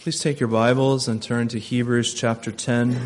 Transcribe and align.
Please 0.00 0.18
take 0.18 0.40
your 0.40 0.48
Bibles 0.48 1.08
and 1.08 1.22
turn 1.22 1.48
to 1.48 1.58
Hebrews 1.58 2.14
chapter 2.14 2.50
10. 2.50 2.98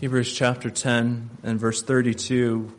Hebrews 0.00 0.32
chapter 0.32 0.70
10 0.70 1.28
and 1.42 1.60
verse 1.60 1.82
32. 1.82 2.72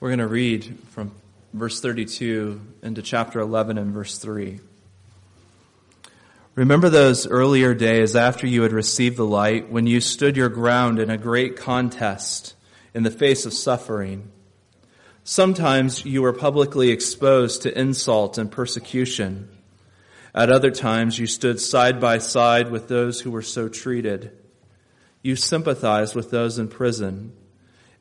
We're 0.00 0.08
going 0.08 0.18
to 0.18 0.26
read 0.26 0.76
from 0.90 1.12
verse 1.52 1.80
32 1.80 2.60
into 2.82 3.00
chapter 3.00 3.38
11 3.38 3.78
and 3.78 3.94
verse 3.94 4.18
3. 4.18 4.58
Remember 6.56 6.88
those 6.88 7.28
earlier 7.28 7.74
days 7.74 8.16
after 8.16 8.48
you 8.48 8.62
had 8.62 8.72
received 8.72 9.18
the 9.18 9.24
light 9.24 9.70
when 9.70 9.86
you 9.86 10.00
stood 10.00 10.36
your 10.36 10.48
ground 10.48 10.98
in 10.98 11.10
a 11.10 11.16
great 11.16 11.56
contest 11.56 12.56
in 12.92 13.04
the 13.04 13.10
face 13.12 13.46
of 13.46 13.52
suffering 13.52 14.32
Sometimes 15.28 16.04
you 16.04 16.22
were 16.22 16.32
publicly 16.32 16.90
exposed 16.90 17.62
to 17.62 17.76
insult 17.76 18.38
and 18.38 18.48
persecution. 18.48 19.48
At 20.32 20.50
other 20.50 20.70
times 20.70 21.18
you 21.18 21.26
stood 21.26 21.60
side 21.60 22.00
by 22.00 22.18
side 22.18 22.70
with 22.70 22.86
those 22.86 23.20
who 23.20 23.32
were 23.32 23.42
so 23.42 23.68
treated. 23.68 24.30
You 25.22 25.34
sympathized 25.34 26.14
with 26.14 26.30
those 26.30 26.60
in 26.60 26.68
prison 26.68 27.32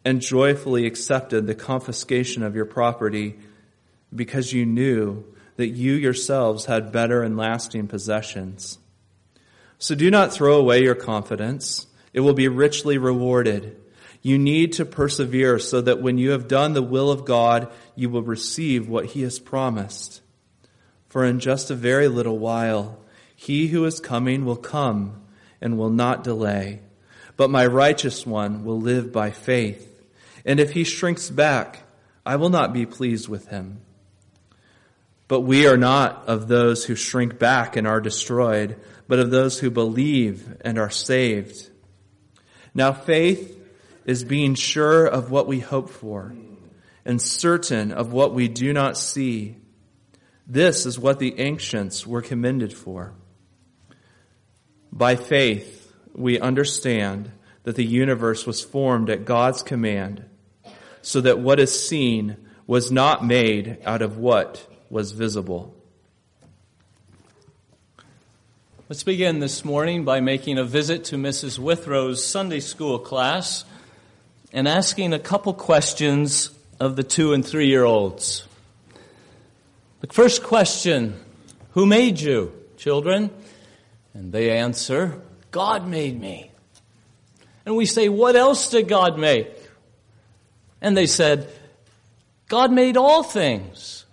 and 0.05 0.21
joyfully 0.21 0.85
accepted 0.85 1.47
the 1.47 1.55
confiscation 1.55 2.43
of 2.43 2.55
your 2.55 2.65
property 2.65 3.39
because 4.13 4.53
you 4.53 4.63
knew 4.63 5.25
that 5.55 5.69
you 5.69 5.93
yourselves 5.93 6.65
had 6.65 6.91
better 6.91 7.23
and 7.23 7.35
lasting 7.35 7.87
possessions. 7.87 8.77
So 9.79 9.95
do 9.95 10.11
not 10.11 10.31
throw 10.31 10.59
away 10.59 10.83
your 10.83 10.93
confidence. 10.93 11.87
It 12.13 12.19
will 12.19 12.35
be 12.35 12.49
richly 12.49 12.99
rewarded. 12.99 13.81
You 14.25 14.39
need 14.39 14.73
to 14.73 14.85
persevere 14.85 15.59
so 15.59 15.81
that 15.81 16.01
when 16.01 16.17
you 16.17 16.31
have 16.31 16.47
done 16.47 16.73
the 16.73 16.81
will 16.81 17.11
of 17.11 17.25
God, 17.25 17.71
you 17.93 18.09
will 18.09 18.23
receive 18.23 18.89
what 18.89 19.05
he 19.05 19.21
has 19.21 19.37
promised. 19.37 20.19
For 21.09 21.23
in 21.23 21.39
just 21.39 21.69
a 21.69 21.75
very 21.75 22.07
little 22.07 22.39
while, 22.39 22.97
he 23.35 23.67
who 23.67 23.85
is 23.85 23.99
coming 23.99 24.43
will 24.43 24.55
come 24.55 25.21
and 25.61 25.77
will 25.77 25.91
not 25.91 26.23
delay. 26.23 26.79
But 27.37 27.51
my 27.51 27.67
righteous 27.67 28.25
one 28.25 28.65
will 28.65 28.81
live 28.81 29.11
by 29.11 29.29
faith. 29.29 30.03
And 30.43 30.59
if 30.59 30.71
he 30.71 30.85
shrinks 30.85 31.29
back, 31.29 31.83
I 32.25 32.37
will 32.37 32.49
not 32.49 32.73
be 32.73 32.87
pleased 32.87 33.29
with 33.29 33.49
him. 33.49 33.81
But 35.27 35.41
we 35.41 35.67
are 35.67 35.77
not 35.77 36.27
of 36.27 36.47
those 36.47 36.85
who 36.85 36.95
shrink 36.95 37.37
back 37.37 37.75
and 37.75 37.85
are 37.85 38.01
destroyed, 38.01 38.79
but 39.07 39.19
of 39.19 39.29
those 39.29 39.59
who 39.59 39.69
believe 39.69 40.57
and 40.61 40.79
are 40.79 40.89
saved. 40.89 41.69
Now 42.73 42.91
faith 42.91 43.54
is 44.05 44.23
being 44.23 44.55
sure 44.55 45.05
of 45.05 45.31
what 45.31 45.47
we 45.47 45.59
hope 45.59 45.89
for 45.89 46.33
and 47.03 47.21
certain 47.21 47.91
of 47.91 48.13
what 48.13 48.33
we 48.33 48.47
do 48.47 48.71
not 48.71 48.97
see. 48.97 49.57
This 50.47 50.85
is 50.85 50.99
what 50.99 51.19
the 51.19 51.39
ancients 51.39 52.05
were 52.05 52.21
commended 52.21 52.73
for. 52.73 53.13
By 54.91 55.15
faith, 55.15 55.93
we 56.13 56.39
understand 56.39 57.31
that 57.63 57.75
the 57.75 57.85
universe 57.85 58.45
was 58.45 58.63
formed 58.63 59.09
at 59.09 59.25
God's 59.25 59.63
command, 59.63 60.23
so 61.01 61.21
that 61.21 61.39
what 61.39 61.59
is 61.59 61.87
seen 61.87 62.37
was 62.67 62.91
not 62.91 63.25
made 63.25 63.77
out 63.85 64.01
of 64.01 64.17
what 64.17 64.67
was 64.89 65.11
visible. 65.11 65.75
Let's 68.87 69.03
begin 69.03 69.39
this 69.39 69.65
morning 69.65 70.05
by 70.05 70.19
making 70.21 70.59
a 70.59 70.63
visit 70.63 71.05
to 71.05 71.15
Mrs. 71.15 71.57
Withrow's 71.57 72.23
Sunday 72.23 72.59
school 72.59 72.99
class 72.99 73.65
and 74.55 74.69
asking 74.69 75.11
a 75.11 75.19
couple 75.19 75.53
questions 75.53 76.49
of 76.79 76.95
the 76.95 77.03
two 77.03 77.33
and 77.33 77.45
three 77.45 77.67
year 77.67 77.83
olds. 77.83 78.47
The 79.99 80.07
first 80.07 80.43
question 80.43 81.19
Who 81.71 81.85
made 81.85 82.21
you, 82.21 82.53
children? 82.77 83.29
And 84.13 84.31
they 84.31 84.57
answer, 84.57 85.21
God 85.51 85.85
made 85.85 86.19
me. 86.19 86.51
And 87.65 87.75
we 87.75 87.85
say, 87.85 88.07
What 88.07 88.37
else 88.37 88.69
did 88.69 88.87
God 88.87 89.19
make? 89.19 89.49
And 90.81 90.95
they 90.95 91.07
said, 91.07 91.49
God 92.47 92.71
made 92.71 92.95
all 92.95 93.23
things. 93.23 94.05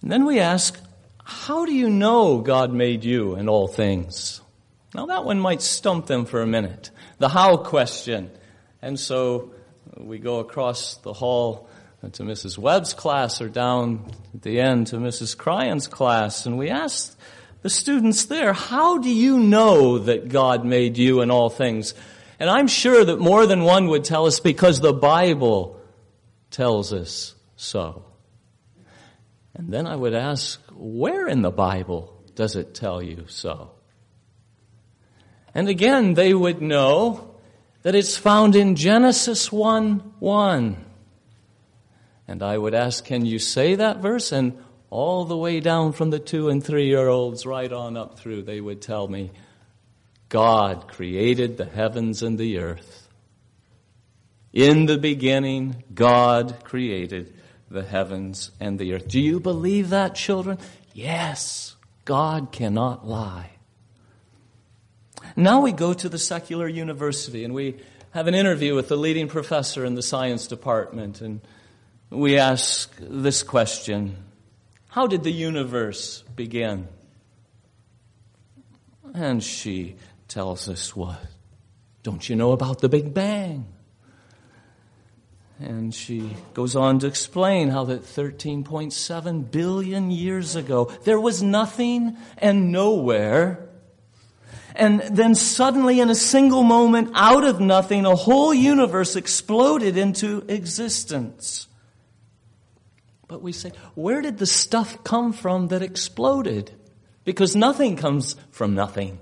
And 0.00 0.12
then 0.12 0.24
we 0.24 0.38
ask, 0.38 0.78
How 1.24 1.66
do 1.66 1.74
you 1.74 1.90
know 1.90 2.38
God 2.38 2.72
made 2.72 3.02
you 3.02 3.34
and 3.34 3.50
all 3.50 3.66
things? 3.66 4.40
Now 4.94 5.06
that 5.06 5.24
one 5.24 5.40
might 5.40 5.60
stump 5.60 6.06
them 6.06 6.24
for 6.24 6.40
a 6.40 6.46
minute. 6.46 6.90
The 7.18 7.30
how 7.30 7.56
question. 7.56 8.30
And 8.82 8.98
so 8.98 9.52
we 9.96 10.18
go 10.18 10.40
across 10.40 10.96
the 10.96 11.12
hall 11.12 11.68
to 12.00 12.22
Mrs. 12.24 12.58
Webb's 12.58 12.94
class 12.94 13.40
or 13.40 13.48
down 13.48 14.12
at 14.34 14.42
the 14.42 14.60
end 14.60 14.88
to 14.88 14.96
Mrs. 14.96 15.36
Cryan's 15.36 15.86
class 15.86 16.46
and 16.46 16.58
we 16.58 16.68
ask 16.68 17.16
the 17.62 17.70
students 17.70 18.24
there, 18.24 18.52
how 18.52 18.98
do 18.98 19.08
you 19.08 19.38
know 19.38 19.98
that 19.98 20.28
God 20.28 20.64
made 20.64 20.98
you 20.98 21.20
and 21.20 21.30
all 21.30 21.48
things? 21.48 21.94
And 22.40 22.50
I'm 22.50 22.66
sure 22.66 23.04
that 23.04 23.20
more 23.20 23.46
than 23.46 23.62
one 23.62 23.86
would 23.86 24.02
tell 24.02 24.26
us 24.26 24.40
because 24.40 24.80
the 24.80 24.92
Bible 24.92 25.80
tells 26.50 26.92
us 26.92 27.36
so. 27.54 28.04
And 29.54 29.72
then 29.72 29.86
I 29.86 29.94
would 29.94 30.14
ask, 30.14 30.60
where 30.74 31.28
in 31.28 31.42
the 31.42 31.52
Bible 31.52 32.20
does 32.34 32.56
it 32.56 32.74
tell 32.74 33.00
you 33.00 33.26
so? 33.28 33.70
And 35.54 35.68
again, 35.68 36.14
they 36.14 36.34
would 36.34 36.60
know 36.60 37.31
that 37.82 37.94
it's 37.94 38.16
found 38.16 38.56
in 38.56 38.76
Genesis 38.76 39.50
1 39.50 39.98
1. 40.18 40.84
And 42.28 42.42
I 42.42 42.56
would 42.56 42.74
ask, 42.74 43.04
can 43.04 43.26
you 43.26 43.38
say 43.38 43.74
that 43.74 43.98
verse? 43.98 44.32
And 44.32 44.56
all 44.90 45.24
the 45.24 45.36
way 45.36 45.60
down 45.60 45.92
from 45.92 46.10
the 46.10 46.18
two 46.18 46.48
and 46.48 46.62
three 46.62 46.86
year 46.86 47.08
olds 47.08 47.44
right 47.44 47.72
on 47.72 47.96
up 47.96 48.18
through, 48.18 48.42
they 48.42 48.60
would 48.60 48.80
tell 48.80 49.08
me, 49.08 49.30
God 50.28 50.88
created 50.88 51.56
the 51.56 51.66
heavens 51.66 52.22
and 52.22 52.38
the 52.38 52.58
earth. 52.58 53.08
In 54.52 54.86
the 54.86 54.98
beginning, 54.98 55.82
God 55.92 56.62
created 56.64 57.34
the 57.70 57.82
heavens 57.82 58.50
and 58.60 58.78
the 58.78 58.94
earth. 58.94 59.08
Do 59.08 59.20
you 59.20 59.40
believe 59.40 59.90
that, 59.90 60.14
children? 60.14 60.58
Yes. 60.94 61.76
God 62.04 62.52
cannot 62.52 63.06
lie. 63.06 63.50
Now 65.36 65.60
we 65.60 65.72
go 65.72 65.92
to 65.94 66.08
the 66.08 66.18
secular 66.18 66.68
university 66.68 67.44
and 67.44 67.54
we 67.54 67.76
have 68.10 68.26
an 68.26 68.34
interview 68.34 68.74
with 68.74 68.88
the 68.88 68.96
leading 68.96 69.28
professor 69.28 69.84
in 69.84 69.94
the 69.94 70.02
science 70.02 70.46
department 70.46 71.20
and 71.20 71.40
we 72.10 72.38
ask 72.38 72.94
this 73.00 73.42
question 73.42 74.16
How 74.88 75.06
did 75.06 75.24
the 75.24 75.32
universe 75.32 76.22
begin? 76.36 76.88
And 79.14 79.42
she 79.42 79.96
tells 80.28 80.68
us 80.68 80.94
what? 80.96 81.18
Don't 82.02 82.28
you 82.28 82.36
know 82.36 82.52
about 82.52 82.80
the 82.80 82.88
Big 82.88 83.14
Bang? 83.14 83.66
And 85.58 85.94
she 85.94 86.34
goes 86.54 86.74
on 86.74 86.98
to 87.00 87.06
explain 87.06 87.68
how 87.68 87.84
that 87.84 88.02
13.7 88.02 89.50
billion 89.50 90.10
years 90.10 90.56
ago, 90.56 90.86
there 91.04 91.20
was 91.20 91.42
nothing 91.42 92.16
and 92.38 92.72
nowhere 92.72 93.68
and 94.74 95.00
then 95.00 95.34
suddenly, 95.34 96.00
in 96.00 96.08
a 96.08 96.14
single 96.14 96.62
moment, 96.62 97.10
out 97.14 97.44
of 97.44 97.60
nothing, 97.60 98.06
a 98.06 98.16
whole 98.16 98.54
universe 98.54 99.16
exploded 99.16 99.96
into 99.96 100.44
existence. 100.48 101.66
But 103.28 103.42
we 103.42 103.52
say, 103.52 103.72
where 103.94 104.22
did 104.22 104.38
the 104.38 104.46
stuff 104.46 105.04
come 105.04 105.32
from 105.32 105.68
that 105.68 105.82
exploded? 105.82 106.70
Because 107.24 107.54
nothing 107.54 107.96
comes 107.96 108.36
from 108.50 108.74
nothing. 108.74 109.18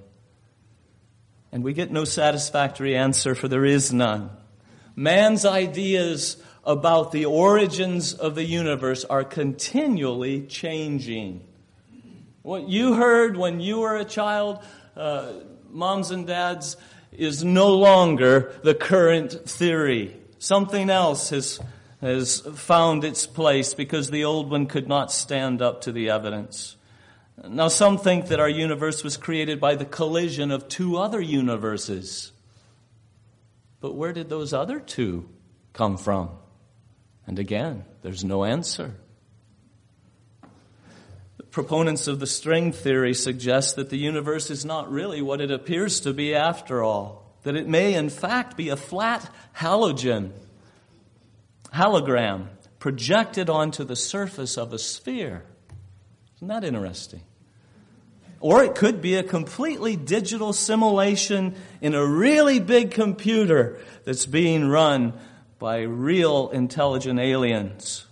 And 1.53 1.65
we 1.65 1.73
get 1.73 1.91
no 1.91 2.05
satisfactory 2.05 2.97
answer, 2.97 3.35
for 3.35 3.49
there 3.49 3.65
is 3.65 3.93
none. 3.93 4.31
Man's 4.95 5.45
ideas 5.45 6.37
about 6.65 7.11
the 7.11 7.25
origins 7.25 8.13
of 8.13 8.35
the 8.35 8.45
universe 8.45 9.05
are 9.05 9.25
continually 9.25 10.43
changing. 10.43 11.45
What 12.43 12.69
you 12.69 12.95
heard 12.95 13.37
when 13.37 13.61
you 13.61 13.81
were 13.81 13.97
a 13.97 14.05
child 14.05 14.65
uh, 14.97 15.33
moms 15.69 16.11
and 16.11 16.27
dads 16.27 16.77
is 17.13 17.45
no 17.45 17.75
longer 17.75 18.55
the 18.63 18.75
current 18.75 19.33
theory. 19.49 20.17
Something 20.39 20.91
else 20.91 21.31
has, 21.31 21.61
has 22.01 22.41
found 22.41 23.05
its 23.05 23.27
place 23.27 23.75
because 23.75 24.11
the 24.11 24.25
old 24.25 24.51
one 24.51 24.67
could 24.67 24.89
not 24.89 25.13
stand 25.13 25.61
up 25.61 25.83
to 25.83 25.93
the 25.93 26.11
evidence. 26.11 26.77
Now, 27.49 27.69
some 27.69 27.99
think 27.99 28.29
that 28.29 28.41
our 28.41 28.49
universe 28.49 29.03
was 29.03 29.17
created 29.17 29.61
by 29.61 29.75
the 29.75 29.85
collision 29.87 30.51
of 30.51 30.69
two 30.69 30.99
other 30.99 31.21
universes. 31.21 32.33
But 33.81 33.95
where 33.95 34.13
did 34.13 34.29
those 34.29 34.53
other 34.53 34.79
two 34.79 35.29
come 35.73 35.97
from? 35.97 36.31
And 37.27 37.39
again, 37.39 37.85
there's 38.03 38.25
no 38.25 38.45
answer. 38.45 38.95
Proponents 41.51 42.07
of 42.07 42.21
the 42.21 42.27
string 42.27 42.73
theory 42.73 43.13
suggest 43.13 43.75
that 43.77 43.91
the 43.91 43.99
universe 43.99 44.51
is 44.51 44.65
not 44.65 44.91
really 44.91 45.21
what 45.21 45.41
it 45.41 45.51
appears 45.51 45.99
to 46.01 46.13
be 46.13 46.35
after 46.35 46.83
all, 46.83 47.35
that 47.43 47.57
it 47.57 47.67
may 47.67 47.95
in 47.95 48.09
fact 48.09 48.57
be 48.57 48.69
a 48.69 48.77
flat 48.77 49.29
halogen, 49.57 50.31
hologram, 51.75 52.47
projected 52.79 53.51
onto 53.51 53.83
the 53.83 53.97
surface 53.97 54.57
of 54.57 54.73
a 54.73 54.79
sphere. 54.79 55.45
Isn't 56.37 56.49
that 56.49 56.65
interesting? 56.65 57.23
Or 58.41 58.63
it 58.65 58.75
could 58.75 59.03
be 59.03 59.17
a 59.17 59.23
completely 59.23 59.97
digital 59.97 60.53
simulation 60.53 61.57
in 61.81 61.95
a 61.95 62.07
really 62.07 62.59
big 62.59 62.93
computer 62.93 63.79
that's 64.05 64.25
being 64.25 64.67
run 64.67 65.13
by 65.59 65.81
real 65.83 66.49
intelligent 66.49 67.19
aliens. 67.19 68.07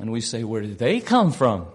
And 0.00 0.10
we 0.10 0.22
say, 0.22 0.44
where 0.44 0.62
did 0.62 0.78
they 0.78 1.00
come 1.00 1.32
from? 1.32 1.66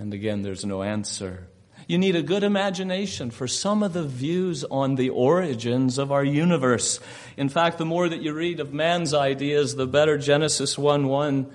And 0.00 0.14
again, 0.14 0.40
there's 0.40 0.64
no 0.64 0.82
answer. 0.82 1.46
You 1.86 1.98
need 1.98 2.16
a 2.16 2.22
good 2.22 2.42
imagination 2.42 3.30
for 3.30 3.46
some 3.46 3.82
of 3.82 3.92
the 3.92 4.02
views 4.02 4.64
on 4.64 4.94
the 4.94 5.10
origins 5.10 5.98
of 5.98 6.10
our 6.10 6.24
universe. 6.24 7.00
In 7.36 7.50
fact, 7.50 7.76
the 7.76 7.84
more 7.84 8.08
that 8.08 8.22
you 8.22 8.32
read 8.32 8.60
of 8.60 8.72
man's 8.72 9.12
ideas, 9.12 9.76
the 9.76 9.86
better 9.86 10.16
Genesis 10.16 10.78
1 10.78 11.06
1 11.06 11.52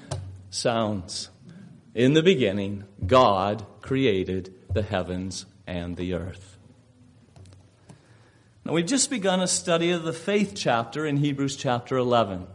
sounds. 0.51 1.29
In 1.95 2.13
the 2.13 2.21
beginning, 2.21 2.83
God 3.03 3.65
created 3.81 4.53
the 4.71 4.83
heavens 4.83 5.47
and 5.65 5.97
the 5.97 6.13
earth. 6.13 6.59
Now, 8.63 8.73
we've 8.73 8.85
just 8.85 9.09
begun 9.09 9.41
a 9.41 9.47
study 9.47 9.89
of 9.89 10.03
the 10.03 10.13
faith 10.13 10.53
chapter 10.55 11.03
in 11.07 11.17
Hebrews 11.17 11.55
chapter 11.55 11.97
11. 11.97 12.45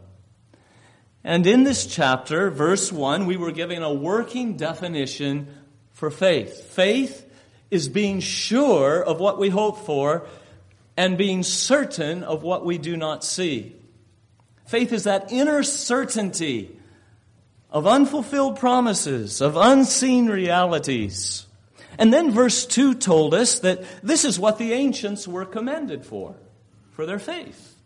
And 1.21 1.45
in 1.45 1.65
this 1.65 1.85
chapter, 1.85 2.49
verse 2.49 2.93
1, 2.93 3.25
we 3.25 3.35
were 3.35 3.51
given 3.51 3.83
a 3.83 3.93
working 3.93 4.55
definition 4.55 5.57
for 6.01 6.09
faith. 6.09 6.63
Faith 6.63 7.31
is 7.69 7.87
being 7.87 8.21
sure 8.21 9.03
of 9.03 9.19
what 9.19 9.37
we 9.37 9.49
hope 9.49 9.85
for 9.85 10.25
and 10.97 11.15
being 11.15 11.43
certain 11.43 12.23
of 12.23 12.41
what 12.41 12.65
we 12.65 12.79
do 12.79 12.97
not 12.97 13.23
see. 13.23 13.75
Faith 14.65 14.93
is 14.93 15.03
that 15.03 15.31
inner 15.31 15.61
certainty 15.61 16.75
of 17.69 17.85
unfulfilled 17.85 18.57
promises, 18.57 19.41
of 19.41 19.55
unseen 19.55 20.25
realities. 20.25 21.45
And 21.99 22.11
then 22.11 22.31
verse 22.31 22.65
2 22.65 22.95
told 22.95 23.35
us 23.35 23.59
that 23.59 23.83
this 24.01 24.25
is 24.25 24.39
what 24.39 24.57
the 24.57 24.73
ancients 24.73 25.27
were 25.27 25.45
commended 25.45 26.03
for, 26.03 26.33
for 26.93 27.05
their 27.05 27.19
faith. 27.19 27.77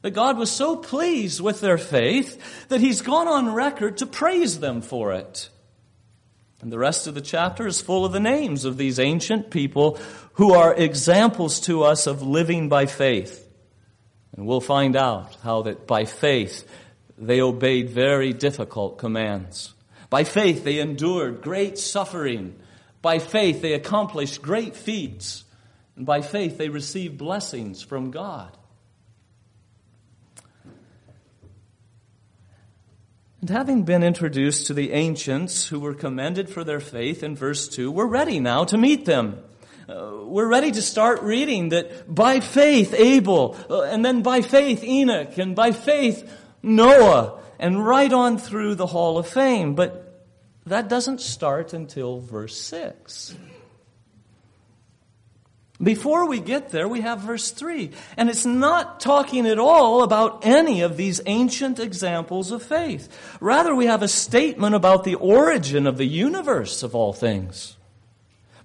That 0.00 0.12
God 0.12 0.38
was 0.38 0.50
so 0.50 0.74
pleased 0.74 1.42
with 1.42 1.60
their 1.60 1.76
faith 1.76 2.68
that 2.70 2.80
He's 2.80 3.02
gone 3.02 3.28
on 3.28 3.52
record 3.52 3.98
to 3.98 4.06
praise 4.06 4.58
them 4.58 4.80
for 4.80 5.12
it. 5.12 5.50
And 6.62 6.70
the 6.70 6.78
rest 6.78 7.06
of 7.06 7.14
the 7.14 7.20
chapter 7.20 7.66
is 7.66 7.80
full 7.80 8.04
of 8.04 8.12
the 8.12 8.20
names 8.20 8.64
of 8.64 8.76
these 8.76 8.98
ancient 8.98 9.50
people 9.50 9.98
who 10.34 10.52
are 10.52 10.74
examples 10.74 11.60
to 11.60 11.84
us 11.84 12.06
of 12.06 12.22
living 12.22 12.68
by 12.68 12.86
faith. 12.86 13.46
And 14.36 14.46
we'll 14.46 14.60
find 14.60 14.94
out 14.94 15.36
how 15.42 15.62
that 15.62 15.86
by 15.86 16.04
faith 16.04 16.68
they 17.16 17.40
obeyed 17.40 17.90
very 17.90 18.32
difficult 18.32 18.98
commands. 18.98 19.74
By 20.10 20.24
faith 20.24 20.64
they 20.64 20.80
endured 20.80 21.42
great 21.42 21.78
suffering. 21.78 22.58
By 23.00 23.18
faith 23.18 23.62
they 23.62 23.72
accomplished 23.72 24.42
great 24.42 24.76
feats. 24.76 25.44
And 25.96 26.04
by 26.04 26.20
faith 26.20 26.58
they 26.58 26.68
received 26.68 27.16
blessings 27.16 27.82
from 27.82 28.10
God. 28.10 28.56
And 33.40 33.48
having 33.48 33.84
been 33.84 34.02
introduced 34.02 34.66
to 34.66 34.74
the 34.74 34.92
ancients 34.92 35.68
who 35.68 35.80
were 35.80 35.94
commended 35.94 36.50
for 36.50 36.62
their 36.62 36.78
faith 36.78 37.22
in 37.22 37.34
verse 37.34 37.68
2, 37.68 37.90
we're 37.90 38.04
ready 38.04 38.38
now 38.38 38.64
to 38.64 38.76
meet 38.76 39.06
them. 39.06 39.42
Uh, 39.88 40.10
we're 40.24 40.46
ready 40.46 40.70
to 40.70 40.82
start 40.82 41.22
reading 41.22 41.70
that 41.70 42.14
by 42.14 42.40
faith 42.40 42.92
Abel, 42.92 43.56
uh, 43.70 43.82
and 43.82 44.04
then 44.04 44.20
by 44.20 44.42
faith 44.42 44.84
Enoch, 44.84 45.38
and 45.38 45.56
by 45.56 45.72
faith 45.72 46.30
Noah, 46.62 47.40
and 47.58 47.82
right 47.82 48.12
on 48.12 48.36
through 48.36 48.74
the 48.74 48.86
Hall 48.86 49.16
of 49.16 49.26
Fame. 49.26 49.74
But 49.74 50.22
that 50.66 50.88
doesn't 50.88 51.22
start 51.22 51.72
until 51.72 52.20
verse 52.20 52.60
6. 52.60 53.34
Before 55.82 56.28
we 56.28 56.40
get 56.40 56.70
there, 56.70 56.86
we 56.86 57.00
have 57.00 57.20
verse 57.20 57.52
3. 57.52 57.90
And 58.16 58.28
it's 58.28 58.44
not 58.44 59.00
talking 59.00 59.46
at 59.46 59.58
all 59.58 60.02
about 60.02 60.44
any 60.44 60.82
of 60.82 60.98
these 60.98 61.22
ancient 61.24 61.78
examples 61.78 62.50
of 62.50 62.62
faith. 62.62 63.08
Rather, 63.40 63.74
we 63.74 63.86
have 63.86 64.02
a 64.02 64.08
statement 64.08 64.74
about 64.74 65.04
the 65.04 65.14
origin 65.14 65.86
of 65.86 65.96
the 65.96 66.06
universe 66.06 66.82
of 66.82 66.94
all 66.94 67.14
things. 67.14 67.76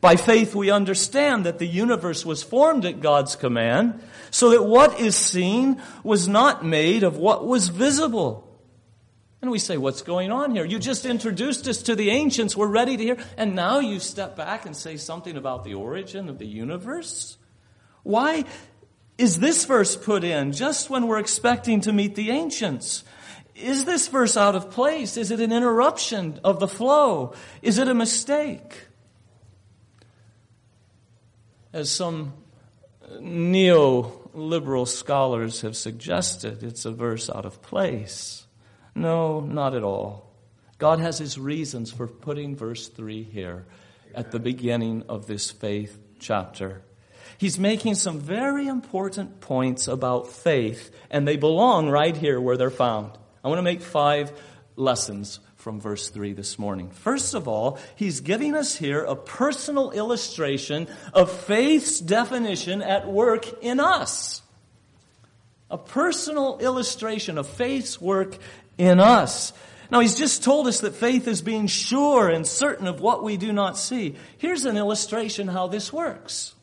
By 0.01 0.17
faith, 0.17 0.53
we 0.53 0.69
understand 0.69 1.45
that 1.45 1.57
the 1.57 1.65
universe 1.65 2.25
was 2.25 2.43
formed 2.43 2.85
at 2.85 2.99
God's 2.99 3.35
command, 3.35 4.03
so 4.29 4.49
that 4.49 4.63
what 4.63 4.99
is 4.99 5.15
seen 5.15 5.81
was 6.03 6.27
not 6.27 6.65
made 6.65 7.03
of 7.03 7.17
what 7.17 7.47
was 7.47 7.69
visible. 7.69 8.44
And 9.45 9.51
we 9.51 9.59
say, 9.59 9.77
What's 9.77 10.01
going 10.01 10.31
on 10.31 10.55
here? 10.55 10.65
You 10.65 10.79
just 10.79 11.05
introduced 11.05 11.67
us 11.67 11.83
to 11.83 11.95
the 11.95 12.09
ancients. 12.09 12.57
We're 12.57 12.65
ready 12.65 12.97
to 12.97 13.03
hear. 13.03 13.17
And 13.37 13.55
now 13.55 13.77
you 13.77 13.99
step 13.99 14.35
back 14.35 14.65
and 14.65 14.75
say 14.75 14.97
something 14.97 15.37
about 15.37 15.63
the 15.63 15.75
origin 15.75 16.29
of 16.29 16.39
the 16.39 16.47
universe? 16.47 17.37
Why 18.01 18.45
is 19.19 19.39
this 19.39 19.65
verse 19.65 19.95
put 19.95 20.23
in 20.23 20.51
just 20.51 20.89
when 20.89 21.05
we're 21.05 21.19
expecting 21.19 21.81
to 21.81 21.93
meet 21.93 22.15
the 22.15 22.31
ancients? 22.31 23.03
Is 23.53 23.85
this 23.85 24.07
verse 24.07 24.35
out 24.35 24.55
of 24.55 24.71
place? 24.71 25.15
Is 25.15 25.29
it 25.29 25.39
an 25.39 25.51
interruption 25.51 26.39
of 26.43 26.59
the 26.59 26.67
flow? 26.67 27.35
Is 27.61 27.77
it 27.77 27.87
a 27.87 27.93
mistake? 27.93 28.87
As 31.71 31.91
some 31.91 32.33
neoliberal 33.11 34.87
scholars 34.87 35.61
have 35.61 35.77
suggested, 35.77 36.63
it's 36.63 36.85
a 36.85 36.91
verse 36.91 37.29
out 37.29 37.45
of 37.45 37.61
place. 37.61 38.44
No, 38.95 39.41
not 39.41 39.75
at 39.75 39.83
all. 39.83 40.31
God 40.77 40.99
has 40.99 41.17
his 41.17 41.37
reasons 41.37 41.91
for 41.91 42.07
putting 42.07 42.55
verse 42.55 42.87
3 42.87 43.23
here 43.23 43.65
at 44.13 44.31
the 44.31 44.39
beginning 44.39 45.03
of 45.09 45.27
this 45.27 45.51
faith 45.51 45.99
chapter. 46.19 46.81
He's 47.37 47.59
making 47.59 47.95
some 47.95 48.19
very 48.19 48.67
important 48.67 49.41
points 49.41 49.87
about 49.89 50.29
faith, 50.29 50.91
and 51.11 51.27
they 51.27 51.35
belong 51.35 51.89
right 51.89 52.15
here 52.15 52.39
where 52.39 52.55
they're 52.55 52.69
found. 52.69 53.11
I 53.43 53.49
want 53.49 53.59
to 53.59 53.63
make 53.63 53.81
five 53.81 54.31
lessons 54.77 55.39
from 55.57 55.81
verse 55.81 56.09
3 56.09 56.33
this 56.33 56.57
morning. 56.57 56.91
First 56.91 57.33
of 57.33 57.47
all, 57.47 57.79
he's 57.95 58.21
giving 58.21 58.55
us 58.55 58.75
here 58.75 59.03
a 59.03 59.15
personal 59.15 59.91
illustration 59.91 60.87
of 61.13 61.31
faith's 61.31 61.99
definition 61.99 62.81
at 62.81 63.07
work 63.07 63.63
in 63.63 63.79
us. 63.79 64.41
A 65.71 65.77
personal 65.77 66.59
illustration 66.59 67.37
of 67.37 67.47
faith's 67.47 67.99
work 67.99 68.37
in 68.77 68.99
us. 68.99 69.53
Now, 69.91 69.99
he's 69.99 70.15
just 70.15 70.43
told 70.43 70.67
us 70.67 70.81
that 70.81 70.95
faith 70.95 71.27
is 71.27 71.41
being 71.41 71.67
sure 71.67 72.29
and 72.29 72.45
certain 72.45 72.87
of 72.87 73.01
what 73.01 73.23
we 73.23 73.37
do 73.37 73.53
not 73.53 73.77
see. 73.77 74.15
Here's 74.37 74.65
an 74.65 74.77
illustration 74.77 75.47
how 75.47 75.67
this 75.67 75.93
works. 75.93 76.55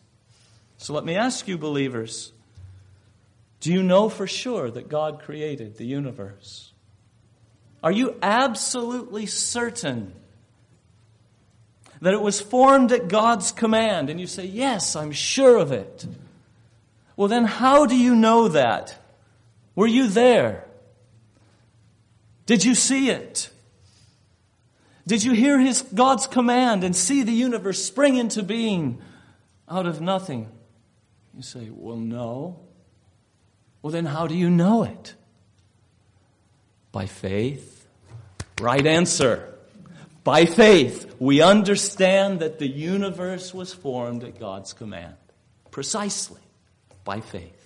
So 0.79 0.93
let 0.93 1.05
me 1.05 1.15
ask 1.15 1.47
you, 1.47 1.57
believers 1.57 2.33
do 3.61 3.73
you 3.73 3.85
know 3.85 4.09
for 4.09 4.27
sure 4.27 4.69
that 4.69 4.89
God 4.89 5.23
created 5.23 5.77
the 5.77 5.85
universe? 5.85 6.73
Are 7.81 7.93
you 7.93 8.17
absolutely 8.21 9.27
certain 9.27 10.13
that 12.01 12.13
it 12.13 12.21
was 12.21 12.41
formed 12.41 12.91
at 12.91 13.07
God's 13.07 13.53
command? 13.53 14.11
And 14.11 14.21
you 14.21 14.27
say, 14.27 14.47
Yes, 14.47 14.97
I'm 14.97 15.13
sure 15.13 15.59
of 15.59 15.71
it. 15.71 16.05
Well, 17.17 17.29
then, 17.29 17.45
how 17.45 17.87
do 17.87 17.97
you 17.97 18.17
know 18.17 18.49
that? 18.49 18.99
Were 19.77 19.87
you 19.87 20.09
there? 20.09 20.65
Did 22.53 22.65
you 22.65 22.75
see 22.75 23.09
it? 23.09 23.49
Did 25.07 25.25
you 25.25 25.33
hear 25.33 25.59
his 25.59 25.81
God's 25.81 26.27
command 26.27 26.85
and 26.85 26.95
see 26.95 27.23
the 27.23 27.33
universe 27.33 27.83
spring 27.83 28.17
into 28.17 28.43
being 28.43 29.01
out 29.67 29.87
of 29.87 30.03
nothing? 30.03 30.51
You 31.35 31.41
say, 31.41 31.71
"Well, 31.71 31.97
no." 31.97 32.61
Well, 33.81 33.91
then 33.91 34.05
how 34.05 34.27
do 34.27 34.35
you 34.35 34.51
know 34.51 34.83
it? 34.83 35.15
By 36.93 37.07
faith. 37.07 37.87
Right 38.61 38.87
answer. 38.87 39.55
By 40.23 40.45
faith, 40.45 41.17
we 41.19 41.41
understand 41.41 42.41
that 42.41 42.59
the 42.59 42.69
universe 42.69 43.55
was 43.55 43.73
formed 43.73 44.25
at 44.25 44.39
God's 44.39 44.75
command. 44.75 45.17
Precisely 45.71 46.43
by 47.03 47.21
faith. 47.21 47.62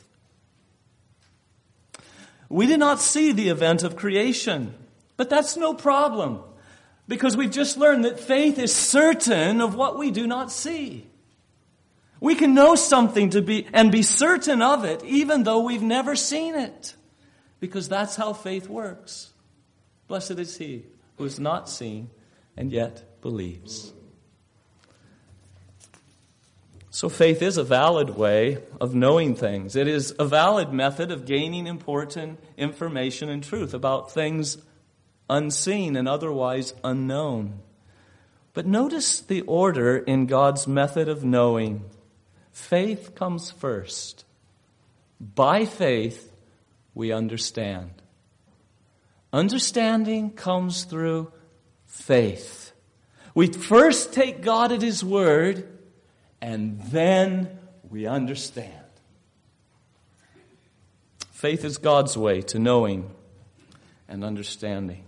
We 2.48 2.66
did 2.66 2.78
not 2.78 3.00
see 3.00 3.32
the 3.32 3.48
event 3.48 3.82
of 3.82 3.96
creation, 3.96 4.74
but 5.16 5.28
that's 5.30 5.56
no 5.56 5.74
problem 5.74 6.40
because 7.08 7.36
we've 7.36 7.50
just 7.50 7.76
learned 7.76 8.04
that 8.04 8.20
faith 8.20 8.58
is 8.58 8.74
certain 8.74 9.60
of 9.60 9.74
what 9.74 9.98
we 9.98 10.10
do 10.10 10.26
not 10.26 10.52
see. 10.52 11.06
We 12.20 12.34
can 12.34 12.54
know 12.54 12.74
something 12.74 13.30
to 13.30 13.42
be 13.42 13.66
and 13.72 13.92
be 13.92 14.02
certain 14.02 14.62
of 14.62 14.84
it 14.84 15.04
even 15.04 15.42
though 15.42 15.62
we've 15.62 15.82
never 15.82 16.16
seen 16.16 16.54
it 16.54 16.94
because 17.60 17.88
that's 17.88 18.16
how 18.16 18.32
faith 18.32 18.68
works. 18.68 19.32
Blessed 20.08 20.32
is 20.32 20.56
he 20.56 20.84
who 21.18 21.24
has 21.24 21.38
not 21.38 21.68
seen 21.68 22.10
and 22.56 22.72
yet 22.72 23.20
believes. 23.20 23.92
So, 26.96 27.10
faith 27.10 27.42
is 27.42 27.58
a 27.58 27.62
valid 27.62 28.16
way 28.16 28.56
of 28.80 28.94
knowing 28.94 29.34
things. 29.34 29.76
It 29.76 29.86
is 29.86 30.14
a 30.18 30.24
valid 30.24 30.72
method 30.72 31.10
of 31.10 31.26
gaining 31.26 31.66
important 31.66 32.40
information 32.56 33.28
and 33.28 33.44
truth 33.44 33.74
about 33.74 34.12
things 34.12 34.56
unseen 35.28 35.94
and 35.94 36.08
otherwise 36.08 36.72
unknown. 36.82 37.58
But 38.54 38.64
notice 38.64 39.20
the 39.20 39.42
order 39.42 39.98
in 39.98 40.24
God's 40.24 40.66
method 40.66 41.06
of 41.06 41.22
knowing. 41.22 41.84
Faith 42.50 43.14
comes 43.14 43.50
first. 43.50 44.24
By 45.20 45.66
faith, 45.66 46.32
we 46.94 47.12
understand. 47.12 47.90
Understanding 49.34 50.30
comes 50.30 50.84
through 50.84 51.30
faith. 51.84 52.72
We 53.34 53.48
first 53.48 54.14
take 54.14 54.40
God 54.40 54.72
at 54.72 54.80
His 54.80 55.04
word, 55.04 55.75
and 56.46 56.80
then 56.80 57.58
we 57.90 58.06
understand. 58.06 58.70
Faith 61.32 61.64
is 61.64 61.76
God's 61.76 62.16
way 62.16 62.40
to 62.42 62.60
knowing 62.60 63.10
and 64.08 64.22
understanding. 64.22 65.02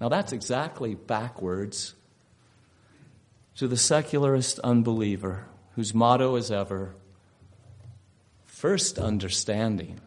Now, 0.00 0.08
that's 0.08 0.32
exactly 0.32 0.94
backwards 0.94 1.94
to 3.56 3.68
the 3.68 3.76
secularist 3.76 4.60
unbeliever 4.60 5.44
whose 5.76 5.92
motto 5.92 6.36
is 6.36 6.50
ever 6.50 6.94
first 8.46 8.98
understanding, 8.98 10.00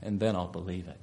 and 0.00 0.20
then 0.20 0.36
I'll 0.36 0.48
believe 0.48 0.88
it. 0.88 0.96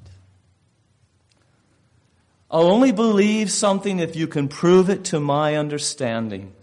I'll 2.50 2.72
only 2.72 2.92
believe 2.92 3.52
something 3.52 4.00
if 4.00 4.16
you 4.16 4.26
can 4.26 4.48
prove 4.48 4.90
it 4.90 5.04
to 5.06 5.20
my 5.20 5.58
understanding. 5.58 6.54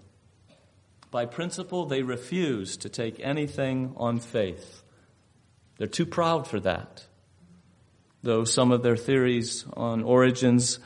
By 1.11 1.27
principle, 1.27 1.87
they 1.87 2.03
refuse 2.03 2.77
to 2.79 2.88
take 2.88 3.19
anything 3.21 3.95
on 3.97 4.21
faith. 4.21 4.83
They're 5.79 5.87
too 5.87 6.07
proud 6.07 6.47
for 6.47 6.61
that. 6.61 7.07
Though 8.23 8.45
some 8.45 8.73
of 8.73 8.83
their 8.83 8.97
theories 8.97 9.65
on 9.75 10.03
origins 10.03 10.81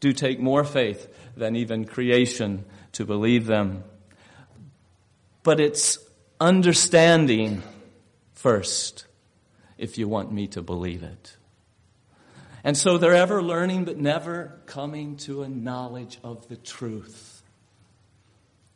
do 0.00 0.12
take 0.12 0.40
more 0.40 0.64
faith 0.64 1.08
than 1.36 1.56
even 1.56 1.84
creation 1.84 2.64
to 2.92 3.04
believe 3.04 3.46
them. 3.46 3.84
But 5.42 5.60
it's 5.60 5.98
understanding 6.40 7.62
first 8.34 9.06
if 9.78 9.96
you 9.96 10.08
want 10.08 10.32
me 10.32 10.48
to 10.48 10.62
believe 10.62 11.02
it. 11.02 11.36
And 12.64 12.76
so 12.76 12.98
they're 12.98 13.14
ever 13.14 13.42
learning 13.42 13.84
but 13.84 13.98
never 13.98 14.60
coming 14.66 15.16
to 15.18 15.42
a 15.42 15.48
knowledge 15.48 16.18
of 16.22 16.48
the 16.48 16.56
truth. 16.56 17.41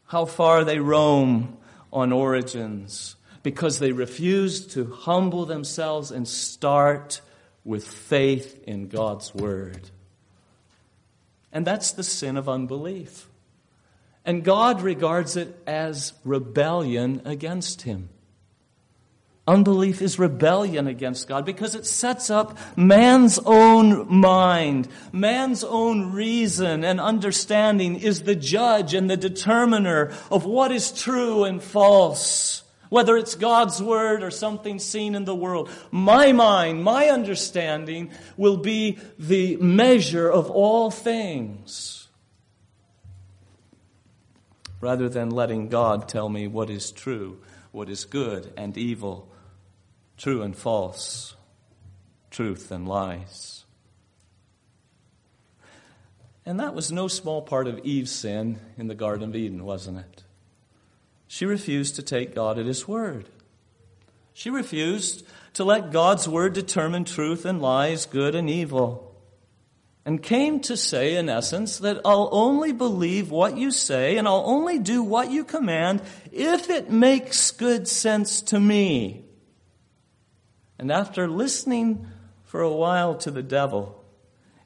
How 0.07 0.25
far 0.25 0.65
they 0.65 0.79
roam 0.79 1.57
on 1.93 2.13
origins 2.13 3.17
because 3.43 3.79
they 3.79 3.93
refuse 3.93 4.67
to 4.69 4.91
humble 4.91 5.47
themselves 5.47 6.11
and 6.11 6.27
start 6.27 7.21
with 7.65 7.87
faith 7.87 8.63
in 8.65 8.89
God's 8.89 9.35
Word. 9.35 9.91
And 11.53 11.67
that's 11.67 11.93
the 11.93 12.05
sin 12.05 12.37
of 12.37 12.49
unbelief. 12.49 13.29
And 14.25 14.45
God 14.45 14.83
regards 14.83 15.37
it 15.37 15.57
as 15.67 16.13
rebellion 16.25 17.23
against 17.25 17.83
Him. 17.83 18.09
Unbelief 19.49 20.03
is 20.03 20.19
rebellion 20.19 20.89
against 20.89 21.29
God 21.29 21.45
because 21.45 21.77
it 21.77 21.87
sets 21.87 22.31
up 22.31 22.59
man's 22.77 23.39
own 23.47 24.13
mind, 24.13 24.89
man's 25.13 25.63
own 25.63 26.13
reason 26.13 26.83
and 26.83 27.01
understanding 27.01 27.95
is 27.95 28.23
the 28.23 28.35
judge 28.35 28.93
and 28.93 29.09
the 29.09 29.17
determiner 29.17 30.13
of 30.33 30.45
what 30.45 30.73
is 30.73 30.91
true 30.91 31.45
and 31.45 31.63
false. 31.63 32.65
Whether 32.89 33.17
it's 33.17 33.37
God's 33.37 33.81
word 33.81 34.25
or 34.25 34.33
something 34.33 34.81
seen 34.81 35.15
in 35.15 35.25
the 35.25 35.35
world, 35.35 35.71
my 35.93 36.33
mind, 36.33 36.83
my 36.83 37.09
understanding 37.09 38.11
will 38.37 38.57
be 38.57 38.99
the 39.17 39.57
measure 39.59 40.29
of 40.29 40.51
all 40.51 40.91
things. 40.91 42.09
Rather 44.81 45.09
than 45.09 45.31
letting 45.31 45.69
God 45.69 46.09
tell 46.09 46.29
me 46.29 46.49
what 46.49 46.69
is 46.69 46.91
true, 46.91 47.39
what 47.71 47.89
is 47.89 48.05
good 48.05 48.53
and 48.57 48.77
evil, 48.77 49.29
true 50.17 50.43
and 50.43 50.57
false, 50.57 51.37
truth 52.31 52.71
and 52.71 52.89
lies. 52.89 53.65
And 56.45 56.61
that 56.61 56.75
was 56.75 56.93
no 56.93 57.09
small 57.09 57.43
part 57.43 57.67
of 57.67 57.81
Eve's 57.81 58.13
sin 58.13 58.61
in 58.79 58.87
the 58.87 58.95
Garden 58.95 59.29
of 59.29 59.37
Eden, 59.37 59.65
wasn't 59.65 59.99
it? 59.99 60.23
She 61.27 61.45
refused 61.45 61.97
to 61.97 62.03
take 62.03 62.37
God 62.37 62.59
at 62.59 62.67
His 62.67 62.87
word. 62.87 63.29
She 64.33 64.49
refused 64.49 65.27
to 65.55 65.65
let 65.65 65.91
God's 65.91 66.29
word 66.29 66.53
determine 66.53 67.05
truth 67.05 67.45
and 67.45 67.61
lies, 67.61 68.07
good 68.07 68.35
and 68.37 68.49
evil. 68.49 69.03
And 70.05 70.23
came 70.23 70.61
to 70.61 70.77
say, 70.77 71.17
in 71.17 71.29
essence, 71.29 71.79
that 71.79 72.01
I'll 72.05 72.29
only 72.31 72.73
believe 72.73 73.33
what 73.33 73.57
you 73.57 73.73
say 73.73 74.17
and 74.17 74.29
I'll 74.29 74.45
only 74.47 74.79
do 74.79 75.03
what 75.03 75.33
you 75.33 75.43
command 75.43 76.01
if 76.31 76.71
it 76.71 76.93
makes 76.93 77.51
good 77.51 77.89
sense 77.89 78.41
to 78.43 78.61
me. 78.61 79.26
And 80.79 80.93
after 80.93 81.29
listening 81.29 82.07
for 82.45 82.61
a 82.61 82.73
while 82.73 83.15
to 83.17 83.31
the 83.31 83.43
devil, 83.43 84.05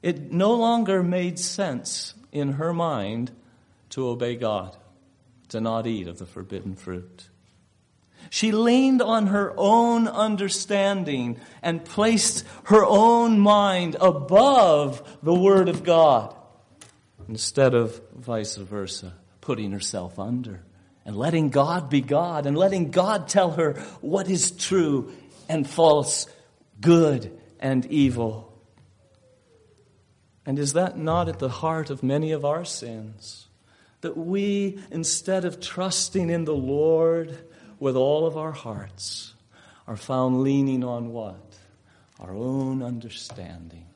it 0.02 0.32
no 0.32 0.54
longer 0.54 1.02
made 1.02 1.38
sense 1.38 2.14
in 2.32 2.52
her 2.52 2.72
mind 2.72 3.30
to 3.90 4.08
obey 4.08 4.36
God 4.36 4.76
to 5.48 5.60
not 5.60 5.86
eat 5.86 6.08
of 6.08 6.18
the 6.18 6.26
forbidden 6.26 6.74
fruit. 6.74 7.28
She 8.28 8.52
leaned 8.52 9.02
on 9.02 9.28
her 9.28 9.52
own 9.56 10.06
understanding 10.06 11.40
and 11.62 11.84
placed 11.84 12.44
her 12.64 12.84
own 12.84 13.40
mind 13.40 13.96
above 14.00 15.18
the 15.22 15.34
Word 15.34 15.68
of 15.68 15.82
God 15.82 16.34
instead 17.28 17.74
of 17.74 18.00
vice 18.14 18.56
versa, 18.56 19.14
putting 19.40 19.72
herself 19.72 20.18
under 20.18 20.62
and 21.04 21.16
letting 21.16 21.48
God 21.48 21.88
be 21.88 22.00
God 22.00 22.46
and 22.46 22.56
letting 22.56 22.90
God 22.90 23.26
tell 23.26 23.52
her 23.52 23.74
what 24.00 24.28
is 24.28 24.50
true 24.50 25.12
and 25.50 25.68
false, 25.68 26.28
good 26.80 27.36
and 27.58 27.84
evil. 27.86 28.56
And 30.46 30.60
is 30.60 30.74
that 30.74 30.96
not 30.96 31.28
at 31.28 31.40
the 31.40 31.48
heart 31.48 31.90
of 31.90 32.04
many 32.04 32.30
of 32.30 32.44
our 32.44 32.64
sins? 32.64 33.48
That 34.02 34.16
we, 34.16 34.78
instead 34.92 35.44
of 35.44 35.60
trusting 35.60 36.30
in 36.30 36.44
the 36.44 36.54
Lord 36.54 37.36
with 37.80 37.96
all 37.96 38.28
of 38.28 38.36
our 38.36 38.52
hearts, 38.52 39.34
are 39.88 39.96
found 39.96 40.42
leaning 40.42 40.84
on 40.84 41.10
what? 41.12 41.58
Our 42.20 42.32
own 42.32 42.80
understanding. 42.80 43.86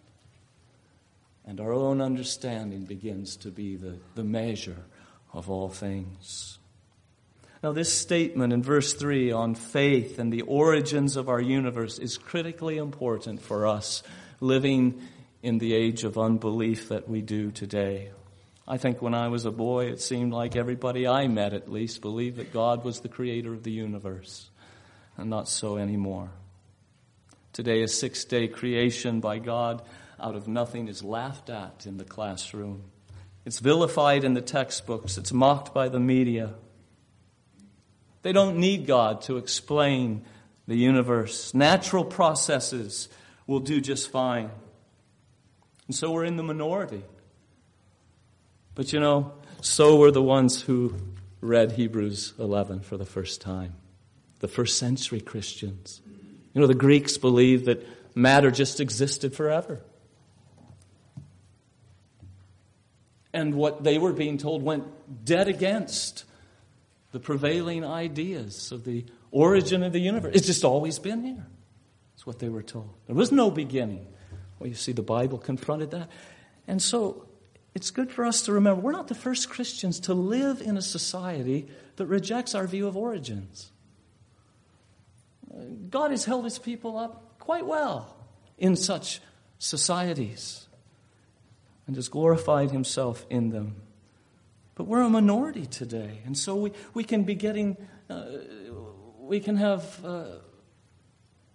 And 1.47 1.61
our 1.61 1.73
own 1.73 2.01
understanding 2.01 2.85
begins 2.85 3.37
to 3.37 3.53
be 3.53 3.77
the, 3.77 3.99
the 4.17 4.25
measure 4.25 4.83
of 5.33 5.49
all 5.49 5.69
things. 5.69 6.59
Now, 7.65 7.73
this 7.73 7.91
statement 7.91 8.53
in 8.53 8.63
verse 8.63 8.93
3 8.93 9.33
on 9.33 9.55
faith 9.55 10.19
and 10.19 10.31
the 10.31 10.43
origins 10.43 11.17
of 11.17 11.31
our 11.31 11.41
universe 11.41 11.99
is 11.99 12.19
critically 12.19 12.77
important 12.77 13.41
for 13.41 13.67
us 13.67 14.03
living 14.39 15.01
in 15.43 15.57
the 15.57 15.73
age 15.73 16.05
of 16.05 16.19
unbelief 16.19 16.91
that 16.91 17.09
we 17.09 17.23
do 17.23 17.51
today. 17.51 18.11
I 18.69 18.77
think 18.77 19.01
when 19.01 19.15
I 19.15 19.29
was 19.29 19.47
a 19.47 19.51
boy, 19.51 19.87
it 19.87 20.03
seemed 20.03 20.35
like 20.35 20.57
everybody 20.57 21.09
I 21.09 21.27
met, 21.27 21.55
at 21.55 21.73
least, 21.73 22.03
believed 22.03 22.37
that 22.37 22.53
God 22.53 22.85
was 22.85 23.01
the 23.01 23.09
creator 23.09 23.55
of 23.55 23.63
the 23.63 23.73
universe, 23.73 24.51
and 25.17 25.31
not 25.31 25.49
so 25.49 25.79
anymore. 25.79 26.29
Today, 27.55 27.81
a 27.81 27.89
six 27.89 28.27
day 28.27 28.47
creation 28.47 29.21
by 29.21 29.39
God 29.39 29.81
out 30.21 30.35
of 30.35 30.47
nothing 30.47 30.87
is 30.87 31.03
laughed 31.03 31.49
at 31.49 31.87
in 31.87 31.97
the 31.97 32.05
classroom. 32.05 32.83
It's 33.47 33.59
vilified 33.59 34.23
in 34.23 34.35
the 34.35 34.43
textbooks, 34.43 35.17
it's 35.17 35.33
mocked 35.33 35.73
by 35.73 35.89
the 35.89 35.99
media. 35.99 36.53
They 38.25 38.33
don't 38.33 38.57
need 38.57 38.87
God 38.87 39.21
to 39.23 39.37
explain 39.37 40.25
the 40.67 40.75
universe. 40.75 41.53
Natural 41.53 42.07
processes 42.07 43.11
will 43.47 43.61
do 43.61 43.83
just 43.83 44.11
fine. 44.11 44.51
And 45.87 45.95
so 45.95 46.11
we're 46.11 46.25
in 46.25 46.37
the 46.39 46.43
minority. 46.43 47.03
But 48.75 48.95
you 48.95 48.99
know, 48.99 49.35
so 49.61 49.97
were 49.97 50.11
the 50.11 50.23
ones 50.23 50.63
who 50.63 50.95
read 51.43 51.73
Hebrews 51.73 52.33
11 52.39 52.81
for 52.81 52.97
the 52.97 53.05
first 53.05 53.43
time, 53.43 53.75
the 54.41 54.49
first 54.49 54.79
century 54.79 55.21
Christians. 55.21 56.01
You 56.55 56.63
know, 56.63 56.67
the 56.67 56.75
Greeks 56.75 57.19
believed 57.19 57.67
that 57.67 57.87
matter 58.17 58.51
just 58.51 58.81
existed 58.81 59.35
forever. 59.35 59.83
And 63.35 63.53
what 63.53 63.85
they 63.85 63.99
were 63.99 64.15
being 64.15 64.39
told 64.39 64.63
went 64.63 64.85
dead 65.27 65.47
against 65.47 66.25
the 67.15 67.21
prevailing 67.21 67.85
ideas 67.85 68.73
of 68.73 68.85
the 68.85 69.05
origin 69.31 69.85
of 69.85 69.93
the 69.93 70.01
universe. 70.01 70.35
It's 70.35 70.49
just 70.49 70.65
always 70.65 70.99
been 70.99 71.23
here. 71.23 71.47
That's 72.13 72.27
what 72.27 72.41
they 72.41 72.49
were 72.49 72.63
told. 72.63 72.91
There 73.07 73.15
was 73.15 73.31
no 73.31 73.53
beginning. 73.53 74.09
Well, 74.59 74.69
you 74.69 74.75
see, 74.75 74.91
the 74.91 75.03
Bible 75.03 75.39
confronted 75.39 75.93
that. 75.93 76.11
And 76.67 76.83
so 76.83 77.29
it's 77.73 77.93
good 77.93 78.11
for 78.11 78.25
us 78.25 78.43
to 78.43 78.53
remember 78.53 78.81
we're 78.81 78.91
not 78.91 79.07
the 79.07 79.15
first 79.15 79.49
Christians 79.49 80.01
to 80.01 80.13
live 80.13 80.61
in 80.61 80.77
a 80.77 80.83
society 80.83 81.69
that 81.95 82.07
rejects 82.07 82.53
our 82.53 82.67
view 82.67 82.89
of 82.89 82.97
origins. 82.97 83.71
God 85.89 86.11
has 86.11 86.25
held 86.25 86.43
his 86.43 86.59
people 86.59 86.99
up 86.99 87.39
quite 87.39 87.65
well 87.65 88.17
in 88.59 88.75
such 88.75 89.21
societies. 89.61 90.67
and 91.87 91.95
has 91.95 92.09
glorified 92.09 92.73
himself 92.73 93.25
in 93.31 93.51
them. 93.51 93.77
But 94.75 94.85
we're 94.85 95.03
a 95.03 95.11
minority 95.11 95.67
today, 95.67 96.21
and 96.27 96.37
so 96.37 96.57
we, 96.57 96.73
we 96.95 97.05
can 97.05 97.23
be 97.23 97.35
getting, 97.35 97.77
uh, 98.11 98.25
we 99.21 99.39
can 99.39 99.57
have 99.57 100.05
uh, 100.05 100.25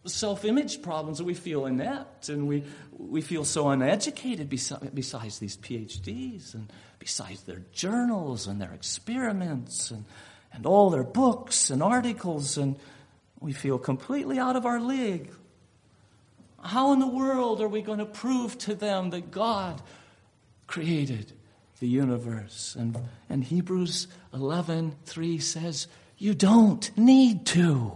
self 0.06 0.46
image 0.46 0.82
problems 0.82 1.22
we 1.22 1.34
feel 1.34 1.66
inept 1.66 2.30
and 2.30 2.48
we, 2.48 2.64
we 2.98 3.22
feel 3.22 3.46
so 3.46 3.70
uneducated 3.70 4.50
besides, 4.50 4.90
besides 4.94 5.40
these 5.40 5.58
PhDs 5.58 6.54
and 6.54 6.72
besides 7.00 7.44
their 7.44 7.62
journals 7.72 8.48
and 8.48 8.62
their 8.62 8.74
experiments 8.74 9.92
and, 9.92 10.06
and 10.54 10.66
all 10.66 10.90
their 10.90 11.04
books 11.04 11.70
and 11.70 11.84
articles, 11.84 12.58
and 12.58 12.76
we 13.40 13.54
feel 13.54 13.78
completely 13.78 14.40
out 14.40 14.56
of 14.56 14.66
our 14.66 14.80
league. 14.80 15.30
How 16.62 16.92
in 16.92 17.00
the 17.00 17.08
world 17.08 17.62
are 17.62 17.68
we 17.68 17.82
going 17.82 18.00
to 18.00 18.06
prove 18.06 18.58
to 18.60 18.76
them 18.76 19.12
that 19.12 19.32
God 19.32 19.82
created 20.68 21.32
the 21.80 21.88
universe? 21.88 22.76
And, 22.78 22.98
and 23.30 23.44
Hebrews 23.44 24.08
11 24.34 24.96
3 25.06 25.40
says, 25.40 25.88
You 26.18 26.34
don't 26.34 26.96
need 26.98 27.46
to. 27.48 27.94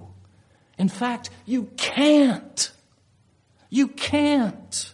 In 0.78 0.90
fact, 0.90 1.30
you 1.46 1.70
can't. 1.78 2.72
You 3.70 3.88
can't. 3.88 4.94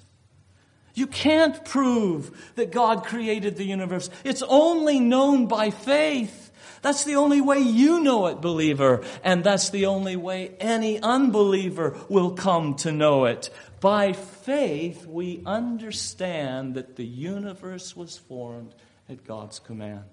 You 0.93 1.07
can't 1.07 1.63
prove 1.63 2.53
that 2.55 2.71
God 2.71 3.05
created 3.05 3.55
the 3.55 3.63
universe. 3.63 4.09
It's 4.23 4.43
only 4.43 4.99
known 4.99 5.47
by 5.47 5.69
faith. 5.69 6.51
That's 6.81 7.03
the 7.03 7.15
only 7.15 7.41
way 7.41 7.59
you 7.59 8.01
know 8.01 8.27
it, 8.27 8.41
believer. 8.41 9.03
And 9.23 9.43
that's 9.43 9.69
the 9.69 9.85
only 9.85 10.15
way 10.15 10.55
any 10.59 10.99
unbeliever 11.01 11.97
will 12.09 12.31
come 12.31 12.75
to 12.75 12.91
know 12.91 13.25
it. 13.25 13.49
By 13.79 14.13
faith, 14.13 15.05
we 15.05 15.41
understand 15.45 16.75
that 16.75 16.95
the 16.95 17.05
universe 17.05 17.95
was 17.95 18.17
formed 18.17 18.75
at 19.07 19.25
God's 19.25 19.59
command. 19.59 20.05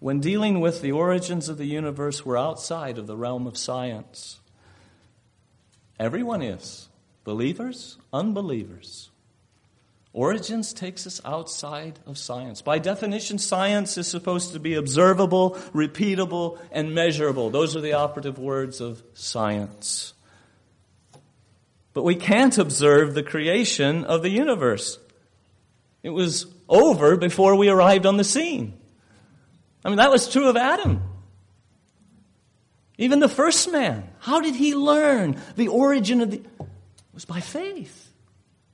When 0.00 0.18
dealing 0.18 0.60
with 0.60 0.82
the 0.82 0.90
origins 0.90 1.48
of 1.48 1.58
the 1.58 1.66
universe, 1.66 2.26
we're 2.26 2.36
outside 2.36 2.98
of 2.98 3.06
the 3.06 3.16
realm 3.16 3.46
of 3.46 3.56
science. 3.56 4.40
Everyone 5.98 6.42
is 6.42 6.88
believers, 7.22 7.98
unbelievers. 8.12 9.10
Origins 10.12 10.72
takes 10.72 11.06
us 11.06 11.20
outside 11.24 12.00
of 12.04 12.18
science. 12.18 12.60
By 12.60 12.80
definition, 12.80 13.38
science 13.38 13.96
is 13.96 14.08
supposed 14.08 14.52
to 14.52 14.58
be 14.58 14.74
observable, 14.74 15.52
repeatable, 15.72 16.58
and 16.72 16.94
measurable. 16.94 17.50
Those 17.50 17.76
are 17.76 17.80
the 17.80 17.94
operative 17.94 18.38
words 18.38 18.80
of 18.80 19.02
science. 19.14 20.12
But 21.94 22.04
we 22.04 22.14
can't 22.14 22.56
observe 22.56 23.14
the 23.14 23.22
creation 23.22 24.04
of 24.04 24.22
the 24.22 24.30
universe. 24.30 24.98
It 26.02 26.10
was 26.10 26.46
over 26.68 27.16
before 27.16 27.54
we 27.54 27.68
arrived 27.68 28.06
on 28.06 28.16
the 28.16 28.24
scene. 28.24 28.78
I 29.84 29.88
mean, 29.88 29.98
that 29.98 30.10
was 30.10 30.28
true 30.28 30.48
of 30.48 30.56
Adam. 30.56 31.02
Even 32.98 33.20
the 33.20 33.28
first 33.28 33.70
man. 33.70 34.08
How 34.20 34.40
did 34.40 34.54
he 34.54 34.74
learn 34.74 35.40
the 35.56 35.68
origin 35.68 36.20
of 36.20 36.30
the. 36.30 36.38
It 36.38 37.14
was 37.14 37.24
by 37.24 37.40
faith. 37.40 38.10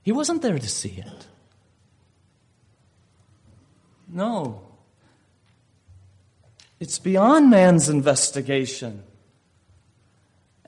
He 0.03 0.13
wasn't 0.13 0.43
there 0.43 0.59
to 0.59 0.69
see 0.69 1.03
it. 1.05 1.27
No. 4.09 4.63
It's 6.81 6.99
beyond 6.99 7.51
man's 7.51 7.89
investigation. 7.89 9.03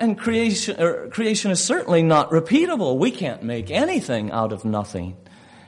And 0.01 0.19
creation, 0.19 0.81
er, 0.81 1.09
creation 1.11 1.51
is 1.51 1.63
certainly 1.63 2.03
not 2.03 2.31
repeatable. 2.31 2.97
We 2.97 3.11
can't 3.11 3.43
make 3.43 3.71
anything 3.71 4.31
out 4.31 4.51
of 4.51 4.65
nothing. 4.65 5.19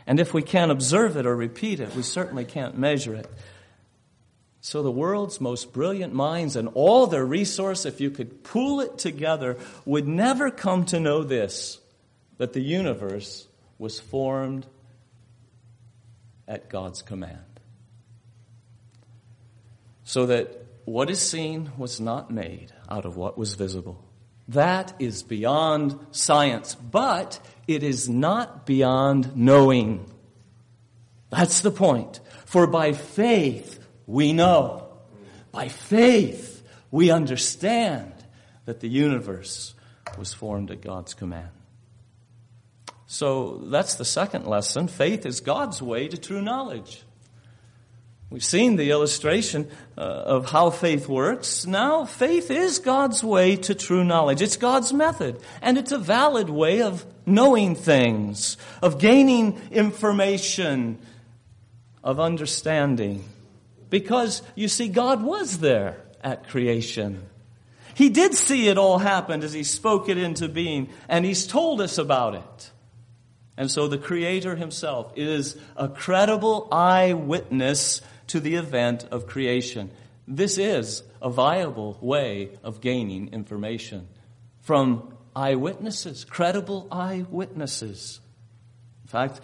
And 0.07 0.19
if 0.19 0.33
we 0.33 0.41
can't 0.41 0.73
observe 0.73 1.19
it 1.19 1.27
or 1.27 1.37
repeat 1.37 1.81
it, 1.81 1.95
we 1.95 2.03
certainly 2.03 2.47
can't 2.47 2.79
measure 2.79 3.15
it. 3.15 3.31
So 4.63 4.83
the 4.83 4.91
world's 4.91 5.39
most 5.39 5.75
brilliant 5.75 6.15
minds 6.15 6.57
and 6.57 6.69
all 6.73 7.07
their 7.07 7.27
resource, 7.27 7.85
if 7.85 8.01
you 8.01 8.11
could 8.11 8.43
pool 8.43 8.81
it 8.81 8.97
together, 8.97 9.59
would 9.85 10.09
never 10.09 10.51
come 10.51 10.87
to 10.87 10.99
know 10.99 11.23
this 11.23 11.79
that 12.39 12.55
the 12.55 12.61
universe 12.63 13.47
was 13.79 14.01
formed 14.01 14.67
at 16.49 16.71
God's 16.71 17.03
command. 17.03 17.61
So 20.05 20.27
that 20.27 20.65
what 20.87 21.11
is 21.11 21.21
seen 21.21 21.73
was 21.77 22.01
not 22.01 22.31
made 22.31 22.73
out 22.89 23.05
of 23.05 23.17
what 23.17 23.37
was 23.37 23.55
visible. 23.55 24.03
That 24.53 24.95
is 24.99 25.23
beyond 25.23 25.99
science, 26.11 26.75
but 26.75 27.41
it 27.67 27.83
is 27.83 28.09
not 28.09 28.67
beyond 28.67 29.37
knowing. 29.37 30.11
That's 31.31 31.61
the 31.61 31.71
point. 31.71 32.21
For 32.45 32.67
by 32.67 32.93
faith 32.93 33.85
we 34.07 34.33
know. 34.33 34.89
By 35.53 35.69
faith 35.69 36.63
we 36.91 37.11
understand 37.11 38.13
that 38.65 38.81
the 38.81 38.89
universe 38.89 39.75
was 40.19 40.35
formed 40.35 40.71
at 40.71 40.83
God's 40.83 41.15
command. 41.15 41.51
So 43.07 43.59
that's 43.65 43.95
the 43.95 44.05
second 44.05 44.47
lesson. 44.47 44.89
Faith 44.89 45.27
is 45.27 45.41
God's 45.41 45.83
way 45.83 46.09
to 46.09 46.17
true 46.17 46.43
knowledge. 46.43 47.05
We've 48.33 48.43
seen 48.43 48.77
the 48.77 48.93
illustration 48.93 49.69
uh, 49.99 50.01
of 50.01 50.51
how 50.51 50.71
faith 50.71 51.07
works. 51.07 51.67
Now, 51.67 52.07
faith 52.07 52.51
is 52.51 52.79
God's 52.79 53.23
way 53.23 53.57
to 53.57 53.75
true 53.75 54.05
knowledge. 54.05 54.41
It's 54.41 54.57
God's 54.57 54.91
method. 54.91 55.39
And 55.61 55.77
it's 55.77 55.93
a 55.93 55.99
valid 55.99 56.49
way 56.49 56.81
of 56.81 57.05
knowing 57.27 57.75
things, 57.75 58.57
of 58.81 58.99
gaining 58.99 59.61
information, 59.71 60.99
of 62.03 62.19
understanding. 62.19 63.23
Because, 63.91 64.41
you 64.55 64.69
see, 64.69 64.89
God 64.89 65.23
was 65.23 65.59
there 65.59 65.99
at 66.25 66.49
creation. 66.49 67.27
He 67.93 68.09
did 68.09 68.33
see 68.33 68.69
it 68.69 68.79
all 68.79 68.97
happen 68.97 69.43
as 69.43 69.53
He 69.53 69.63
spoke 69.63 70.09
it 70.09 70.17
into 70.17 70.49
being, 70.49 70.89
and 71.07 71.27
He's 71.27 71.47
told 71.47 71.83
us 71.83 71.99
about 71.99 72.35
it. 72.37 72.71
And 73.59 73.71
so 73.71 73.89
the 73.89 73.99
Creator 73.99 74.57
Himself 74.57 75.13
is 75.17 75.59
a 75.77 75.87
credible 75.87 76.69
eyewitness 76.73 78.01
to 78.33 78.41
the 78.41 78.55
event 78.55 79.05
of 79.11 79.27
creation. 79.27 79.91
This 80.27 80.57
is 80.57 81.03
a 81.21 81.29
viable 81.29 81.99
way 82.01 82.49
of 82.63 82.81
gaining 82.81 83.29
information 83.35 84.09
from 84.63 85.15
eyewitnesses, 85.37 86.25
credible 86.25 86.89
eyewitnesses. 86.91 88.21
In 89.05 89.09
fact, 89.09 89.43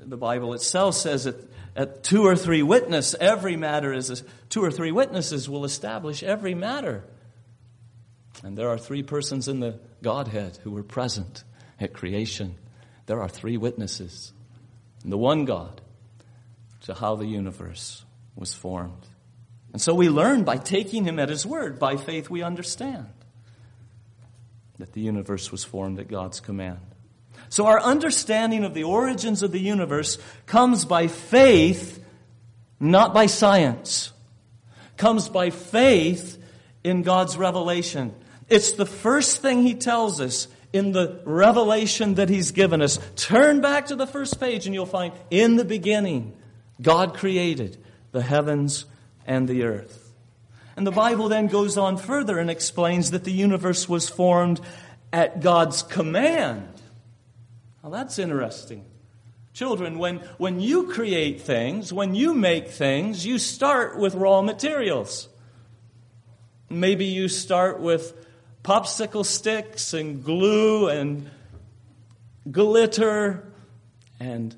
the 0.00 0.16
Bible 0.16 0.54
itself 0.54 0.94
says 0.94 1.24
that 1.24 1.36
at 1.76 2.02
two 2.02 2.26
or 2.26 2.34
three 2.34 2.62
witness, 2.62 3.14
every 3.20 3.56
matter 3.56 3.92
is 3.92 4.24
two 4.48 4.64
or 4.64 4.70
three 4.70 4.90
witnesses 4.90 5.46
will 5.46 5.66
establish 5.66 6.22
every 6.22 6.54
matter. 6.54 7.04
And 8.42 8.56
there 8.56 8.70
are 8.70 8.78
three 8.78 9.02
persons 9.02 9.48
in 9.48 9.60
the 9.60 9.78
Godhead 10.02 10.58
who 10.64 10.70
were 10.70 10.82
present 10.82 11.44
at 11.78 11.92
creation. 11.92 12.54
There 13.04 13.20
are 13.20 13.28
three 13.28 13.58
witnesses. 13.58 14.32
And 15.02 15.12
the 15.12 15.18
one 15.18 15.44
God 15.44 15.82
to 16.82 16.94
how 16.94 17.16
the 17.16 17.26
universe 17.26 18.04
was 18.36 18.52
formed. 18.54 19.06
And 19.72 19.80
so 19.80 19.94
we 19.94 20.08
learn 20.08 20.44
by 20.44 20.58
taking 20.58 21.04
him 21.04 21.18
at 21.18 21.28
his 21.28 21.46
word. 21.46 21.78
By 21.78 21.96
faith, 21.96 22.28
we 22.28 22.42
understand 22.42 23.08
that 24.78 24.92
the 24.92 25.00
universe 25.00 25.50
was 25.50 25.64
formed 25.64 25.98
at 25.98 26.08
God's 26.08 26.40
command. 26.40 26.80
So 27.48 27.66
our 27.66 27.80
understanding 27.80 28.64
of 28.64 28.74
the 28.74 28.84
origins 28.84 29.42
of 29.42 29.52
the 29.52 29.60
universe 29.60 30.18
comes 30.46 30.84
by 30.84 31.06
faith, 31.06 32.02
not 32.80 33.14
by 33.14 33.26
science. 33.26 34.12
Comes 34.96 35.28
by 35.28 35.50
faith 35.50 36.42
in 36.84 37.02
God's 37.02 37.36
revelation. 37.36 38.14
It's 38.48 38.72
the 38.72 38.86
first 38.86 39.40
thing 39.40 39.62
he 39.62 39.74
tells 39.74 40.20
us 40.20 40.48
in 40.72 40.92
the 40.92 41.20
revelation 41.24 42.14
that 42.14 42.28
he's 42.28 42.50
given 42.50 42.82
us. 42.82 42.98
Turn 43.16 43.60
back 43.60 43.86
to 43.86 43.96
the 43.96 44.06
first 44.06 44.40
page 44.40 44.66
and 44.66 44.74
you'll 44.74 44.86
find 44.86 45.12
in 45.30 45.56
the 45.56 45.64
beginning 45.64 46.34
God 46.82 47.14
created 47.14 47.78
the 48.10 48.22
heavens 48.22 48.84
and 49.26 49.48
the 49.48 49.62
earth. 49.62 50.12
And 50.76 50.86
the 50.86 50.90
Bible 50.90 51.28
then 51.28 51.46
goes 51.46 51.78
on 51.78 51.96
further 51.96 52.38
and 52.38 52.50
explains 52.50 53.10
that 53.10 53.24
the 53.24 53.32
universe 53.32 53.88
was 53.88 54.08
formed 54.08 54.60
at 55.12 55.40
God's 55.40 55.82
command. 55.82 56.68
Now 57.82 57.90
that's 57.90 58.18
interesting. 58.18 58.84
Children, 59.52 59.98
when, 59.98 60.18
when 60.38 60.60
you 60.60 60.88
create 60.88 61.42
things, 61.42 61.92
when 61.92 62.14
you 62.14 62.32
make 62.32 62.68
things, 62.70 63.26
you 63.26 63.38
start 63.38 63.98
with 63.98 64.14
raw 64.14 64.40
materials. 64.40 65.28
Maybe 66.70 67.04
you 67.04 67.28
start 67.28 67.78
with 67.78 68.14
popsicle 68.64 69.26
sticks 69.26 69.92
and 69.92 70.24
glue 70.24 70.88
and 70.88 71.30
glitter 72.50 73.46
and 74.18 74.56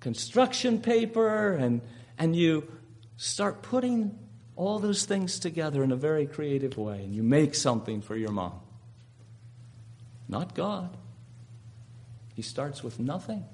construction 0.00 0.80
paper, 0.80 1.52
and, 1.52 1.80
and 2.18 2.34
you 2.34 2.70
start 3.16 3.62
putting 3.62 4.18
all 4.56 4.78
those 4.78 5.04
things 5.04 5.38
together 5.38 5.82
in 5.84 5.92
a 5.92 5.96
very 5.96 6.26
creative 6.26 6.76
way, 6.76 7.02
and 7.04 7.14
you 7.14 7.22
make 7.22 7.54
something 7.54 8.02
for 8.02 8.16
your 8.16 8.30
mom. 8.30 8.60
Not 10.28 10.54
God. 10.54 10.96
He 12.34 12.42
starts 12.42 12.82
with 12.82 12.98
nothing. 12.98 13.44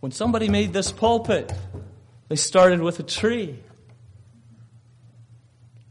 When 0.00 0.10
somebody 0.10 0.48
made 0.48 0.72
this 0.72 0.90
pulpit, 0.90 1.52
they 2.28 2.36
started 2.36 2.80
with 2.80 2.98
a 2.98 3.04
tree. 3.04 3.58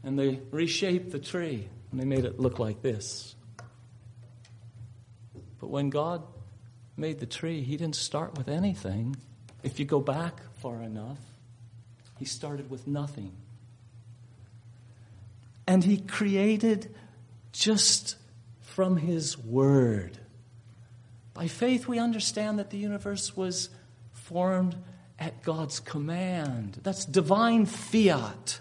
And 0.04 0.18
they 0.18 0.40
reshaped 0.50 1.12
the 1.12 1.18
tree, 1.18 1.68
and 1.90 2.00
they 2.00 2.04
made 2.04 2.24
it 2.24 2.38
look 2.38 2.58
like 2.58 2.82
this. 2.82 3.34
But 5.60 5.68
when 5.68 5.88
God 5.90 6.22
made 7.02 7.18
the 7.18 7.26
tree, 7.26 7.62
He 7.62 7.76
didn't 7.76 7.96
start 7.96 8.38
with 8.38 8.48
anything. 8.48 9.16
If 9.64 9.80
you 9.80 9.84
go 9.84 10.00
back 10.00 10.40
far 10.60 10.80
enough, 10.80 11.18
He 12.18 12.24
started 12.24 12.70
with 12.70 12.86
nothing. 12.86 13.32
And 15.66 15.82
He 15.82 15.98
created 15.98 16.94
just 17.52 18.16
from 18.60 18.96
His 18.98 19.36
Word. 19.36 20.16
By 21.34 21.48
faith, 21.48 21.88
we 21.88 21.98
understand 21.98 22.60
that 22.60 22.70
the 22.70 22.78
universe 22.78 23.36
was 23.36 23.68
formed 24.12 24.76
at 25.18 25.42
God's 25.42 25.80
command. 25.80 26.78
That's 26.84 27.04
divine 27.04 27.66
fiat. 27.66 28.60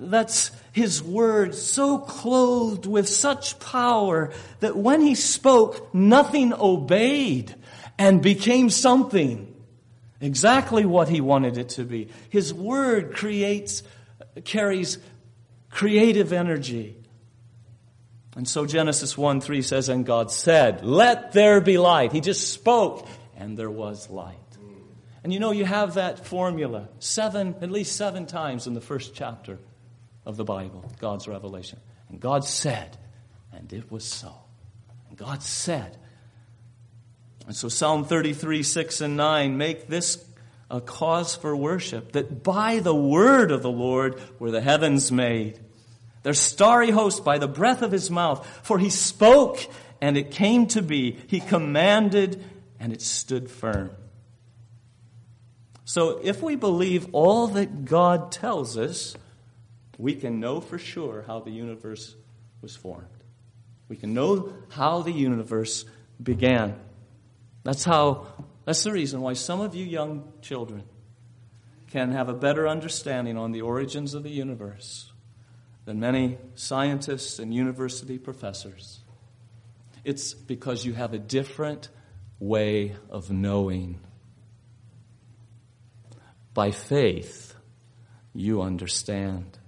That's 0.00 0.50
His 0.72 1.02
Word, 1.02 1.54
so 1.54 1.98
clothed 1.98 2.86
with 2.86 3.08
such 3.08 3.60
power 3.60 4.32
that 4.60 4.76
when 4.76 5.02
He 5.02 5.14
spoke, 5.14 5.94
nothing 5.94 6.54
obeyed 6.54 7.54
and 7.98 8.22
became 8.22 8.70
something. 8.70 9.46
Exactly 10.20 10.86
what 10.86 11.08
He 11.10 11.20
wanted 11.20 11.58
it 11.58 11.70
to 11.70 11.84
be. 11.84 12.08
His 12.30 12.52
Word 12.54 13.14
creates, 13.14 13.82
carries 14.44 14.98
creative 15.68 16.32
energy. 16.32 16.96
And 18.36 18.48
so 18.48 18.64
Genesis 18.64 19.18
1 19.18 19.42
3 19.42 19.60
says, 19.60 19.90
And 19.90 20.06
God 20.06 20.30
said, 20.30 20.82
Let 20.82 21.32
there 21.32 21.60
be 21.60 21.76
light. 21.76 22.12
He 22.12 22.22
just 22.22 22.52
spoke, 22.52 23.06
and 23.36 23.58
there 23.58 23.70
was 23.70 24.08
light. 24.08 24.36
And 25.22 25.34
you 25.34 25.40
know, 25.40 25.50
you 25.50 25.66
have 25.66 25.94
that 25.94 26.24
formula 26.24 26.88
seven, 27.00 27.54
at 27.60 27.70
least 27.70 27.96
seven 27.96 28.24
times 28.24 28.66
in 28.66 28.72
the 28.72 28.80
first 28.80 29.14
chapter 29.14 29.58
of 30.30 30.36
the 30.36 30.44
Bible, 30.44 30.90
God's 30.98 31.28
revelation. 31.28 31.78
And 32.08 32.20
God 32.20 32.44
said, 32.44 32.96
and 33.52 33.70
it 33.72 33.90
was 33.90 34.04
so. 34.04 34.32
And 35.08 35.18
God 35.18 35.42
said. 35.42 35.98
And 37.46 37.54
so 37.54 37.68
Psalm 37.68 38.04
33, 38.04 38.62
6 38.62 39.00
and 39.00 39.16
9 39.16 39.58
make 39.58 39.88
this 39.88 40.24
a 40.70 40.80
cause 40.80 41.34
for 41.34 41.54
worship 41.54 42.12
that 42.12 42.44
by 42.44 42.78
the 42.78 42.94
word 42.94 43.50
of 43.50 43.62
the 43.62 43.70
Lord 43.70 44.20
were 44.38 44.52
the 44.52 44.60
heavens 44.60 45.10
made, 45.10 45.58
their 46.22 46.34
starry 46.34 46.90
host 46.90 47.24
by 47.24 47.38
the 47.38 47.48
breath 47.48 47.82
of 47.82 47.90
his 47.90 48.08
mouth. 48.08 48.46
For 48.62 48.78
he 48.78 48.88
spoke 48.88 49.58
and 50.00 50.16
it 50.16 50.30
came 50.30 50.66
to 50.68 50.80
be. 50.80 51.18
He 51.26 51.40
commanded 51.40 52.44
and 52.78 52.92
it 52.92 53.02
stood 53.02 53.50
firm. 53.50 53.90
So 55.84 56.20
if 56.22 56.40
we 56.40 56.54
believe 56.54 57.08
all 57.12 57.48
that 57.48 57.84
God 57.84 58.30
tells 58.30 58.78
us, 58.78 59.16
we 60.00 60.14
can 60.14 60.40
know 60.40 60.60
for 60.60 60.78
sure 60.78 61.22
how 61.26 61.40
the 61.40 61.50
universe 61.50 62.16
was 62.62 62.74
formed. 62.74 63.06
We 63.88 63.96
can 63.96 64.14
know 64.14 64.52
how 64.70 65.02
the 65.02 65.12
universe 65.12 65.84
began. 66.22 66.80
That's 67.64 67.84
how, 67.84 68.26
that's 68.64 68.82
the 68.82 68.92
reason 68.92 69.20
why 69.20 69.34
some 69.34 69.60
of 69.60 69.74
you 69.74 69.84
young 69.84 70.32
children 70.40 70.84
can 71.90 72.12
have 72.12 72.30
a 72.30 72.32
better 72.32 72.66
understanding 72.66 73.36
on 73.36 73.52
the 73.52 73.60
origins 73.60 74.14
of 74.14 74.22
the 74.22 74.30
universe 74.30 75.12
than 75.84 76.00
many 76.00 76.38
scientists 76.54 77.38
and 77.38 77.52
university 77.52 78.16
professors. 78.16 79.00
It's 80.02 80.32
because 80.32 80.86
you 80.86 80.94
have 80.94 81.12
a 81.12 81.18
different 81.18 81.90
way 82.38 82.96
of 83.10 83.30
knowing. 83.30 84.00
By 86.54 86.70
faith, 86.70 87.54
you 88.32 88.62
understand. 88.62 89.59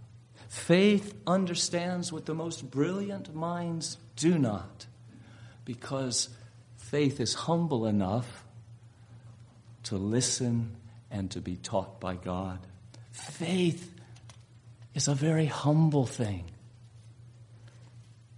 Faith 0.53 1.15
understands 1.27 2.13
what 2.13 2.27
the 2.27 2.35
most 2.35 2.71
brilliant 2.71 3.35
minds 3.35 3.97
do 4.17 4.37
not, 4.37 4.85
because 5.65 6.29
faith 6.77 7.21
is 7.21 7.33
humble 7.33 7.87
enough 7.87 8.45
to 9.85 9.97
listen 9.97 10.77
and 11.11 11.31
to 11.31 11.41
be 11.41 11.57
taught 11.57 11.99
by 12.01 12.17
God. 12.17 12.59
Faith 13.13 13.95
is 14.95 15.09
a 15.09 15.15
very 15.15 15.47
humble 15.47 16.05
thing. 16.05 16.45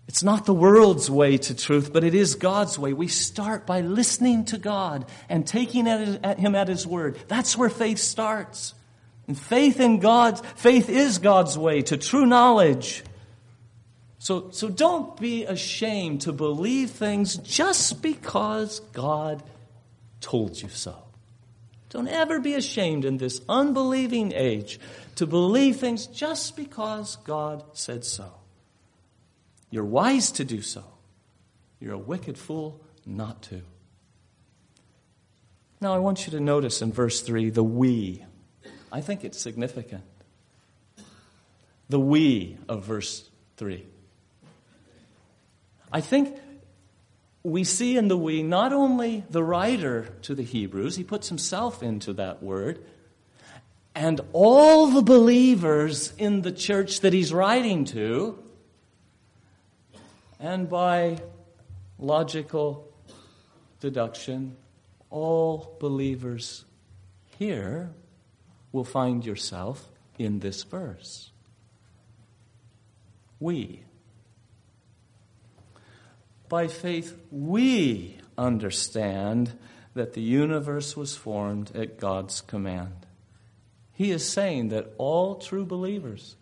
It's 0.06 0.22
not 0.22 0.46
the 0.46 0.54
world's 0.54 1.10
way 1.10 1.36
to 1.36 1.54
truth, 1.56 1.92
but 1.92 2.04
it 2.04 2.14
is 2.14 2.36
God's 2.36 2.78
way. 2.78 2.92
We 2.92 3.08
start 3.08 3.66
by 3.66 3.80
listening 3.80 4.44
to 4.46 4.58
God 4.58 5.06
and 5.28 5.44
taking 5.44 5.88
at 5.88 6.38
Him 6.38 6.54
at 6.54 6.68
His 6.68 6.86
word. 6.86 7.18
That's 7.26 7.58
where 7.58 7.68
faith 7.68 7.98
starts. 7.98 8.72
And 9.26 9.38
faith 9.38 9.80
in 9.80 10.00
God, 10.00 10.44
faith 10.56 10.88
is 10.88 11.18
God's 11.18 11.56
way 11.56 11.82
to 11.82 11.96
true 11.96 12.26
knowledge. 12.26 13.02
So, 14.18 14.50
so 14.50 14.68
don't 14.68 15.18
be 15.18 15.44
ashamed 15.44 16.22
to 16.22 16.32
believe 16.32 16.90
things 16.90 17.36
just 17.36 18.02
because 18.02 18.80
God 18.92 19.42
told 20.20 20.60
you 20.60 20.68
so. 20.68 20.96
Don't 21.90 22.08
ever 22.08 22.40
be 22.40 22.54
ashamed 22.54 23.04
in 23.04 23.18
this 23.18 23.40
unbelieving 23.48 24.32
age 24.34 24.80
to 25.16 25.26
believe 25.26 25.76
things 25.76 26.06
just 26.06 26.56
because 26.56 27.16
God 27.16 27.62
said 27.72 28.04
so. 28.04 28.32
You're 29.70 29.84
wise 29.84 30.32
to 30.32 30.44
do 30.44 30.60
so. 30.60 30.84
You're 31.80 31.94
a 31.94 31.98
wicked 31.98 32.38
fool 32.38 32.80
not 33.06 33.42
to. 33.42 33.62
Now, 35.80 35.94
I 35.94 35.98
want 35.98 36.26
you 36.26 36.32
to 36.32 36.40
notice 36.40 36.80
in 36.80 36.92
verse 36.92 37.20
3 37.20 37.50
the 37.50 37.62
we. 37.62 38.24
I 38.94 39.00
think 39.00 39.24
it's 39.24 39.40
significant. 39.40 40.04
The 41.88 41.98
we 41.98 42.58
of 42.68 42.84
verse 42.84 43.28
3. 43.56 43.84
I 45.92 46.00
think 46.00 46.38
we 47.42 47.64
see 47.64 47.96
in 47.96 48.06
the 48.06 48.16
we 48.16 48.44
not 48.44 48.72
only 48.72 49.24
the 49.28 49.42
writer 49.42 50.14
to 50.22 50.36
the 50.36 50.44
Hebrews, 50.44 50.94
he 50.94 51.02
puts 51.02 51.28
himself 51.28 51.82
into 51.82 52.12
that 52.12 52.40
word, 52.40 52.84
and 53.96 54.20
all 54.32 54.86
the 54.86 55.02
believers 55.02 56.12
in 56.16 56.42
the 56.42 56.52
church 56.52 57.00
that 57.00 57.12
he's 57.12 57.32
writing 57.32 57.86
to, 57.86 58.38
and 60.38 60.68
by 60.70 61.18
logical 61.98 62.88
deduction, 63.80 64.56
all 65.10 65.76
believers 65.80 66.64
here 67.40 67.90
will 68.74 68.84
find 68.84 69.24
yourself 69.24 69.88
in 70.18 70.40
this 70.40 70.64
verse. 70.64 71.30
We. 73.38 73.84
By 76.48 76.66
faith, 76.66 77.16
we 77.30 78.18
understand 78.36 79.56
that 79.94 80.14
the 80.14 80.22
universe 80.22 80.96
was 80.96 81.14
formed 81.16 81.70
at 81.76 82.00
God's 82.00 82.40
command. 82.40 83.06
He 83.92 84.10
is 84.10 84.28
saying 84.28 84.70
that 84.70 84.92
all 84.98 85.36
true 85.36 85.64
believers, 85.64 86.34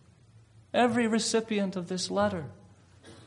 every 0.72 1.06
recipient 1.06 1.76
of 1.76 1.88
this 1.88 2.10
letter, 2.10 2.46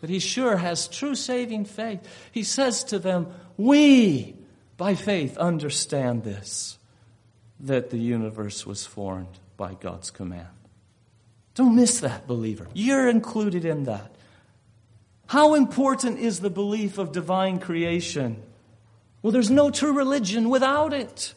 that 0.02 0.10
he 0.10 0.18
sure 0.18 0.58
has 0.58 0.88
true 0.88 1.14
saving 1.14 1.66
faith, 1.66 2.02
he 2.32 2.42
says 2.42 2.84
to 2.86 2.98
them, 2.98 3.28
We, 3.56 4.36
by 4.78 4.96
faith, 4.96 5.38
understand 5.38 6.24
this 6.24 6.80
that 7.66 7.90
the 7.90 7.98
universe 7.98 8.66
was 8.66 8.86
formed 8.86 9.40
by 9.58 9.74
God's 9.74 10.12
command. 10.12 10.48
Don't 11.56 11.76
miss 11.76 12.02
that, 12.02 12.28
believer. 12.28 12.68
You're 12.74 13.08
included 13.08 13.66
in 13.66 13.86
that. 13.86 14.12
How 15.28 15.56
important 15.56 16.20
is 16.20 16.40
the 16.40 16.50
belief 16.50 16.98
of 16.98 17.12
divine 17.12 17.60
creation? 17.60 18.42
Well, 19.22 19.32
there's 19.32 19.50
no 19.50 19.72
true 19.72 19.94
religion 19.94 20.50
without 20.50 20.94
it. 20.94 21.34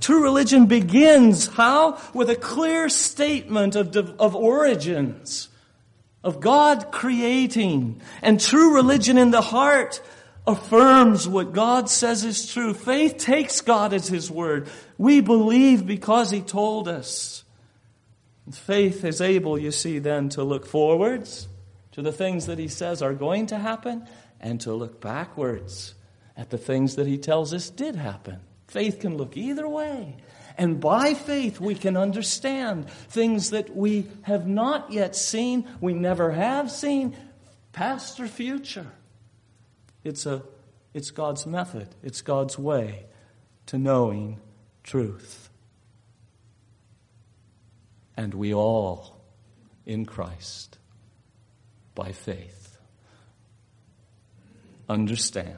True 0.00 0.22
religion 0.22 0.66
begins 0.66 1.48
how? 1.48 2.00
With 2.14 2.30
a 2.30 2.36
clear 2.36 2.88
statement 2.88 3.76
of, 3.76 3.94
of 3.96 4.34
origins, 4.34 5.48
of 6.24 6.40
God 6.40 6.90
creating, 6.90 8.00
and 8.22 8.40
true 8.40 8.74
religion 8.74 9.18
in 9.18 9.30
the 9.30 9.42
heart 9.42 10.00
affirms 10.46 11.28
what 11.28 11.52
God 11.52 11.90
says 11.90 12.24
is 12.24 12.50
true. 12.50 12.72
Faith 12.72 13.18
takes 13.18 13.60
God 13.60 13.92
as 13.92 14.08
His 14.08 14.30
word. 14.30 14.68
We 15.00 15.22
believe 15.22 15.86
because 15.86 16.30
He 16.30 16.42
told 16.42 16.86
us. 16.86 17.42
Faith 18.52 19.02
is 19.02 19.22
able, 19.22 19.58
you 19.58 19.70
see, 19.70 19.98
then 19.98 20.28
to 20.30 20.44
look 20.44 20.66
forwards 20.66 21.48
to 21.92 22.02
the 22.02 22.12
things 22.12 22.44
that 22.46 22.58
He 22.58 22.68
says 22.68 23.00
are 23.00 23.14
going 23.14 23.46
to 23.46 23.58
happen 23.58 24.06
and 24.42 24.60
to 24.60 24.74
look 24.74 25.00
backwards 25.00 25.94
at 26.36 26.50
the 26.50 26.58
things 26.58 26.96
that 26.96 27.06
He 27.06 27.16
tells 27.16 27.54
us 27.54 27.70
did 27.70 27.96
happen. 27.96 28.40
Faith 28.68 29.00
can 29.00 29.16
look 29.16 29.38
either 29.38 29.66
way. 29.66 30.18
And 30.58 30.78
by 30.80 31.14
faith, 31.14 31.60
we 31.60 31.76
can 31.76 31.96
understand 31.96 32.90
things 32.90 33.50
that 33.50 33.74
we 33.74 34.06
have 34.22 34.46
not 34.46 34.92
yet 34.92 35.16
seen, 35.16 35.66
we 35.80 35.94
never 35.94 36.30
have 36.32 36.70
seen, 36.70 37.16
past 37.72 38.20
or 38.20 38.28
future. 38.28 38.92
It's, 40.04 40.26
a, 40.26 40.42
it's 40.92 41.10
God's 41.10 41.46
method, 41.46 41.88
it's 42.02 42.20
God's 42.20 42.58
way 42.58 43.06
to 43.64 43.78
knowing 43.78 44.40
truth. 44.82 45.48
And 48.16 48.34
we 48.34 48.52
all, 48.52 49.16
in 49.86 50.04
Christ, 50.04 50.78
by 51.94 52.12
faith, 52.12 52.76
understand 54.88 55.56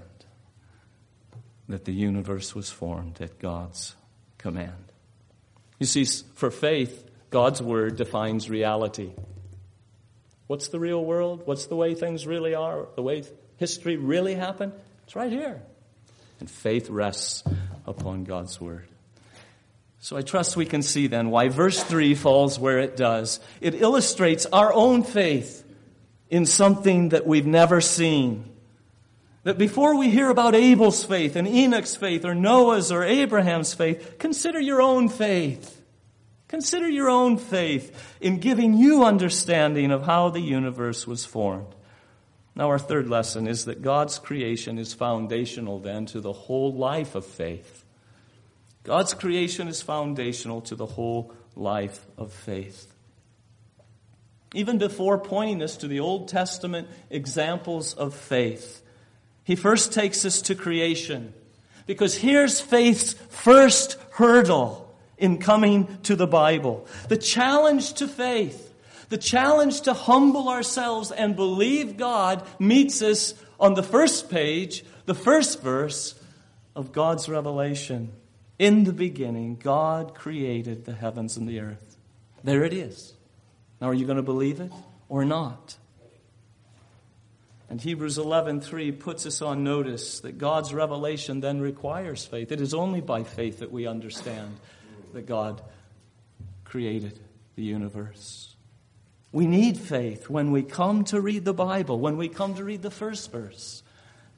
that 1.68 1.84
the 1.84 1.92
universe 1.92 2.54
was 2.54 2.70
formed 2.70 3.20
at 3.20 3.38
God's 3.38 3.96
command. 4.38 4.92
You 5.78 5.86
see, 5.86 6.04
for 6.34 6.50
faith, 6.50 7.08
God's 7.30 7.62
word 7.62 7.96
defines 7.96 8.48
reality. 8.50 9.10
What's 10.46 10.68
the 10.68 10.78
real 10.78 11.02
world? 11.02 11.42
What's 11.46 11.66
the 11.66 11.76
way 11.76 11.94
things 11.94 12.26
really 12.26 12.54
are? 12.54 12.86
The 12.94 13.02
way 13.02 13.24
history 13.56 13.96
really 13.96 14.34
happened? 14.34 14.72
It's 15.04 15.16
right 15.16 15.32
here. 15.32 15.62
And 16.40 16.50
faith 16.50 16.90
rests 16.90 17.42
upon 17.86 18.24
God's 18.24 18.60
word. 18.60 18.86
So 20.02 20.16
I 20.16 20.22
trust 20.22 20.56
we 20.56 20.66
can 20.66 20.82
see 20.82 21.06
then 21.06 21.30
why 21.30 21.48
verse 21.48 21.80
3 21.80 22.16
falls 22.16 22.58
where 22.58 22.80
it 22.80 22.96
does. 22.96 23.38
It 23.60 23.80
illustrates 23.80 24.46
our 24.46 24.72
own 24.72 25.04
faith 25.04 25.64
in 26.28 26.44
something 26.44 27.10
that 27.10 27.24
we've 27.24 27.46
never 27.46 27.80
seen. 27.80 28.50
That 29.44 29.58
before 29.58 29.96
we 29.96 30.10
hear 30.10 30.28
about 30.28 30.56
Abel's 30.56 31.04
faith 31.04 31.36
and 31.36 31.46
Enoch's 31.46 31.94
faith 31.94 32.24
or 32.24 32.34
Noah's 32.34 32.90
or 32.90 33.04
Abraham's 33.04 33.74
faith, 33.74 34.18
consider 34.18 34.58
your 34.60 34.82
own 34.82 35.08
faith. 35.08 35.80
Consider 36.48 36.88
your 36.88 37.08
own 37.08 37.38
faith 37.38 38.16
in 38.20 38.40
giving 38.40 38.74
you 38.74 39.04
understanding 39.04 39.92
of 39.92 40.02
how 40.02 40.30
the 40.30 40.40
universe 40.40 41.06
was 41.06 41.24
formed. 41.24 41.76
Now, 42.56 42.70
our 42.70 42.78
third 42.80 43.08
lesson 43.08 43.46
is 43.46 43.66
that 43.66 43.82
God's 43.82 44.18
creation 44.18 44.80
is 44.80 44.94
foundational 44.94 45.78
then 45.78 46.06
to 46.06 46.20
the 46.20 46.32
whole 46.32 46.74
life 46.74 47.14
of 47.14 47.24
faith. 47.24 47.81
God's 48.84 49.14
creation 49.14 49.68
is 49.68 49.82
foundational 49.82 50.60
to 50.62 50.74
the 50.74 50.86
whole 50.86 51.32
life 51.54 52.04
of 52.18 52.32
faith. 52.32 52.92
Even 54.54 54.78
before 54.78 55.18
pointing 55.18 55.62
us 55.62 55.76
to 55.78 55.88
the 55.88 56.00
Old 56.00 56.28
Testament 56.28 56.88
examples 57.08 57.94
of 57.94 58.14
faith, 58.14 58.82
he 59.44 59.56
first 59.56 59.92
takes 59.92 60.24
us 60.24 60.42
to 60.42 60.54
creation. 60.54 61.32
Because 61.86 62.16
here's 62.16 62.60
faith's 62.60 63.14
first 63.14 63.98
hurdle 64.12 64.94
in 65.16 65.38
coming 65.38 65.98
to 66.02 66.16
the 66.16 66.26
Bible. 66.26 66.86
The 67.08 67.16
challenge 67.16 67.94
to 67.94 68.08
faith 68.08 68.72
the 69.12 69.18
challenge 69.18 69.82
to 69.82 69.92
humble 69.92 70.48
ourselves 70.48 71.12
and 71.12 71.36
believe 71.36 71.98
God 71.98 72.46
meets 72.58 73.02
us 73.02 73.34
on 73.60 73.74
the 73.74 73.82
first 73.82 74.30
page, 74.30 74.86
the 75.04 75.14
first 75.14 75.60
verse 75.60 76.14
of 76.74 76.92
God's 76.92 77.28
revelation. 77.28 78.10
In 78.62 78.84
the 78.84 78.92
beginning, 78.92 79.56
God 79.56 80.14
created 80.14 80.84
the 80.84 80.92
heavens 80.92 81.36
and 81.36 81.48
the 81.48 81.58
earth. 81.58 81.96
There 82.44 82.62
it 82.62 82.72
is. 82.72 83.12
Now, 83.80 83.88
are 83.88 83.94
you 83.94 84.06
going 84.06 84.18
to 84.18 84.22
believe 84.22 84.60
it 84.60 84.70
or 85.08 85.24
not? 85.24 85.76
And 87.68 87.80
Hebrews 87.80 88.18
11:3 88.18 88.92
puts 88.92 89.26
us 89.26 89.42
on 89.42 89.64
notice 89.64 90.20
that 90.20 90.38
God's 90.38 90.72
revelation 90.72 91.40
then 91.40 91.60
requires 91.60 92.24
faith. 92.24 92.52
It 92.52 92.60
is 92.60 92.72
only 92.72 93.00
by 93.00 93.24
faith 93.24 93.58
that 93.58 93.72
we 93.72 93.88
understand 93.88 94.60
that 95.12 95.26
God 95.26 95.60
created 96.62 97.18
the 97.56 97.64
universe. 97.64 98.54
We 99.32 99.48
need 99.48 99.76
faith 99.76 100.30
when 100.30 100.52
we 100.52 100.62
come 100.62 101.02
to 101.06 101.20
read 101.20 101.44
the 101.44 101.52
Bible, 101.52 101.98
when 101.98 102.16
we 102.16 102.28
come 102.28 102.54
to 102.54 102.62
read 102.62 102.82
the 102.82 102.92
first 102.92 103.32
verse, 103.32 103.82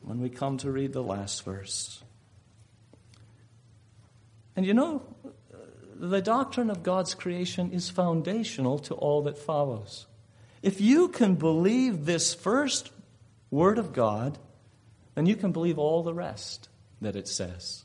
when 0.00 0.22
we 0.22 0.30
come 0.30 0.56
to 0.58 0.70
read 0.70 0.94
the 0.94 1.02
last 1.02 1.44
verse. 1.44 2.02
And 4.56 4.64
you 4.64 4.74
know, 4.74 5.02
the 5.96 6.22
doctrine 6.22 6.70
of 6.70 6.82
God's 6.82 7.14
creation 7.14 7.72
is 7.72 7.90
foundational 7.90 8.78
to 8.80 8.94
all 8.94 9.22
that 9.22 9.38
follows. 9.38 10.06
If 10.62 10.80
you 10.80 11.08
can 11.08 11.34
believe 11.34 12.04
this 12.04 12.34
first 12.34 12.90
word 13.50 13.78
of 13.78 13.92
God, 13.92 14.38
then 15.14 15.26
you 15.26 15.36
can 15.36 15.52
believe 15.52 15.78
all 15.78 16.02
the 16.02 16.14
rest 16.14 16.68
that 17.00 17.16
it 17.16 17.28
says. 17.28 17.84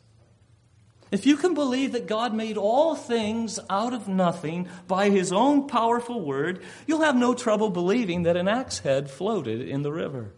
If 1.12 1.25
you 1.25 1.38
can 1.38 1.55
believe 1.55 1.93
that 1.93 2.08
God 2.08 2.34
made 2.36 2.58
all 2.58 2.95
things 2.95 3.60
out 3.69 3.93
of 3.93 4.08
nothing 4.08 4.67
by 4.88 5.10
his 5.10 5.32
own 5.32 5.67
powerful 5.67 6.21
word, 6.21 6.62
you'll 6.86 7.01
have 7.01 7.15
no 7.15 7.34
trouble 7.34 7.71
believing 7.71 8.23
that 8.23 8.38
an 8.38 8.47
axe 8.47 8.79
head 8.79 9.10
floated 9.10 9.62
in 9.62 9.82
the 9.82 9.91
river. 9.91 10.34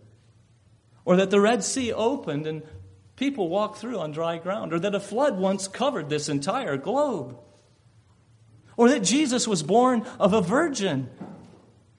Or 1.04 1.18
that 1.18 1.30
the 1.30 1.42
Red 1.42 1.64
Sea 1.64 1.92
opened 1.92 2.48
and 2.48 2.64
people 3.22 3.50
walk 3.50 3.78
through 3.78 4.00
on 4.00 4.12
dry 4.12 4.40
ground. 4.40 4.74
Or 4.74 4.80
that 4.80 4.96
a 4.96 5.00
flood 5.00 5.38
once 5.38 5.68
covered 5.68 6.10
this 6.10 6.28
entire 6.28 6.76
globe. 6.76 7.38
Or 8.76 8.90
that 8.90 9.04
Jesus 9.04 9.48
was 9.48 9.62
born 9.62 10.02
of 10.20 10.34
a 10.34 10.42
virgin 10.42 11.08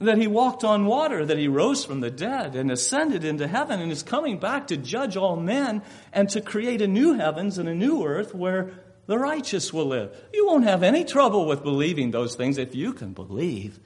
that 0.01 0.19
he 0.19 0.27
walked 0.27 0.65
on 0.65 0.85
water, 0.85 1.25
that 1.25 1.39
he 1.39 1.47
rose 1.47 1.85
from 1.85 2.01
the 2.01 2.11
dead 2.11 2.57
and 2.57 2.73
ascended 2.73 3.25
into 3.25 3.47
heaven 3.47 3.81
and 3.81 3.93
is 3.93 4.03
coming 4.03 4.41
back 4.41 4.67
to 4.67 4.77
judge 4.77 5.17
all 5.17 5.37
men 5.37 5.81
and 6.13 6.29
to 6.31 6.41
create 6.41 6.83
a 6.83 6.89
new 6.89 7.15
heavens 7.15 7.57
and 7.57 7.69
a 7.69 7.75
new 7.75 8.05
earth 8.05 8.35
where 8.35 8.73
the 9.07 9.17
righteous 9.17 9.73
will 9.73 9.87
live. 9.87 10.13
You 10.35 10.49
won't 10.49 10.65
have 10.65 10.83
any 10.83 11.05
trouble 11.05 11.47
with 11.47 11.63
believing 11.63 12.11
those 12.11 12.35
things 12.35 12.59
if 12.59 12.75
you 12.75 12.93
can 12.93 13.13
believe 13.13 13.79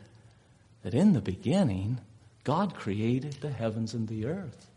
that 0.84 0.94
in 0.94 1.12
the 1.12 1.20
beginning, 1.20 2.00
God 2.44 2.74
created 2.74 3.34
the 3.34 3.50
heavens 3.50 3.92
and 3.92 4.08
the 4.08 4.24
earth. 4.24 4.70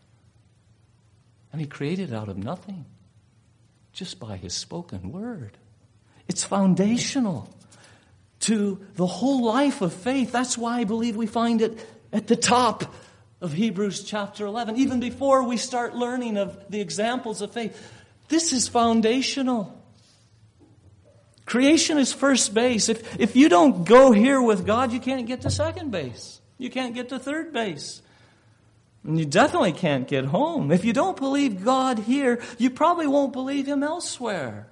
And 1.52 1.60
he 1.60 1.66
created 1.66 2.12
out 2.12 2.28
of 2.28 2.36
nothing, 2.36 2.84
just 3.92 4.20
by 4.20 4.36
his 4.36 4.54
spoken 4.54 5.12
word. 5.12 5.58
It's 6.28 6.44
foundational 6.44 7.52
to 8.40 8.80
the 8.94 9.06
whole 9.06 9.44
life 9.44 9.82
of 9.82 9.92
faith. 9.92 10.32
That's 10.32 10.56
why 10.56 10.78
I 10.78 10.84
believe 10.84 11.16
we 11.16 11.26
find 11.26 11.60
it 11.60 11.84
at 12.12 12.26
the 12.26 12.36
top 12.36 12.94
of 13.40 13.52
Hebrews 13.52 14.04
chapter 14.04 14.46
11, 14.46 14.76
even 14.76 15.00
before 15.00 15.42
we 15.42 15.56
start 15.56 15.94
learning 15.94 16.36
of 16.36 16.70
the 16.70 16.80
examples 16.80 17.42
of 17.42 17.52
faith. 17.52 17.76
This 18.28 18.52
is 18.52 18.68
foundational. 18.68 19.76
Creation 21.46 21.98
is 21.98 22.12
first 22.12 22.54
base. 22.54 22.88
If, 22.88 23.18
if 23.18 23.34
you 23.34 23.48
don't 23.48 23.84
go 23.84 24.12
here 24.12 24.40
with 24.40 24.66
God, 24.66 24.92
you 24.92 25.00
can't 25.00 25.26
get 25.26 25.40
to 25.42 25.50
second 25.50 25.90
base. 25.90 26.40
You 26.58 26.70
can't 26.70 26.94
get 26.94 27.08
to 27.08 27.18
third 27.18 27.52
base. 27.52 28.02
You 29.04 29.24
definitely 29.24 29.72
can't 29.72 30.06
get 30.06 30.26
home. 30.26 30.70
If 30.70 30.84
you 30.84 30.92
don't 30.92 31.16
believe 31.16 31.64
God 31.64 31.98
here, 31.98 32.42
you 32.58 32.70
probably 32.70 33.06
won't 33.06 33.32
believe 33.32 33.66
Him 33.66 33.82
elsewhere. 33.82 34.68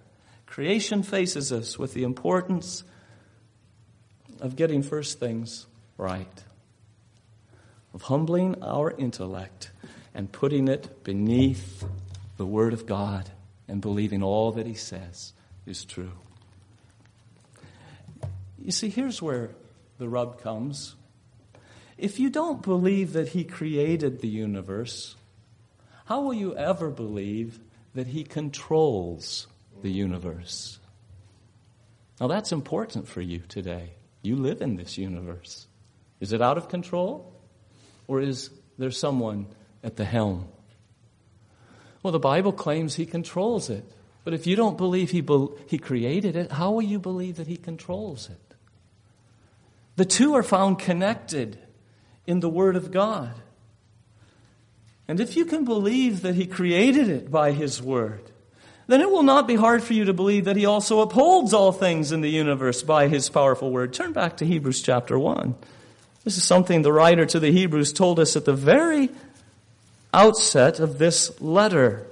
Creation 0.47 1.03
faces 1.03 1.53
us 1.53 1.79
with 1.79 1.95
the 1.95 2.05
importance 2.05 2.85
of 4.41 4.57
getting 4.57 4.83
first 4.83 5.19
things 5.19 5.67
right, 5.97 6.45
of 7.95 8.03
humbling 8.03 8.63
our 8.63 8.91
intellect 8.93 9.71
and 10.15 10.31
putting 10.31 10.69
it 10.69 11.05
beneath 11.05 11.85
the 12.37 12.47
Word 12.47 12.73
of 12.73 12.87
God 12.87 13.31
and 13.67 13.81
believing 13.81 14.23
all 14.23 14.53
that 14.53 14.67
He 14.67 14.75
says 14.75 15.33
is 15.67 15.85
true. 15.85 16.13
You 18.63 18.73
see, 18.73 18.91
here's 18.91 19.23
where 19.23 19.51
the 19.99 20.09
rub 20.09 20.41
comes. 20.43 20.95
If 21.99 22.21
you 22.21 22.31
don't 22.31 22.63
believe 22.63 23.13
that 23.15 23.29
He 23.29 23.43
created 23.43 24.21
the 24.21 24.29
universe, 24.29 25.17
how 26.05 26.23
will 26.23 26.35
you 26.35 26.57
ever 26.57 26.91
believe 26.91 27.59
that 27.95 28.07
He 28.07 28.23
controls 28.23 29.49
the 29.83 29.91
universe? 29.91 30.79
Now, 32.21 32.29
that's 32.29 32.53
important 32.53 33.09
for 33.09 33.21
you 33.21 33.41
today. 33.49 33.91
You 34.23 34.37
live 34.37 34.63
in 34.63 34.77
this 34.77 34.97
universe. 34.97 35.67
Is 36.21 36.33
it 36.33 36.41
out 36.41 36.57
of 36.57 36.69
control? 36.69 37.33
Or 38.07 38.21
is 38.21 38.51
there 38.79 38.91
someone 38.91 39.47
at 39.83 39.97
the 39.97 40.05
helm? 40.05 40.49
Well, 42.03 42.13
the 42.13 42.19
Bible 42.19 42.53
claims 42.53 42.95
he 42.95 43.07
controls 43.07 43.71
it. 43.71 43.85
But 44.25 44.35
if 44.35 44.47
you 44.47 44.57
don't 44.57 44.77
believe 44.77 45.11
he, 45.11 45.21
be- 45.21 45.49
he 45.67 45.79
created 45.79 46.37
it, 46.37 46.53
how 46.53 46.73
will 46.73 46.83
you 46.83 46.99
believe 46.99 47.37
that 47.37 47.47
he 47.47 47.57
controls 47.57 48.29
it? 48.29 48.55
The 49.97 50.05
two 50.05 50.35
are 50.35 50.43
found 50.43 50.79
connected 50.79 51.59
in 52.29 52.41
the 52.41 52.49
Word 52.49 52.77
of 52.77 52.91
God. 52.91 53.33
And 55.09 55.19
if 55.19 55.35
you 55.35 55.47
can 55.47 55.65
believe 55.65 56.21
that 56.21 56.35
he 56.35 56.47
created 56.47 57.09
it 57.09 57.31
by 57.31 57.53
his 57.53 57.83
Word, 57.83 58.31
then 58.87 59.01
it 59.01 59.11
will 59.11 59.23
not 59.23 59.49
be 59.49 59.55
hard 59.55 59.83
for 59.83 59.95
you 59.95 60.05
to 60.05 60.13
believe 60.13 60.45
that 60.45 60.57
he 60.57 60.67
also 60.67 61.01
upholds 61.01 61.55
all 61.55 61.73
things 61.73 62.13
in 62.13 62.21
the 62.21 62.29
universe 62.29 62.83
by 62.83 63.09
his 63.09 63.31
powerful 63.31 63.71
word. 63.71 63.93
Turn 63.93 64.13
back 64.13 64.39
to 64.39 64.47
Hebrews 64.47 64.83
chapter 64.83 65.19
1. 65.19 65.55
This 66.25 66.37
is 66.37 66.45
something 66.45 66.83
the 66.83 66.93
writer 66.93 67.25
to 67.27 67.41
the 67.41 67.51
Hebrews 67.51 67.93
told 67.93 68.21
us 68.21 68.37
at 68.37 68.45
the 68.45 68.55
very 68.55 69.09
outset 70.13 70.81
of 70.81 70.99
this 70.99 71.39
letter. 71.41 72.07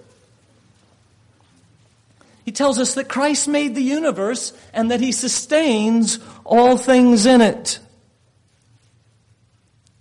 He 2.44 2.52
tells 2.52 2.78
us 2.78 2.94
that 2.94 3.08
Christ 3.08 3.48
made 3.48 3.74
the 3.74 3.82
universe 3.82 4.52
and 4.72 4.90
that 4.90 5.00
he 5.00 5.12
sustains 5.12 6.18
all 6.44 6.78
things 6.78 7.26
in 7.26 7.40
it. 7.40 7.80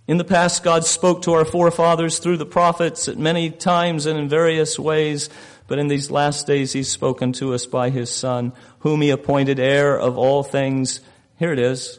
In 0.08 0.18
the 0.18 0.24
past, 0.24 0.62
God 0.62 0.84
spoke 0.84 1.22
to 1.22 1.32
our 1.32 1.44
forefathers 1.44 2.20
through 2.20 2.36
the 2.36 2.46
prophets 2.46 3.08
at 3.08 3.18
many 3.18 3.50
times 3.50 4.06
and 4.06 4.18
in 4.18 4.28
various 4.28 4.78
ways. 4.78 5.28
But 5.66 5.80
in 5.80 5.88
these 5.88 6.12
last 6.12 6.46
days, 6.46 6.72
he's 6.72 6.88
spoken 6.88 7.32
to 7.34 7.54
us 7.54 7.66
by 7.66 7.90
his 7.90 8.08
son, 8.08 8.52
whom 8.80 9.00
he 9.00 9.10
appointed 9.10 9.58
heir 9.58 9.98
of 9.98 10.16
all 10.16 10.44
things. 10.44 11.00
Here 11.38 11.52
it 11.52 11.58
is. 11.58 11.98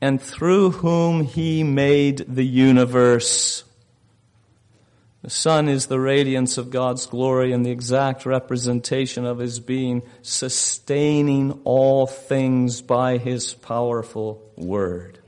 And 0.00 0.20
through 0.20 0.70
whom 0.70 1.22
he 1.22 1.62
made 1.62 2.24
the 2.26 2.46
universe. 2.46 3.62
The 5.22 5.30
Son 5.30 5.68
is 5.68 5.86
the 5.86 6.00
radiance 6.00 6.56
of 6.56 6.70
God's 6.70 7.04
glory 7.04 7.52
and 7.52 7.64
the 7.64 7.70
exact 7.70 8.24
representation 8.24 9.26
of 9.26 9.38
His 9.38 9.60
being, 9.60 10.02
sustaining 10.22 11.60
all 11.64 12.06
things 12.06 12.80
by 12.80 13.18
His 13.18 13.52
powerful 13.52 14.42
Word. 14.56 15.19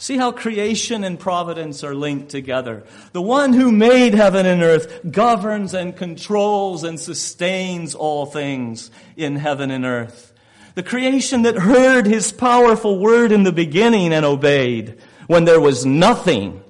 See 0.00 0.16
how 0.16 0.32
creation 0.32 1.04
and 1.04 1.20
providence 1.20 1.84
are 1.84 1.94
linked 1.94 2.30
together. 2.30 2.84
The 3.12 3.20
one 3.20 3.52
who 3.52 3.70
made 3.70 4.14
heaven 4.14 4.46
and 4.46 4.62
earth 4.62 5.00
governs 5.10 5.74
and 5.74 5.94
controls 5.94 6.84
and 6.84 6.98
sustains 6.98 7.94
all 7.94 8.24
things 8.24 8.90
in 9.14 9.36
heaven 9.36 9.70
and 9.70 9.84
earth. 9.84 10.32
The 10.74 10.82
creation 10.82 11.42
that 11.42 11.56
heard 11.56 12.06
his 12.06 12.32
powerful 12.32 12.98
word 12.98 13.30
in 13.30 13.42
the 13.42 13.52
beginning 13.52 14.14
and 14.14 14.24
obeyed 14.24 14.98
when 15.26 15.44
there 15.44 15.60
was 15.60 15.84
nothing 15.84 16.64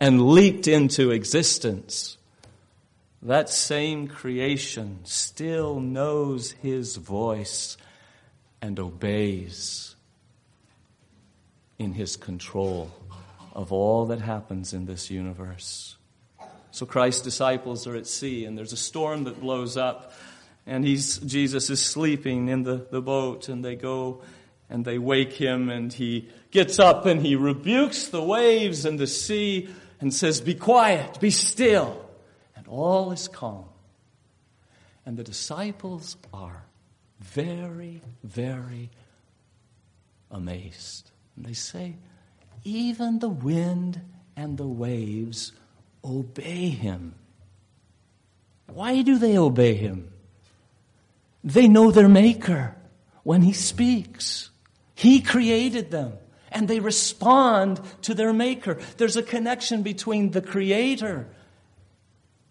and 0.00 0.28
leaped 0.28 0.66
into 0.66 1.10
existence. 1.10 2.16
That 3.20 3.50
same 3.50 4.08
creation 4.08 5.00
still 5.04 5.78
knows 5.78 6.52
his 6.52 6.96
voice 6.96 7.76
and 8.62 8.80
obeys 8.80 9.91
in 11.82 11.92
his 11.92 12.16
control 12.16 12.90
of 13.54 13.72
all 13.72 14.06
that 14.06 14.20
happens 14.20 14.72
in 14.72 14.86
this 14.86 15.10
universe. 15.10 15.96
So 16.70 16.86
Christ's 16.86 17.22
disciples 17.22 17.86
are 17.86 17.96
at 17.96 18.06
sea, 18.06 18.44
and 18.46 18.56
there's 18.56 18.72
a 18.72 18.78
storm 18.78 19.24
that 19.24 19.40
blows 19.40 19.76
up, 19.76 20.12
and 20.66 20.84
he's, 20.84 21.18
Jesus 21.18 21.68
is 21.68 21.82
sleeping 21.82 22.48
in 22.48 22.62
the, 22.62 22.86
the 22.90 23.02
boat, 23.02 23.48
and 23.48 23.64
they 23.64 23.76
go 23.76 24.22
and 24.70 24.86
they 24.86 24.96
wake 24.96 25.34
him, 25.34 25.68
and 25.68 25.92
he 25.92 26.30
gets 26.50 26.78
up 26.78 27.04
and 27.04 27.20
he 27.20 27.36
rebukes 27.36 28.08
the 28.08 28.22
waves 28.22 28.86
and 28.86 28.98
the 28.98 29.06
sea 29.06 29.68
and 30.00 30.14
says, 30.14 30.40
Be 30.40 30.54
quiet, 30.54 31.20
be 31.20 31.30
still. 31.30 32.08
And 32.56 32.66
all 32.68 33.12
is 33.12 33.28
calm. 33.28 33.66
And 35.04 35.18
the 35.18 35.24
disciples 35.24 36.16
are 36.32 36.64
very, 37.20 38.00
very 38.24 38.90
amazed. 40.30 41.11
And 41.36 41.44
they 41.44 41.52
say, 41.52 41.96
even 42.64 43.18
the 43.18 43.28
wind 43.28 44.00
and 44.36 44.56
the 44.56 44.66
waves 44.66 45.52
obey 46.04 46.68
him. 46.68 47.14
Why 48.66 49.02
do 49.02 49.18
they 49.18 49.36
obey 49.36 49.74
him? 49.74 50.12
They 51.44 51.68
know 51.68 51.90
their 51.90 52.08
maker 52.08 52.76
when 53.22 53.42
he 53.42 53.52
speaks. 53.52 54.50
He 54.94 55.20
created 55.20 55.90
them 55.90 56.14
and 56.50 56.68
they 56.68 56.80
respond 56.80 57.80
to 58.02 58.14
their 58.14 58.32
maker. 58.32 58.78
There's 58.96 59.16
a 59.16 59.22
connection 59.22 59.82
between 59.82 60.30
the 60.30 60.42
creator 60.42 61.28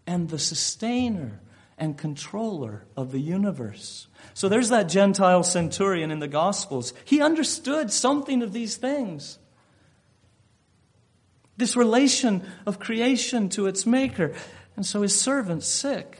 and 0.06 0.30
the 0.30 0.40
sustainer 0.40 1.40
and 1.82 1.98
controller 1.98 2.86
of 2.96 3.12
the 3.12 3.20
universe. 3.20 4.08
So 4.36 4.48
there's 4.48 4.70
that 4.70 4.88
Gentile 4.88 5.42
centurion 5.42 6.12
in 6.12 6.20
the 6.20 6.28
Gospels. 6.28 6.94
He 7.04 7.22
understood 7.22 7.92
something 7.92 8.44
of 8.44 8.54
these 8.54 8.78
things. 8.78 9.40
This 11.58 11.76
relation 11.76 12.44
of 12.68 12.80
creation 12.80 13.50
to 13.50 13.66
its 13.66 13.88
maker. 13.88 14.34
And 14.76 14.86
so 14.86 15.02
his 15.02 15.20
servant's 15.20 15.68
sick, 15.68 16.20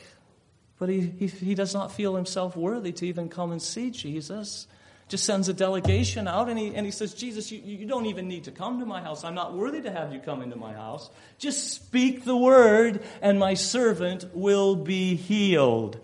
but 0.80 0.90
he, 0.90 1.02
he, 1.02 1.28
he 1.28 1.56
does 1.56 1.76
not 1.76 1.92
feel 1.92 2.16
himself 2.16 2.58
worthy 2.58 2.92
to 2.94 3.06
even 3.06 3.30
come 3.30 3.52
and 3.52 3.62
see 3.62 3.92
Jesus 3.92 4.66
just 5.12 5.26
sends 5.26 5.50
a 5.50 5.54
delegation 5.54 6.26
out 6.26 6.48
and 6.48 6.58
he, 6.58 6.74
and 6.74 6.86
he 6.86 6.92
says, 6.92 7.14
Jesus, 7.14 7.52
you, 7.52 7.60
you 7.60 7.86
don't 7.86 8.06
even 8.06 8.30
need 8.30 8.46
to 8.46 8.52
come 8.52 8.80
to 8.80 8.86
my 8.86 9.02
house. 9.02 9.26
I'm 9.26 9.36
not 9.36 9.54
worthy 9.54 9.82
to 9.82 9.92
have 9.92 10.14
you 10.14 10.20
come 10.20 10.42
into 10.42 10.56
my 10.56 10.72
house. 10.72 11.10
Just 11.38 11.74
speak 11.74 12.24
the 12.24 12.36
word 12.36 13.04
and 13.22 13.38
my 13.38 13.56
servant 13.56 14.34
will 14.34 14.78
be 14.78 15.16
healed. 15.16 16.00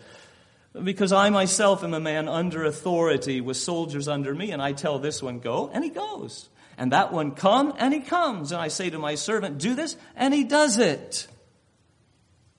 Because 0.74 1.14
I 1.14 1.30
myself 1.30 1.86
am 1.86 1.94
a 1.94 2.02
man 2.02 2.28
under 2.28 2.66
authority 2.66 3.40
with 3.40 3.56
soldiers 3.56 4.10
under 4.10 4.36
me, 4.36 4.52
and 4.52 4.62
I 4.62 4.74
tell 4.74 5.00
this 5.00 5.24
one, 5.24 5.40
go, 5.40 5.72
and 5.74 5.84
he 5.84 5.90
goes. 5.90 6.50
And 6.78 6.92
that 6.92 7.12
one, 7.12 7.32
come, 7.32 7.74
and 7.80 7.92
he 7.92 8.02
comes. 8.02 8.52
And 8.52 8.62
I 8.62 8.68
say 8.68 8.92
to 8.92 9.00
my 9.00 9.16
servant, 9.16 9.58
do 9.58 9.74
this, 9.74 9.96
and 10.16 10.36
he 10.36 10.44
does 10.44 10.78
it. 10.78 11.26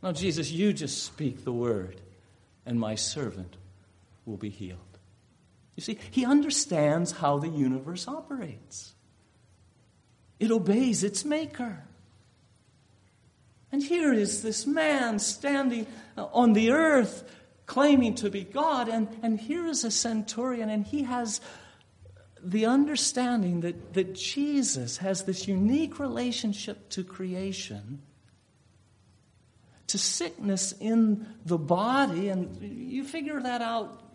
Now, 0.02 0.10
Jesus, 0.10 0.50
you 0.50 0.72
just 0.72 1.04
speak 1.04 1.44
the 1.44 1.52
word, 1.52 2.00
and 2.66 2.80
my 2.80 2.96
servant 2.96 3.54
will 4.26 4.36
be 4.36 4.50
healed. 4.50 4.87
You 5.78 5.82
see, 5.82 5.98
he 6.10 6.26
understands 6.26 7.12
how 7.12 7.38
the 7.38 7.48
universe 7.48 8.08
operates. 8.08 8.94
It 10.40 10.50
obeys 10.50 11.04
its 11.04 11.24
maker. 11.24 11.84
And 13.70 13.80
here 13.80 14.12
is 14.12 14.42
this 14.42 14.66
man 14.66 15.20
standing 15.20 15.86
uh, 16.16 16.24
on 16.32 16.54
the 16.54 16.72
earth 16.72 17.22
claiming 17.66 18.16
to 18.16 18.28
be 18.28 18.42
God. 18.42 18.88
And, 18.88 19.06
and 19.22 19.38
here 19.38 19.66
is 19.66 19.84
a 19.84 19.92
centurion, 19.92 20.68
and 20.68 20.84
he 20.84 21.04
has 21.04 21.40
the 22.42 22.66
understanding 22.66 23.60
that, 23.60 23.94
that 23.94 24.16
Jesus 24.16 24.96
has 24.96 25.22
this 25.22 25.46
unique 25.46 26.00
relationship 26.00 26.88
to 26.88 27.04
creation, 27.04 28.02
to 29.86 29.96
sickness 29.96 30.74
in 30.80 31.24
the 31.46 31.56
body. 31.56 32.30
And 32.30 32.60
you 32.60 33.04
figure 33.04 33.40
that 33.40 33.62
out 33.62 34.07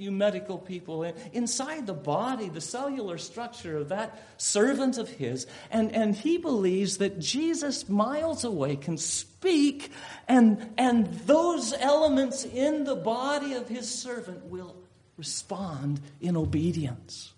you 0.00 0.10
medical 0.10 0.58
people, 0.58 1.02
inside 1.32 1.86
the 1.86 1.94
body, 1.94 2.48
the 2.48 2.60
cellular 2.60 3.18
structure 3.18 3.76
of 3.76 3.90
that 3.90 4.24
servant 4.36 4.98
of 4.98 5.08
his. 5.08 5.46
And, 5.70 5.94
and 5.94 6.14
he 6.14 6.38
believes 6.38 6.98
that 6.98 7.18
Jesus, 7.18 7.88
miles 7.88 8.44
away, 8.44 8.76
can 8.76 8.96
speak, 8.96 9.92
and, 10.26 10.72
and 10.78 11.06
those 11.26 11.72
elements 11.72 12.44
in 12.44 12.84
the 12.84 12.96
body 12.96 13.54
of 13.54 13.68
his 13.68 13.90
servant 13.90 14.46
will 14.46 14.74
respond 15.16 16.00
in 16.20 16.36
obedience. 16.36 17.32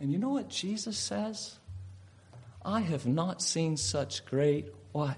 And 0.00 0.12
you 0.12 0.18
know 0.18 0.30
what 0.30 0.48
Jesus 0.48 0.98
says? 0.98 1.56
I 2.64 2.80
have 2.80 3.06
not 3.06 3.40
seen 3.40 3.76
such 3.76 4.24
great 4.26 4.66
what? 4.92 5.16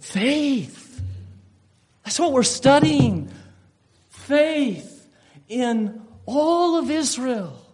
Faith. 0.00 1.00
That's 2.04 2.18
what 2.18 2.32
we're 2.32 2.42
studying. 2.42 3.30
Faith 4.08 5.08
in 5.48 6.02
all 6.26 6.76
of 6.78 6.90
Israel, 6.90 7.66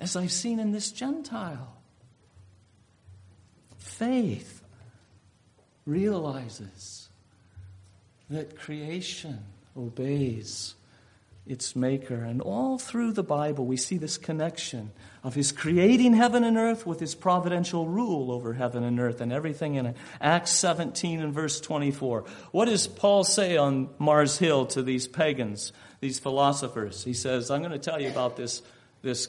as 0.00 0.16
I've 0.16 0.32
seen 0.32 0.58
in 0.58 0.72
this 0.72 0.90
Gentile. 0.90 1.76
Faith 3.78 4.62
realizes 5.86 7.08
that 8.30 8.56
creation 8.56 9.38
obeys 9.76 10.74
its 11.48 11.74
maker. 11.74 12.16
And 12.16 12.40
all 12.40 12.78
through 12.78 13.12
the 13.12 13.22
Bible, 13.22 13.66
we 13.66 13.76
see 13.76 13.96
this 13.96 14.18
connection 14.18 14.92
of 15.24 15.34
his 15.34 15.50
creating 15.50 16.14
heaven 16.14 16.44
and 16.44 16.56
earth 16.56 16.86
with 16.86 17.00
his 17.00 17.14
providential 17.14 17.86
rule 17.86 18.30
over 18.30 18.52
heaven 18.52 18.84
and 18.84 19.00
earth 19.00 19.20
and 19.20 19.32
everything 19.32 19.74
in 19.74 19.86
it. 19.86 19.96
Acts 20.20 20.50
17 20.50 21.20
and 21.20 21.32
verse 21.32 21.60
24. 21.60 22.24
What 22.52 22.66
does 22.66 22.86
Paul 22.86 23.24
say 23.24 23.56
on 23.56 23.88
Mars 23.98 24.38
Hill 24.38 24.66
to 24.66 24.82
these 24.82 25.08
pagans, 25.08 25.72
these 26.00 26.18
philosophers? 26.18 27.02
He 27.02 27.14
says, 27.14 27.50
I'm 27.50 27.60
going 27.60 27.72
to 27.72 27.78
tell 27.78 28.00
you 28.00 28.10
about 28.10 28.36
this, 28.36 28.62
this 29.02 29.28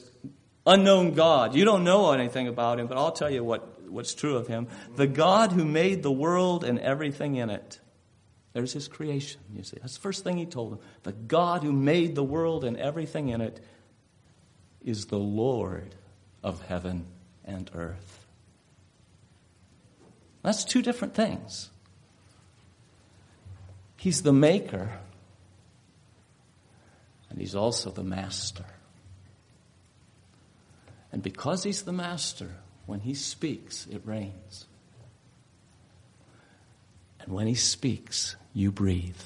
unknown 0.66 1.14
God. 1.14 1.54
You 1.54 1.64
don't 1.64 1.84
know 1.84 2.12
anything 2.12 2.48
about 2.48 2.78
him, 2.78 2.86
but 2.86 2.98
I'll 2.98 3.12
tell 3.12 3.30
you 3.30 3.42
what, 3.42 3.90
what's 3.90 4.14
true 4.14 4.36
of 4.36 4.46
him. 4.46 4.68
The 4.96 5.06
God 5.06 5.52
who 5.52 5.64
made 5.64 6.02
the 6.02 6.12
world 6.12 6.64
and 6.64 6.78
everything 6.78 7.36
in 7.36 7.50
it. 7.50 7.80
There's 8.52 8.72
his 8.72 8.88
creation, 8.88 9.40
you 9.54 9.62
see. 9.62 9.78
That's 9.80 9.94
the 9.94 10.00
first 10.00 10.24
thing 10.24 10.36
he 10.36 10.46
told 10.46 10.72
them. 10.72 10.80
The 11.04 11.12
God 11.12 11.62
who 11.62 11.72
made 11.72 12.14
the 12.14 12.24
world 12.24 12.64
and 12.64 12.76
everything 12.76 13.28
in 13.28 13.40
it 13.40 13.60
is 14.84 15.06
the 15.06 15.18
Lord 15.18 15.94
of 16.42 16.60
heaven 16.62 17.06
and 17.44 17.70
earth. 17.74 18.26
That's 20.42 20.64
two 20.64 20.82
different 20.82 21.14
things. 21.14 21.70
He's 23.96 24.22
the 24.22 24.32
maker, 24.32 24.98
and 27.28 27.38
he's 27.38 27.54
also 27.54 27.90
the 27.90 28.02
master. 28.02 28.64
And 31.12 31.22
because 31.22 31.64
he's 31.64 31.82
the 31.82 31.92
master, 31.92 32.50
when 32.86 33.00
he 33.00 33.14
speaks, 33.14 33.86
it 33.86 34.00
rains. 34.04 34.64
And 37.20 37.32
when 37.32 37.46
he 37.46 37.54
speaks, 37.54 38.36
you 38.52 38.72
breathe. 38.72 39.20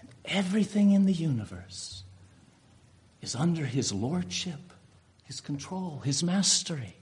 And 0.00 0.08
everything 0.24 0.92
in 0.92 1.06
the 1.06 1.12
universe 1.12 2.04
is 3.20 3.34
under 3.34 3.64
his 3.64 3.92
lordship, 3.92 4.72
his 5.24 5.40
control, 5.40 6.00
his 6.04 6.22
mastery. 6.22 6.96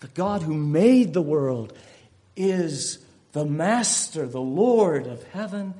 The 0.00 0.08
God 0.08 0.42
who 0.42 0.54
made 0.54 1.12
the 1.12 1.22
world 1.22 1.72
is 2.36 2.98
the 3.32 3.44
master, 3.44 4.26
the 4.26 4.40
Lord 4.40 5.06
of 5.06 5.22
heaven 5.24 5.74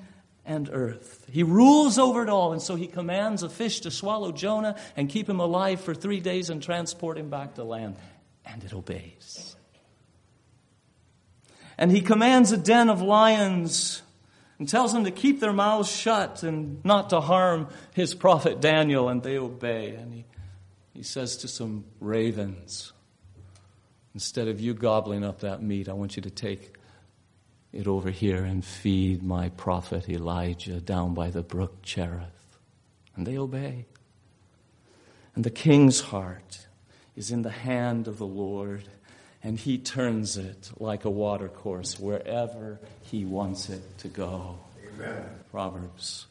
and 0.45 0.69
earth. 0.73 1.27
He 1.31 1.43
rules 1.43 1.99
over 1.99 2.23
it 2.23 2.29
all, 2.29 2.53
and 2.53 2.61
so 2.61 2.75
he 2.75 2.87
commands 2.87 3.43
a 3.43 3.49
fish 3.49 3.81
to 3.81 3.91
swallow 3.91 4.33
Jonah 4.33 4.77
and 4.97 5.09
keep 5.09 5.29
him 5.29 5.41
alive 5.41 5.81
for 5.81 5.95
three 5.95 6.21
days 6.21 6.51
and 6.51 6.63
transport 6.63 7.17
him 7.17 7.31
back 7.31 7.55
to 7.55 7.65
land. 7.65 7.97
And 8.45 8.63
it 8.63 8.75
obeys. 8.75 9.57
And 11.77 11.91
he 11.91 12.01
commands 12.01 12.53
a 12.53 12.57
den 12.57 12.89
of 12.89 13.03
lions 13.03 14.03
and 14.59 14.69
tells 14.69 14.93
them 14.93 15.05
to 15.05 15.11
keep 15.11 15.41
their 15.41 15.53
mouths 15.53 15.91
shut 15.91 16.43
and 16.43 16.85
not 16.85 17.11
to 17.11 17.21
harm 17.21 17.69
his 17.95 18.15
prophet 18.15 18.61
Daniel, 18.61 19.09
and 19.09 19.23
they 19.23 19.39
obey. 19.39 19.95
And 19.97 20.15
he, 20.15 20.25
he 20.93 21.03
says 21.03 21.37
to 21.39 21.49
some 21.49 21.85
ravens, 22.01 22.93
Instead 24.15 24.47
of 24.47 24.61
you 24.61 24.75
gobbling 24.75 25.25
up 25.25 25.41
that 25.41 25.61
meat, 25.61 25.89
I 25.89 25.93
want 25.93 26.15
you 26.15 26.23
to 26.23 26.31
take 26.31 26.77
it 27.73 27.89
over 27.89 28.11
here 28.11 28.45
and 28.45 28.65
feed 28.65 29.25
my 29.25 29.49
prophet 29.49 30.09
Elijah 30.09 30.81
down 30.81 31.15
by 31.15 31.31
the 31.31 31.43
brook 31.43 31.83
Cherith. 31.83 32.31
And 33.17 33.27
they 33.27 33.37
obey. 33.37 33.87
And 35.35 35.45
the 35.45 35.51
king's 35.51 36.01
heart 36.01 36.69
is 37.17 37.33
in 37.33 37.43
the 37.43 37.51
hand 37.51 38.07
of 38.07 38.19
the 38.19 38.27
Lord, 38.27 38.85
and 39.45 39.59
he 39.59 39.77
turns 39.77 40.39
it 40.39 40.71
like 40.81 41.05
a 41.05 41.11
watercourse 41.11 42.01
wherever 42.01 42.81
he 43.03 43.27
wants 43.27 43.69
it 43.69 43.83
to 43.99 44.09
go. 44.09 44.59
Amen. 44.95 45.25
Proverbs 45.51 46.27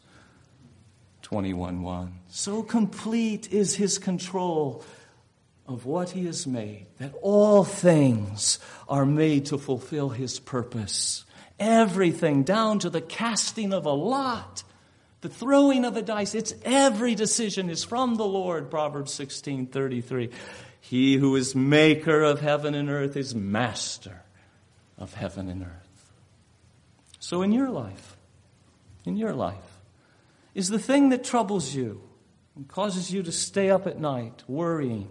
21 1.21 1.83
1. 1.83 2.13
So 2.29 2.63
complete 2.63 3.53
is 3.53 3.75
his 3.75 3.99
control 3.99 4.83
of 5.67 5.85
what 5.85 6.09
he 6.09 6.25
has 6.25 6.45
made 6.45 6.87
that 6.97 7.13
all 7.21 7.63
things 7.63 8.59
are 8.89 9.05
made 9.05 9.45
to 9.45 9.57
fulfill 9.57 10.09
his 10.09 10.39
purpose. 10.39 11.23
Everything, 11.59 12.43
down 12.43 12.79
to 12.79 12.89
the 12.89 12.99
casting 12.99 13.73
of 13.73 13.85
a 13.85 13.91
lot, 13.91 14.63
the 15.21 15.29
throwing 15.29 15.85
of 15.85 15.95
a 15.95 16.01
dice. 16.01 16.35
It's 16.35 16.53
every 16.65 17.15
decision 17.15 17.69
is 17.69 17.83
from 17.83 18.15
the 18.15 18.25
Lord, 18.25 18.71
Proverbs 18.71 19.13
16 19.13 19.67
33. 19.67 20.31
He 20.85 21.15
who 21.15 21.37
is 21.37 21.55
maker 21.55 22.21
of 22.23 22.41
heaven 22.41 22.75
and 22.75 22.89
earth 22.89 23.15
is 23.15 23.33
master 23.33 24.23
of 24.97 25.13
heaven 25.13 25.47
and 25.47 25.63
earth. 25.63 26.11
So 27.19 27.41
in 27.41 27.53
your 27.53 27.69
life, 27.69 28.17
in 29.05 29.15
your 29.15 29.31
life, 29.31 29.79
is 30.53 30.67
the 30.67 30.77
thing 30.77 31.07
that 31.07 31.23
troubles 31.23 31.73
you 31.73 32.01
and 32.57 32.67
causes 32.67 33.13
you 33.13 33.23
to 33.23 33.31
stay 33.31 33.69
up 33.69 33.87
at 33.87 33.97
night 33.97 34.43
worrying, 34.45 35.07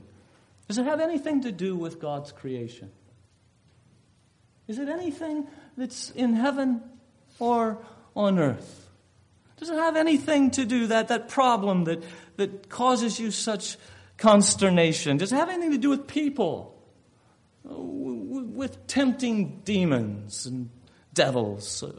does 0.69 0.77
it 0.77 0.85
have 0.85 1.01
anything 1.01 1.41
to 1.41 1.51
do 1.51 1.75
with 1.75 1.99
God's 1.99 2.33
creation? 2.33 2.91
Is 4.69 4.79
it 4.79 4.91
anything 4.91 5.47
that's 5.79 6.11
in 6.11 6.35
heaven 6.35 6.83
or 7.39 7.79
on 8.15 8.39
earth? 8.39 8.91
Does 9.57 9.71
it 9.71 9.77
have 9.77 9.97
anything 9.97 10.51
to 10.51 10.67
do 10.67 10.89
that 10.89 11.09
that 11.09 11.31
problem 11.31 11.85
that 11.85 12.03
that 12.37 12.69
causes 12.69 13.19
you 13.19 13.31
such 13.31 13.77
consternation? 14.23 15.17
Does 15.17 15.33
it 15.33 15.37
have 15.37 15.49
anything 15.49 15.73
to 15.73 15.79
do 15.79 15.91
with 15.91 16.07
people? 16.07 16.81
Uh, 17.69 17.75
with 17.75 18.87
tempting 18.87 19.61
demons 19.65 20.47
and 20.47 20.71
devils, 21.13 21.83
uh, 21.83 21.93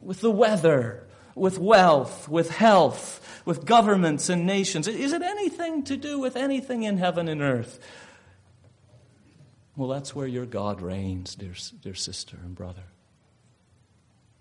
with 0.00 0.20
the 0.20 0.30
weather, 0.30 1.06
with 1.36 1.58
wealth, 1.58 2.28
with 2.28 2.50
health, 2.50 3.42
with 3.44 3.64
governments 3.64 4.28
and 4.28 4.44
nations? 4.44 4.88
Is 4.88 5.12
it 5.12 5.22
anything 5.22 5.84
to 5.84 5.96
do 5.96 6.18
with 6.18 6.36
anything 6.36 6.82
in 6.82 6.98
heaven 6.98 7.28
and 7.28 7.40
earth? 7.40 7.78
Well, 9.76 9.88
that's 9.88 10.14
where 10.14 10.26
your 10.26 10.46
God 10.46 10.82
reigns, 10.82 11.36
dear, 11.36 11.54
dear 11.82 11.94
sister 11.94 12.36
and 12.42 12.56
brother. 12.56 12.82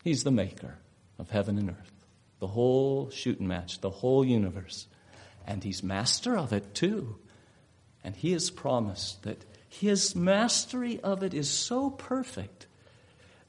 He's 0.04 0.24
the 0.24 0.32
maker 0.32 0.80
of 1.20 1.30
heaven 1.30 1.60
and 1.60 1.70
earth, 1.70 1.94
the 2.40 2.48
whole 2.48 3.12
shooting 3.12 3.48
match, 3.48 3.82
the 3.82 3.92
whole 3.92 4.26
universe. 4.26 4.88
And 5.46 5.64
He's 5.64 5.84
master 5.84 6.36
of 6.36 6.54
it 6.54 6.74
too. 6.74 7.20
And 8.08 8.16
He 8.16 8.32
has 8.32 8.50
promised 8.50 9.24
that 9.24 9.44
His 9.68 10.16
mastery 10.16 11.02
of 11.02 11.24
it 11.24 11.34
is 11.34 11.50
so 11.50 11.90
perfect 11.90 12.66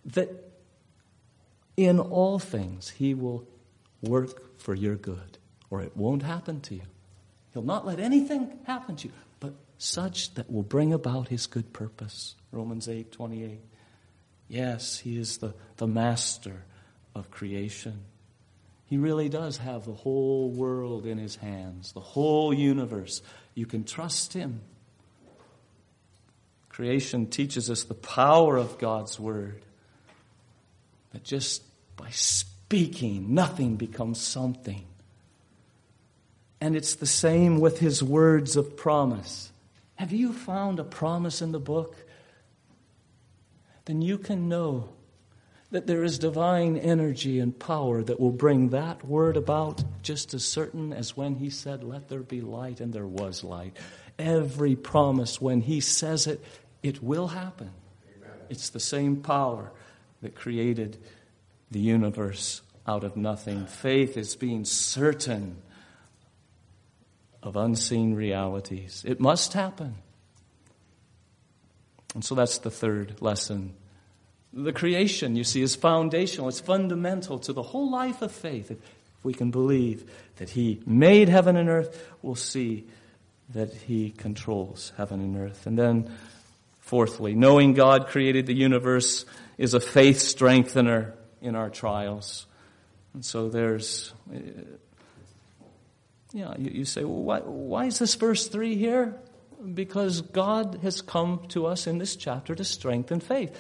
that 0.05 0.51
in 1.77 2.01
all 2.01 2.41
things 2.41 2.89
He 2.89 3.15
will 3.15 3.47
work 4.03 4.59
for 4.59 4.75
your 4.75 4.97
good, 4.97 5.39
or 5.71 5.81
it 5.81 5.97
won't 5.97 6.25
happen 6.25 6.61
to 6.63 6.75
you. 6.75 6.83
He'll 7.53 7.63
not 7.63 7.87
let 7.87 8.01
anything 8.01 8.59
happen 8.67 8.97
to 8.97 9.07
you 9.07 9.15
but 9.39 9.55
such 9.79 10.35
that 10.35 10.51
will 10.51 10.65
bring 10.65 10.93
about 10.93 11.29
his 11.29 11.47
good 11.47 11.73
purpose. 11.73 12.35
Romans 12.51 12.89
8 12.89 13.13
28. 13.13 13.61
Yes, 14.49 14.99
he 14.99 15.19
is 15.19 15.39
the, 15.39 15.55
the 15.77 15.87
master 15.87 16.65
of 17.15 17.31
creation. 17.31 18.01
He 18.89 18.97
really 18.97 19.29
does 19.29 19.59
have 19.59 19.85
the 19.85 19.93
whole 19.93 20.51
world 20.51 21.05
in 21.05 21.19
his 21.19 21.37
hands, 21.37 21.93
the 21.93 22.01
whole 22.01 22.55
universe. 22.55 23.21
You 23.55 23.67
can 23.67 23.85
trust 23.85 24.33
him. 24.33 24.61
Creation 26.71 27.27
teaches 27.27 27.71
us 27.71 27.85
the 27.85 27.95
power 27.95 28.57
of 28.57 28.79
God's 28.79 29.21
word. 29.21 29.61
That 31.13 31.23
just 31.23 31.63
by 31.97 32.11
speaking, 32.11 33.35
nothing 33.35 33.77
becomes 33.77 34.21
something. 34.21 34.85
And 36.61 36.75
it's 36.75 36.95
the 36.95 37.07
same 37.07 37.61
with 37.61 37.81
his 37.81 38.03
words 38.03 38.57
of 38.57 38.77
promise. 38.77 39.53
Have 39.97 40.13
you 40.13 40.33
found 40.33 40.81
a 40.81 40.85
promise 40.85 41.43
in 41.43 41.53
the 41.53 41.61
book? 41.61 41.95
Then 43.85 44.01
you 44.01 44.17
can 44.17 44.49
know 44.49 44.89
that 45.71 45.87
there 45.87 46.03
is 46.03 46.19
divine 46.19 46.77
energy 46.77 47.41
and 47.41 47.59
power 47.59 48.03
that 48.03 48.19
will 48.19 48.33
bring 48.33 48.71
that 48.71 49.05
word 49.07 49.37
about 49.37 49.83
just 50.03 50.33
as 50.33 50.45
certain 50.45 50.93
as 50.93 51.17
when 51.17 51.35
he 51.37 51.51
said, 51.51 51.85
Let 51.85 52.09
there 52.09 52.21
be 52.21 52.41
light, 52.41 52.81
and 52.81 52.93
there 52.93 53.07
was 53.07 53.45
light. 53.45 53.77
Every 54.19 54.77
promise, 54.77 55.41
when 55.41 55.61
he 55.61 55.81
says 55.81 56.27
it, 56.27 56.43
it 56.83 57.03
will 57.03 57.29
happen. 57.29 57.71
Amen. 58.17 58.37
It's 58.49 58.71
the 58.71 58.81
same 58.81 59.17
power 59.17 59.71
that 60.23 60.35
created 60.35 60.97
the 61.71 61.81
universe 61.81 62.63
out 62.87 63.05
of 63.05 63.17
nothing. 63.17 63.67
Faith 63.67 64.17
is 64.17 64.35
being 64.37 64.65
certain 64.65 65.57
of 67.43 67.57
unseen 67.57 68.15
realities. 68.15 69.05
It 69.07 69.21
must 69.21 69.53
happen. 69.53 69.97
And 72.15 72.25
so 72.25 72.35
that's 72.35 72.59
the 72.59 72.71
third 72.71 73.21
lesson. 73.21 73.75
The 74.53 74.73
creation, 74.73 75.37
you 75.37 75.45
see, 75.45 75.63
is 75.63 75.77
foundational. 75.77 76.49
It's 76.49 76.61
fundamental 76.61 77.39
to 77.41 77.53
the 77.53 77.63
whole 77.63 77.91
life 77.91 78.23
of 78.23 78.33
faith. 78.33 78.71
If 78.71 78.79
we 79.23 79.35
can 79.35 79.51
believe 79.51 80.11
that 80.37 80.51
He 80.51 80.81
made 80.87 81.29
heaven 81.29 81.57
and 81.57 81.69
earth, 81.69 82.11
we'll 82.23 82.35
see 82.35 82.87
that 83.51 83.73
He 83.73 84.11
controls 84.11 84.93
heaven 84.97 85.21
and 85.21 85.37
earth. 85.37 85.67
And 85.67 85.79
then, 85.79 86.11
fourthly, 86.81 87.35
knowing 87.35 87.75
God 87.75 88.07
created 88.09 88.47
the 88.47 88.55
universe 88.55 89.25
is 89.59 89.75
a 89.75 89.81
faith 89.81 90.21
strengthener 90.21 91.15
in 91.43 91.55
our 91.55 91.71
trials. 91.71 92.47
And 93.15 93.25
so 93.25 93.49
there's 93.49 94.13
uh, 94.35 94.39
yeah, 96.33 96.55
you, 96.59 96.71
you 96.71 96.85
say, 96.85 97.05
well, 97.05 97.23
why, 97.23 97.41
why 97.41 97.85
is 97.87 97.99
this 97.99 98.15
verse 98.15 98.49
3 98.49 98.77
here? 98.77 99.15
Because 99.75 100.21
God 100.21 100.81
has 100.83 101.01
come 101.01 101.47
to 101.49 101.67
us 101.67 101.87
in 101.87 101.99
this 101.99 102.17
chapter 102.17 102.55
to 102.55 102.65
strengthen 102.65 103.21
faith. 103.21 103.59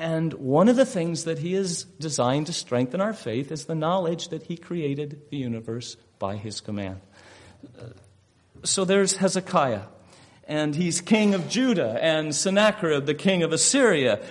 And 0.00 0.32
one 0.32 0.70
of 0.70 0.76
the 0.76 0.86
things 0.86 1.24
that 1.24 1.40
He 1.40 1.54
is 1.54 1.84
designed 1.84 2.46
to 2.46 2.54
strengthen 2.54 3.02
our 3.02 3.12
faith 3.12 3.52
is 3.52 3.66
the 3.66 3.74
knowledge 3.74 4.28
that 4.28 4.44
He 4.44 4.56
created 4.56 5.20
the 5.30 5.36
universe 5.36 5.98
by 6.18 6.36
His 6.36 6.62
command. 6.62 7.02
Uh, 7.78 7.88
so 8.64 8.86
there's 8.86 9.16
Hezekiah, 9.16 9.82
and 10.48 10.74
he's 10.74 11.02
king 11.02 11.34
of 11.34 11.50
Judah, 11.50 11.98
and 12.00 12.34
Sennacherib, 12.34 13.04
the 13.04 13.14
king 13.14 13.42
of 13.42 13.52
Assyria 13.52 14.22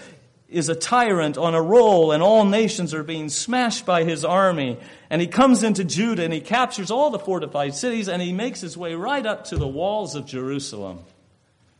is 0.47 0.70
a 0.70 0.76
tyrant 0.76 1.38
on 1.38 1.53
a 1.53 1.61
roll 1.61 2.11
and 2.11 2.24
all 2.24 2.45
nations 2.45 2.91
are 2.91 3.03
being 3.03 3.30
smashed 3.30 3.86
by 3.86 4.03
his 4.03 4.26
army. 4.26 4.80
And 5.11 5.22
he 5.22 5.28
comes 5.28 5.61
into 5.61 5.84
Judah 5.84 6.24
and 6.24 6.34
he 6.34 6.41
captures 6.41 6.89
all 6.89 7.11
the 7.11 7.20
fortified 7.20 7.76
cities 7.76 8.09
and 8.09 8.20
he 8.20 8.34
makes 8.34 8.59
his 8.59 8.76
way 8.76 8.95
right 8.95 9.24
up 9.24 9.45
to 9.45 9.57
the 9.57 9.67
walls 9.67 10.15
of 10.15 10.26
Jerusalem. 10.26 11.05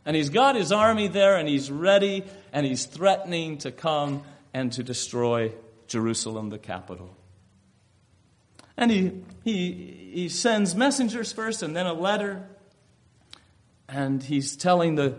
And 0.04 0.16
he's 0.16 0.30
got 0.30 0.56
his 0.56 0.72
army 0.72 1.08
there 1.08 1.36
and 1.36 1.48
he's 1.48 1.70
ready 1.70 2.24
and 2.52 2.66
he's 2.66 2.86
threatening 2.86 3.58
to 3.58 3.70
come 3.70 4.22
and 4.54 4.72
to 4.72 4.82
destroy 4.82 5.52
Jerusalem, 5.86 6.50
the 6.50 6.58
capital. 6.58 7.16
And 8.76 8.90
he, 8.90 9.22
he, 9.44 10.10
he 10.12 10.28
sends 10.28 10.74
messengers 10.74 11.32
first 11.32 11.62
and 11.62 11.76
then 11.76 11.86
a 11.86 11.92
letter. 11.92 12.48
And 13.88 14.22
he's 14.22 14.56
telling 14.56 14.94
the 14.94 15.18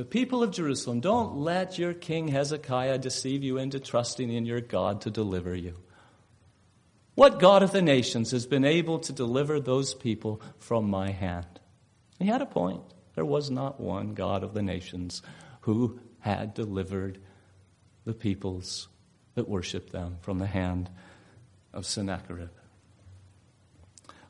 the 0.00 0.06
people 0.06 0.42
of 0.42 0.50
Jerusalem, 0.50 1.00
don't 1.00 1.36
let 1.36 1.78
your 1.78 1.92
king 1.92 2.28
Hezekiah 2.28 2.96
deceive 2.96 3.42
you 3.42 3.58
into 3.58 3.78
trusting 3.78 4.32
in 4.32 4.46
your 4.46 4.62
God 4.62 5.02
to 5.02 5.10
deliver 5.10 5.54
you. 5.54 5.76
What 7.16 7.38
God 7.38 7.62
of 7.62 7.72
the 7.72 7.82
nations 7.82 8.30
has 8.30 8.46
been 8.46 8.64
able 8.64 9.00
to 9.00 9.12
deliver 9.12 9.60
those 9.60 9.92
people 9.92 10.40
from 10.58 10.88
my 10.88 11.10
hand? 11.10 11.60
He 12.18 12.28
had 12.28 12.40
a 12.40 12.46
point. 12.46 12.80
There 13.14 13.24
was 13.24 13.50
not 13.50 13.80
one 13.80 14.14
God 14.14 14.42
of 14.42 14.54
the 14.54 14.62
nations 14.62 15.22
who 15.62 16.00
had 16.20 16.54
delivered 16.54 17.18
the 18.04 18.14
peoples 18.14 18.88
that 19.34 19.48
worshiped 19.48 19.92
them 19.92 20.18
from 20.20 20.38
the 20.38 20.46
hand 20.46 20.90
of 21.72 21.86
Sennacherib. 21.86 22.50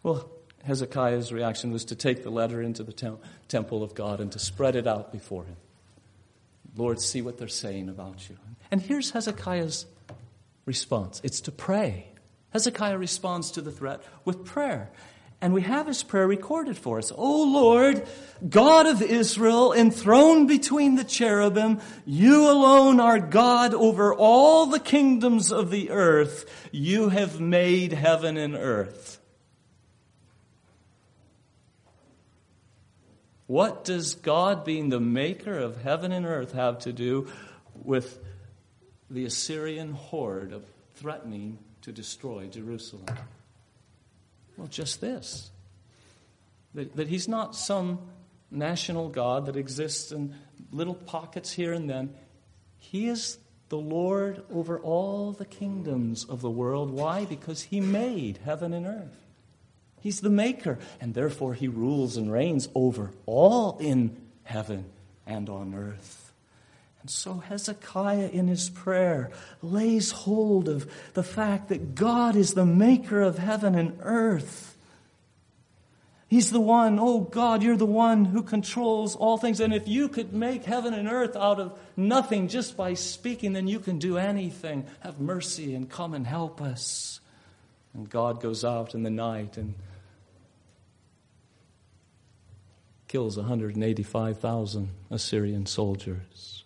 Well, 0.03 0.31
Hezekiah's 0.65 1.33
reaction 1.33 1.73
was 1.73 1.87
to 1.87 1.95
take 1.95 2.23
the 2.23 2.31
letter 2.31 2.61
into 2.61 2.83
the 2.83 2.93
tem- 2.93 3.19
temple 3.49 3.83
of 3.83 3.95
God 3.95 4.21
and 4.21 4.31
to 4.33 4.39
spread 4.39 4.77
it 4.77 4.87
out 4.87 5.13
before 5.13 5.45
him. 5.45 5.57
Lord, 6.77 7.01
see 7.01 7.23
what 7.23 7.39
they're 7.39 7.49
saying 7.49 7.89
about 7.89 8.29
you. 8.29 8.37
And 8.71 8.81
here's 8.81 9.11
Hezekiah's 9.11 9.87
response 10.67 11.21
it's 11.25 11.41
to 11.43 11.53
pray. 11.53 12.07
Hezekiah 12.51 12.99
responds 12.99 13.53
to 13.53 13.61
the 13.61 13.71
threat 13.71 14.03
with 14.25 14.45
prayer. 14.45 14.91
And 15.43 15.55
we 15.55 15.63
have 15.63 15.87
his 15.87 16.03
prayer 16.03 16.27
recorded 16.27 16.77
for 16.77 16.99
us. 16.99 17.11
O 17.17 17.45
Lord, 17.45 18.07
God 18.47 18.87
of 18.87 19.01
Israel, 19.01 19.73
enthroned 19.73 20.49
between 20.49 20.97
the 20.97 21.05
cherubim, 21.05 21.81
you 22.05 22.51
alone 22.51 23.01
are 23.01 23.19
God 23.19 23.73
over 23.73 24.15
all 24.15 24.67
the 24.67 24.79
kingdoms 24.79 25.51
of 25.51 25.71
the 25.71 25.91
earth. 25.91 26.69
You 26.73 27.09
have 27.09 27.41
made 27.41 27.93
heaven 27.93 28.37
and 28.37 28.55
earth. 28.55 29.19
What 33.47 33.83
does 33.85 34.15
God, 34.15 34.65
being 34.65 34.91
the 34.91 35.01
maker 35.01 35.59
of 35.59 35.83
heaven 35.83 36.13
and 36.13 36.27
earth, 36.27 36.53
have 36.53 36.81
to 36.81 36.93
do 36.93 37.29
with 37.83 38.19
the 39.09 39.25
Assyrian 39.25 39.93
horde 39.93 40.53
of 40.53 40.65
threatening 40.95 41.59
to 41.83 41.93
destroy 41.93 42.47
Jerusalem? 42.47 43.07
Well, 44.61 44.69
just 44.69 45.01
this 45.01 45.51
that, 46.75 46.95
that 46.97 47.09
he's 47.09 47.27
not 47.27 47.57
some 47.57 47.99
national 48.51 49.09
God 49.09 49.47
that 49.47 49.57
exists 49.57 50.13
in 50.13 50.35
little 50.71 50.95
pockets 50.95 51.51
here 51.51 51.73
and 51.73 51.89
then. 51.89 52.15
He 52.79 53.09
is 53.09 53.39
the 53.71 53.79
Lord 53.79 54.43
over 54.53 54.79
all 54.79 55.33
the 55.33 55.47
kingdoms 55.47 56.25
of 56.25 56.43
the 56.43 56.51
world. 56.51 56.91
Why? 56.91 57.25
Because 57.25 57.63
he 57.63 57.81
made 57.81 58.41
heaven 58.45 58.75
and 58.75 58.87
earth. 58.87 59.17
He's 60.03 60.21
the 60.21 60.29
maker, 60.29 60.79
and 61.01 61.15
therefore 61.15 61.55
he 61.55 61.67
rules 61.67 62.19
and 62.19 62.31
reigns 62.31 62.69
over 62.75 63.13
all 63.25 63.79
in 63.79 64.15
heaven 64.43 64.85
and 65.27 65.49
on 65.49 65.73
earth. 65.75 66.20
And 67.01 67.11
so 67.11 67.35
Hezekiah, 67.35 68.29
in 68.29 68.49
his 68.49 68.69
prayer, 68.69 69.31
lays 69.63 70.11
hold 70.11 70.69
of 70.69 70.91
the 71.15 71.23
fact 71.23 71.69
that 71.69 71.95
God 71.95 72.37
is 72.37 72.55
the 72.55 72.67
maker 72.67 73.23
of 73.23 73.39
heaven 73.39 73.75
and 73.75 73.99
earth. 74.03 74.77
He's 76.29 76.53
the 76.53 76.61
one, 76.61 76.99
oh 77.01 77.23
God, 77.23 77.63
you're 77.63 77.77
the 77.77 77.87
one 77.87 78.25
who 78.25 78.43
controls 78.45 79.17
all 79.17 79.37
things. 79.37 79.59
And 79.59 79.75
if 79.75 79.89
you 79.89 80.09
could 80.09 80.33
make 80.33 80.63
heaven 80.63 80.95
and 80.95 81.09
earth 81.09 81.35
out 81.35 81.59
of 81.59 81.77
nothing 81.97 82.47
just 82.47 82.77
by 82.77 82.95
speaking, 82.95 83.53
then 83.53 83.67
you 83.67 83.81
can 83.81 83.99
do 83.99 84.17
anything. 84.17 84.87
Have 85.01 85.19
mercy 85.19 85.75
and 85.75 85.91
come 85.91 86.15
and 86.15 86.25
help 86.25 86.63
us. 86.63 87.19
And 87.95 88.09
God 88.09 88.41
goes 88.41 88.65
out 88.65 88.95
in 88.95 89.03
the 89.03 89.11
night 89.11 89.57
and 89.57 89.75
kills 93.09 93.37
185,000 93.37 94.89
Assyrian 95.11 95.67
soldiers. 95.67 96.60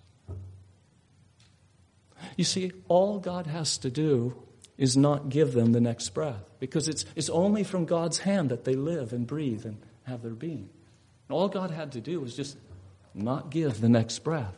You 2.36 2.44
see, 2.44 2.72
all 2.88 3.18
God 3.18 3.46
has 3.46 3.78
to 3.78 3.90
do 3.90 4.42
is 4.76 4.96
not 4.96 5.28
give 5.28 5.52
them 5.52 5.72
the 5.72 5.80
next 5.80 6.10
breath 6.10 6.42
because 6.58 6.88
it's, 6.88 7.04
it's 7.14 7.30
only 7.30 7.64
from 7.64 7.84
God's 7.84 8.18
hand 8.18 8.50
that 8.50 8.64
they 8.64 8.74
live 8.74 9.12
and 9.12 9.26
breathe 9.26 9.64
and 9.64 9.78
have 10.04 10.22
their 10.22 10.32
being. 10.32 10.68
And 11.28 11.36
all 11.36 11.48
God 11.48 11.70
had 11.70 11.92
to 11.92 12.00
do 12.00 12.20
was 12.20 12.34
just 12.34 12.56
not 13.14 13.50
give 13.50 13.80
the 13.80 13.88
next 13.88 14.18
breath. 14.20 14.56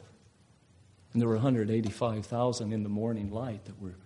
And 1.12 1.20
there 1.20 1.28
were 1.28 1.36
185,000 1.36 2.72
in 2.72 2.82
the 2.82 2.88
morning 2.88 3.30
light 3.30 3.64
that 3.66 3.80
were 3.80 3.96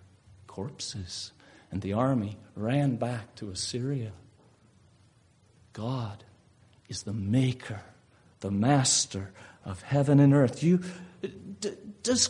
corpses. 0.47 1.31
And 1.71 1.81
the 1.81 1.93
army 1.93 2.37
ran 2.55 2.97
back 2.97 3.35
to 3.35 3.49
Assyria. 3.49 4.11
God 5.73 6.23
is 6.89 7.03
the 7.03 7.13
maker, 7.13 7.81
the 8.41 8.51
master 8.51 9.31
of 9.63 9.81
heaven 9.81 10.19
and 10.19 10.33
earth. 10.33 10.61
You, 10.61 10.81
d- 11.21 11.71
does 12.03 12.27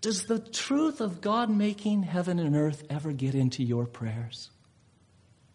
does 0.00 0.24
the 0.24 0.38
truth 0.38 1.00
of 1.00 1.20
God 1.20 1.50
making 1.50 2.04
heaven 2.04 2.38
and 2.38 2.54
earth 2.54 2.84
ever 2.88 3.12
get 3.12 3.34
into 3.34 3.64
your 3.64 3.86
prayers? 3.86 4.50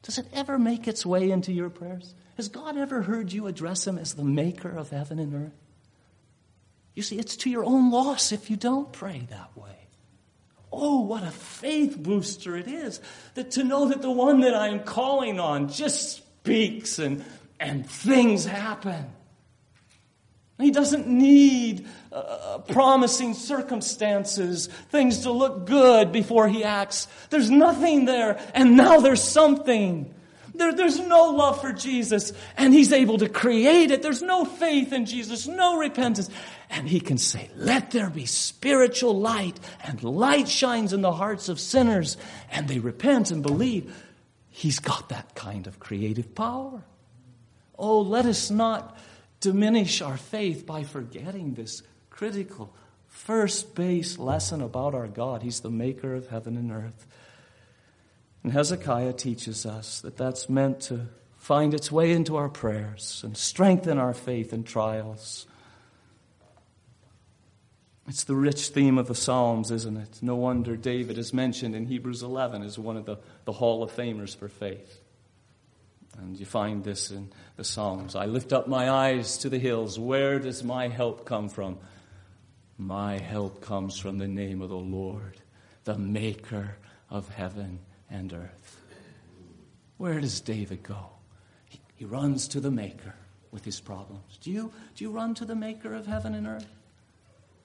Does 0.01 0.17
it 0.17 0.27
ever 0.33 0.59
make 0.59 0.87
its 0.87 1.05
way 1.05 1.31
into 1.31 1.53
your 1.53 1.69
prayers? 1.69 2.13
Has 2.35 2.49
God 2.49 2.77
ever 2.77 3.03
heard 3.03 3.31
you 3.31 3.47
address 3.47 3.87
Him 3.87 3.97
as 3.97 4.15
the 4.15 4.23
maker 4.23 4.69
of 4.69 4.89
heaven 4.89 5.17
and 5.17 5.33
earth? 5.33 5.53
You 6.93 7.03
see, 7.03 7.17
it's 7.17 7.37
to 7.37 7.49
your 7.49 7.63
own 7.63 7.89
loss 7.89 8.31
if 8.31 8.49
you 8.49 8.57
don't 8.57 8.91
pray 8.91 9.25
that 9.29 9.55
way. 9.57 9.87
Oh, 10.71 11.01
what 11.01 11.23
a 11.23 11.31
faith 11.31 11.97
booster 11.97 12.57
it 12.57 12.67
is 12.67 12.99
that 13.35 13.51
to 13.51 13.63
know 13.63 13.89
that 13.89 14.01
the 14.01 14.11
one 14.11 14.41
that 14.41 14.55
I'm 14.55 14.83
calling 14.83 15.39
on 15.39 15.69
just 15.69 16.17
speaks 16.17 16.99
and, 16.99 17.23
and 17.59 17.89
things 17.89 18.45
happen. 18.45 19.05
He 20.63 20.71
doesn't 20.71 21.07
need 21.07 21.87
uh, 22.11 22.59
promising 22.67 23.33
circumstances, 23.33 24.67
things 24.89 25.19
to 25.19 25.31
look 25.31 25.65
good 25.65 26.11
before 26.11 26.47
he 26.47 26.63
acts. 26.63 27.07
There's 27.29 27.49
nothing 27.49 28.05
there, 28.05 28.39
and 28.53 28.77
now 28.77 28.99
there's 28.99 29.23
something. 29.23 30.13
There, 30.55 30.73
there's 30.73 30.99
no 30.99 31.31
love 31.31 31.61
for 31.61 31.73
Jesus, 31.73 32.31
and 32.57 32.73
he's 32.73 32.93
able 32.93 33.17
to 33.17 33.27
create 33.27 33.91
it. 33.91 34.03
There's 34.03 34.21
no 34.21 34.45
faith 34.45 34.93
in 34.93 35.05
Jesus, 35.05 35.47
no 35.47 35.77
repentance. 35.77 36.29
And 36.69 36.87
he 36.87 36.99
can 36.99 37.17
say, 37.17 37.49
Let 37.55 37.91
there 37.91 38.09
be 38.09 38.25
spiritual 38.25 39.19
light, 39.19 39.59
and 39.83 40.03
light 40.03 40.47
shines 40.47 40.93
in 40.93 41.01
the 41.01 41.11
hearts 41.11 41.49
of 41.49 41.59
sinners, 41.59 42.17
and 42.51 42.67
they 42.67 42.79
repent 42.79 43.31
and 43.31 43.41
believe. 43.41 43.93
He's 44.49 44.77
got 44.77 45.09
that 45.09 45.33
kind 45.33 45.65
of 45.65 45.79
creative 45.79 46.35
power. 46.35 46.83
Oh, 47.77 48.01
let 48.01 48.27
us 48.27 48.51
not 48.51 48.95
diminish 49.43 50.01
our 50.01 50.15
faith 50.15 50.65
by 50.65 50.83
forgetting 50.83 51.53
this 51.53 51.83
critical 52.09 52.73
first 53.07 53.75
base 53.75 54.17
lesson 54.17 54.61
about 54.61 54.95
our 54.95 55.07
God. 55.07 55.43
He's 55.43 55.59
the 55.59 55.69
maker 55.69 56.15
of 56.15 56.29
heaven 56.29 56.55
and 56.55 56.71
earth. 56.71 57.05
And 58.41 58.53
Hezekiah 58.53 59.13
teaches 59.13 59.65
us 59.65 59.99
that 59.99 60.15
that's 60.15 60.47
meant 60.47 60.79
to 60.83 61.07
find 61.35 61.73
its 61.73 61.91
way 61.91 62.13
into 62.13 62.37
our 62.37 62.47
prayers 62.47 63.21
and 63.25 63.35
strengthen 63.35 63.97
our 63.97 64.13
faith 64.13 64.53
in 64.53 64.63
trials. 64.63 65.45
It's 68.07 68.23
the 68.23 68.35
rich 68.35 68.69
theme 68.69 68.97
of 68.97 69.07
the 69.07 69.15
Psalms, 69.15 69.71
isn't 69.71 69.97
it? 69.97 70.19
No 70.21 70.35
wonder 70.35 70.77
David 70.77 71.17
is 71.17 71.33
mentioned 71.33 71.75
in 71.75 71.87
Hebrews 71.87 72.23
11 72.23 72.63
as 72.63 72.79
one 72.79 72.95
of 72.95 73.05
the, 73.05 73.17
the 73.43 73.51
Hall 73.51 73.83
of 73.83 73.91
Famers 73.91 74.35
for 74.35 74.47
faith. 74.47 75.01
And 76.17 76.39
you 76.39 76.45
find 76.45 76.85
this 76.85 77.11
in 77.11 77.31
the 77.55 77.63
Psalms. 77.63 78.15
I 78.15 78.25
lift 78.25 78.53
up 78.53 78.67
my 78.67 78.89
eyes 78.89 79.37
to 79.39 79.49
the 79.49 79.59
hills. 79.59 79.99
Where 79.99 80.39
does 80.39 80.63
my 80.63 80.87
help 80.87 81.25
come 81.25 81.49
from? 81.49 81.77
My 82.77 83.19
help 83.19 83.61
comes 83.61 83.99
from 83.99 84.17
the 84.17 84.27
name 84.27 84.61
of 84.61 84.69
the 84.69 84.75
Lord, 84.75 85.39
the 85.83 85.97
maker 85.97 86.77
of 87.09 87.29
heaven 87.29 87.79
and 88.09 88.33
earth. 88.33 88.79
Where 89.97 90.19
does 90.19 90.41
David 90.41 90.83
go? 90.83 91.09
He, 91.69 91.79
he 91.95 92.05
runs 92.05 92.47
to 92.49 92.59
the 92.59 92.71
maker 92.71 93.15
with 93.51 93.63
his 93.63 93.79
problems. 93.79 94.39
Do 94.41 94.51
you, 94.51 94.71
do 94.95 95.03
you 95.03 95.11
run 95.11 95.35
to 95.35 95.45
the 95.45 95.55
maker 95.55 95.93
of 95.93 96.07
heaven 96.07 96.33
and 96.33 96.47
earth? 96.47 96.67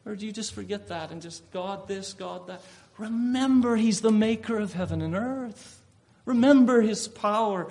Or 0.05 0.15
do 0.15 0.27
you 0.27 0.33
just 0.33 0.55
forget 0.55 0.89
that 0.89 1.11
and 1.11 1.21
just 1.21 1.51
God 1.51 1.89
this, 1.89 2.13
God 2.13 2.47
that? 2.47 2.63
Remember, 2.99 3.77
He's 3.77 4.01
the 4.01 4.11
maker 4.11 4.59
of 4.59 4.73
heaven 4.73 5.03
and 5.03 5.15
earth. 5.15 5.83
Remember 6.25 6.81
His 6.81 7.09
power. 7.09 7.71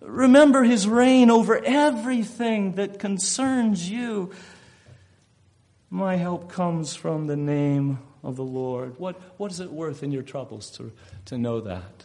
Remember 0.00 0.62
his 0.62 0.86
reign 0.86 1.30
over 1.30 1.60
everything 1.64 2.72
that 2.72 2.98
concerns 2.98 3.88
you. 3.90 4.32
My 5.90 6.16
help 6.16 6.52
comes 6.52 6.94
from 6.94 7.26
the 7.26 7.36
name 7.36 7.98
of 8.22 8.36
the 8.36 8.44
Lord. 8.44 8.98
What, 8.98 9.20
what 9.38 9.50
is 9.50 9.60
it 9.60 9.72
worth 9.72 10.02
in 10.02 10.12
your 10.12 10.22
troubles 10.22 10.70
to, 10.72 10.92
to 11.26 11.38
know 11.38 11.60
that? 11.60 12.04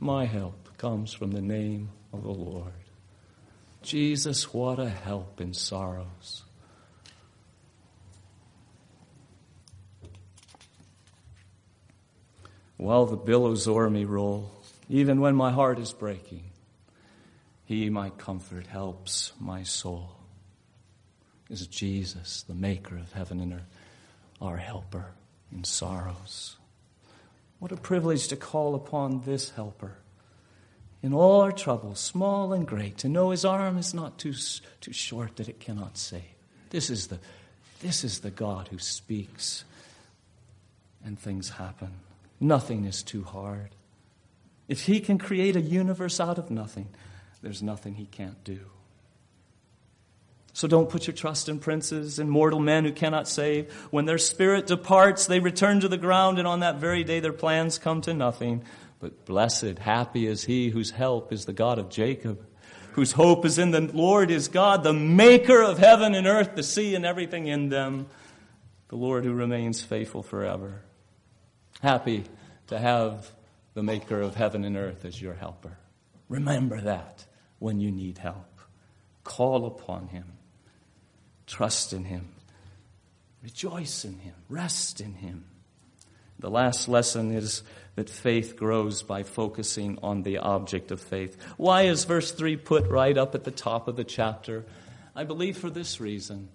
My 0.00 0.26
help 0.26 0.76
comes 0.76 1.12
from 1.12 1.30
the 1.30 1.40
name 1.40 1.90
of 2.12 2.22
the 2.22 2.32
Lord. 2.32 2.72
Jesus, 3.82 4.52
what 4.52 4.78
a 4.78 4.88
help 4.88 5.40
in 5.40 5.54
sorrows. 5.54 6.42
While 12.76 13.06
the 13.06 13.16
billows 13.16 13.66
o'er 13.66 13.88
me 13.88 14.04
roll, 14.04 14.50
even 14.88 15.20
when 15.20 15.34
my 15.34 15.50
heart 15.50 15.78
is 15.78 15.92
breaking, 15.92 16.42
he, 17.66 17.90
my 17.90 18.10
comfort, 18.10 18.66
helps 18.66 19.32
my 19.38 19.62
soul. 19.62 20.16
Is 21.50 21.66
Jesus, 21.66 22.42
the 22.42 22.54
maker 22.54 22.96
of 22.96 23.12
heaven 23.12 23.40
and 23.40 23.52
earth, 23.52 23.68
our 24.40 24.56
helper 24.56 25.12
in 25.52 25.64
sorrows. 25.64 26.56
What 27.58 27.72
a 27.72 27.76
privilege 27.76 28.28
to 28.28 28.36
call 28.36 28.74
upon 28.74 29.22
this 29.22 29.50
helper 29.50 29.98
in 31.02 31.12
all 31.12 31.40
our 31.42 31.52
troubles, 31.52 32.00
small 32.00 32.52
and 32.52 32.66
great, 32.66 32.98
to 32.98 33.08
know 33.08 33.30
his 33.30 33.44
arm 33.44 33.78
is 33.78 33.94
not 33.94 34.18
too, 34.18 34.34
too 34.80 34.92
short 34.92 35.36
that 35.36 35.48
it 35.48 35.60
cannot 35.60 35.96
save. 35.98 36.22
This 36.70 36.90
is 36.90 37.08
the 37.08 37.18
This 37.80 38.02
is 38.02 38.20
the 38.20 38.30
God 38.30 38.68
who 38.68 38.78
speaks 38.78 39.64
and 41.04 41.18
things 41.18 41.50
happen. 41.50 41.92
Nothing 42.40 42.84
is 42.86 43.02
too 43.02 43.22
hard. 43.22 43.70
If 44.66 44.86
He 44.86 44.98
can 45.00 45.18
create 45.18 45.54
a 45.54 45.60
universe 45.60 46.18
out 46.18 46.38
of 46.38 46.50
nothing, 46.50 46.88
there's 47.42 47.62
nothing 47.62 47.94
He 47.94 48.06
can't 48.06 48.42
do. 48.44 48.60
So 50.56 50.66
don't 50.66 50.88
put 50.88 51.06
your 51.06 51.14
trust 51.14 51.50
in 51.50 51.58
princes 51.58 52.18
and 52.18 52.30
mortal 52.30 52.60
men 52.60 52.86
who 52.86 52.92
cannot 52.92 53.28
save. 53.28 53.70
When 53.90 54.06
their 54.06 54.16
spirit 54.16 54.66
departs, 54.66 55.26
they 55.26 55.38
return 55.38 55.80
to 55.80 55.88
the 55.88 55.98
ground, 55.98 56.38
and 56.38 56.48
on 56.48 56.60
that 56.60 56.76
very 56.76 57.04
day 57.04 57.20
their 57.20 57.34
plans 57.34 57.78
come 57.78 58.00
to 58.00 58.14
nothing. 58.14 58.64
But 58.98 59.26
blessed, 59.26 59.78
happy 59.78 60.26
is 60.26 60.44
he 60.44 60.70
whose 60.70 60.92
help 60.92 61.30
is 61.30 61.44
the 61.44 61.52
God 61.52 61.78
of 61.78 61.90
Jacob, 61.90 62.42
whose 62.92 63.12
hope 63.12 63.44
is 63.44 63.58
in 63.58 63.70
the 63.70 63.82
Lord 63.82 64.30
is 64.30 64.48
God, 64.48 64.82
the 64.82 64.94
maker 64.94 65.62
of 65.62 65.76
heaven 65.76 66.14
and 66.14 66.26
earth, 66.26 66.54
the 66.54 66.62
sea 66.62 66.94
and 66.94 67.04
everything 67.04 67.46
in 67.48 67.68
them, 67.68 68.06
the 68.88 68.96
Lord 68.96 69.24
who 69.24 69.34
remains 69.34 69.82
faithful 69.82 70.22
forever. 70.22 70.80
Happy 71.82 72.24
to 72.68 72.78
have 72.78 73.30
the 73.74 73.82
maker 73.82 74.22
of 74.22 74.36
heaven 74.36 74.64
and 74.64 74.78
earth 74.78 75.04
as 75.04 75.20
your 75.20 75.34
helper. 75.34 75.76
Remember 76.28 76.80
that 76.80 77.24
when 77.58 77.80
you 77.80 77.90
need 77.90 78.18
help. 78.18 78.60
Call 79.24 79.66
upon 79.66 80.08
him. 80.08 80.32
Trust 81.46 81.92
in 81.92 82.04
him. 82.04 82.28
Rejoice 83.42 84.04
in 84.04 84.18
him. 84.18 84.34
Rest 84.48 85.00
in 85.00 85.14
him. 85.14 85.44
The 86.38 86.50
last 86.50 86.88
lesson 86.88 87.32
is 87.32 87.62
that 87.94 88.10
faith 88.10 88.56
grows 88.56 89.02
by 89.02 89.22
focusing 89.22 89.98
on 90.02 90.22
the 90.22 90.38
object 90.38 90.90
of 90.90 91.00
faith. 91.00 91.36
Why 91.56 91.82
is 91.82 92.04
verse 92.04 92.30
3 92.30 92.56
put 92.56 92.86
right 92.88 93.16
up 93.16 93.34
at 93.34 93.44
the 93.44 93.50
top 93.50 93.88
of 93.88 93.96
the 93.96 94.04
chapter? 94.04 94.64
I 95.14 95.24
believe 95.24 95.56
for 95.56 95.70
this 95.70 95.98
reason 95.98 96.48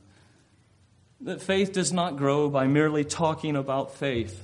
that 1.21 1.41
faith 1.41 1.71
does 1.73 1.91
not 1.91 2.17
grow 2.17 2.49
by 2.49 2.67
merely 2.67 3.03
talking 3.03 3.55
about 3.55 3.95
faith. 3.95 4.43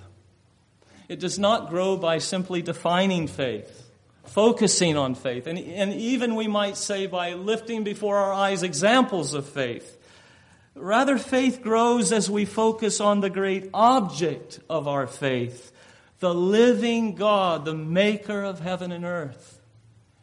It 1.08 1.20
does 1.20 1.38
not 1.38 1.70
grow 1.70 1.98
by 1.98 2.18
simply 2.18 2.62
defining 2.62 3.28
faith, 3.28 3.87
focusing 4.28 4.98
on 4.98 5.16
faith, 5.16 5.48
and, 5.48 5.58
and 5.58 5.94
even 5.94 6.36
we 6.36 6.48
might 6.48 6.78
say 6.78 7.08
by 7.08 7.34
lifting 7.34 7.84
before 7.84 8.18
our 8.18 8.34
eyes 8.34 8.64
examples 8.64 9.34
of 9.34 9.48
faith. 9.48 9.98
Rather, 10.76 11.18
faith 11.18 11.62
grows 11.62 12.12
as 12.12 12.30
we 12.30 12.46
focus 12.46 13.02
on 13.02 13.20
the 13.20 13.30
great 13.30 13.70
object 13.74 14.60
of 14.70 14.88
our 14.88 15.08
faith, 15.08 15.72
the 16.20 16.34
living 16.34 17.16
God, 17.16 17.66
the 17.66 17.74
maker 17.74 18.44
of 18.44 18.60
heaven 18.60 18.92
and 18.92 19.04
earth. 19.04 19.60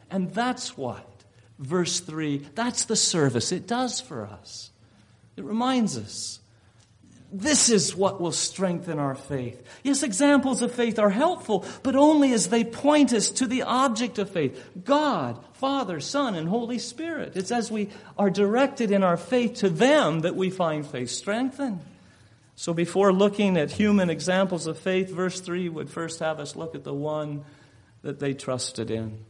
And 0.09 0.31
that's 0.31 0.77
what, 0.77 1.05
verse 1.59 1.99
3, 1.99 2.37
that's 2.55 2.85
the 2.85 2.95
service 2.95 3.51
it 3.51 3.67
does 3.67 3.99
for 3.99 4.25
us. 4.25 4.71
It 5.35 5.43
reminds 5.43 5.97
us 5.97 6.39
this 7.37 7.69
is 7.69 7.93
what 7.93 8.21
will 8.21 8.31
strengthen 8.31 8.97
our 8.97 9.13
faith. 9.13 9.61
Yes, 9.83 10.03
examples 10.03 10.61
of 10.61 10.71
faith 10.71 10.97
are 10.97 11.09
helpful, 11.09 11.65
but 11.83 11.93
only 11.93 12.31
as 12.31 12.47
they 12.47 12.63
point 12.63 13.11
us 13.11 13.29
to 13.31 13.45
the 13.45 13.63
object 13.63 14.19
of 14.19 14.29
faith 14.29 14.63
God, 14.85 15.43
Father, 15.55 15.99
Son, 15.99 16.35
and 16.35 16.47
Holy 16.47 16.79
Spirit. 16.79 17.35
It's 17.35 17.51
as 17.51 17.69
we 17.69 17.89
are 18.17 18.29
directed 18.29 18.89
in 18.89 19.03
our 19.03 19.17
faith 19.17 19.55
to 19.55 19.69
them 19.69 20.21
that 20.21 20.37
we 20.37 20.49
find 20.49 20.87
faith 20.87 21.09
strengthened. 21.09 21.81
So 22.55 22.73
before 22.73 23.11
looking 23.11 23.57
at 23.57 23.69
human 23.69 24.09
examples 24.09 24.65
of 24.65 24.79
faith, 24.79 25.09
verse 25.09 25.41
3 25.41 25.67
would 25.67 25.89
first 25.89 26.19
have 26.19 26.39
us 26.39 26.55
look 26.55 26.73
at 26.73 26.85
the 26.85 26.93
one 26.93 27.43
that 28.01 28.19
they 28.19 28.33
trusted 28.33 28.89
in. 28.89 29.25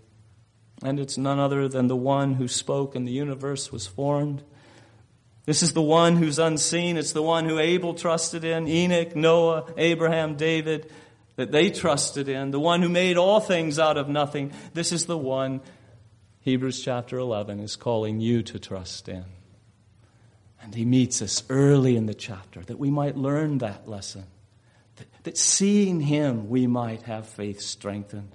And 0.84 1.00
it's 1.00 1.18
none 1.18 1.40
other 1.40 1.68
than 1.68 1.88
the 1.88 1.96
one 1.96 2.36
who 2.36 2.48
spoke 2.48 2.94
and 2.94 3.08
the 3.08 3.12
universe 3.12 3.72
was 3.72 3.88
formed. 3.88 4.44
This 5.46 5.62
is 5.62 5.74
the 5.74 5.82
one 5.82 6.16
who's 6.16 6.40
unseen. 6.40 6.98
It's 6.98 7.14
the 7.14 7.22
one 7.22 7.46
who 7.46 7.60
Abel 7.60 7.94
trusted 7.94 8.44
in, 8.44 8.68
Enoch, 8.68 9.16
Noah, 9.16 9.72
Abraham, 9.78 10.36
David, 10.36 10.92
that 11.36 11.52
they 11.52 11.70
trusted 11.70 12.28
in, 12.30 12.52
the 12.52 12.60
one 12.60 12.82
who 12.82 12.90
made 12.90 13.18
all 13.18 13.40
things 13.40 13.78
out 13.78 13.98
of 13.98 14.10
nothing. 14.10 14.52
This 14.74 14.92
is 14.92 15.06
the 15.06 15.18
one 15.18 15.62
Hebrews 16.46 16.84
chapter 16.84 17.18
11 17.18 17.60
is 17.60 17.76
calling 17.76 18.20
you 18.20 18.44
to 18.44 18.60
trust 18.60 19.10
in. 19.10 19.26
And 20.62 20.76
he 20.76 20.86
meets 20.86 21.22
us 21.24 21.44
early 21.50 21.96
in 21.96 22.06
the 22.06 22.14
chapter 22.14 22.62
that 22.62 22.78
we 22.78 22.92
might 22.92 23.18
learn 23.18 23.58
that 23.60 23.88
lesson, 23.88 24.26
that, 24.98 25.08
that 25.24 25.38
seeing 25.38 26.00
him 26.00 26.48
we 26.48 26.68
might 26.68 27.02
have 27.04 27.28
faith 27.28 27.62
strengthened. 27.62 28.32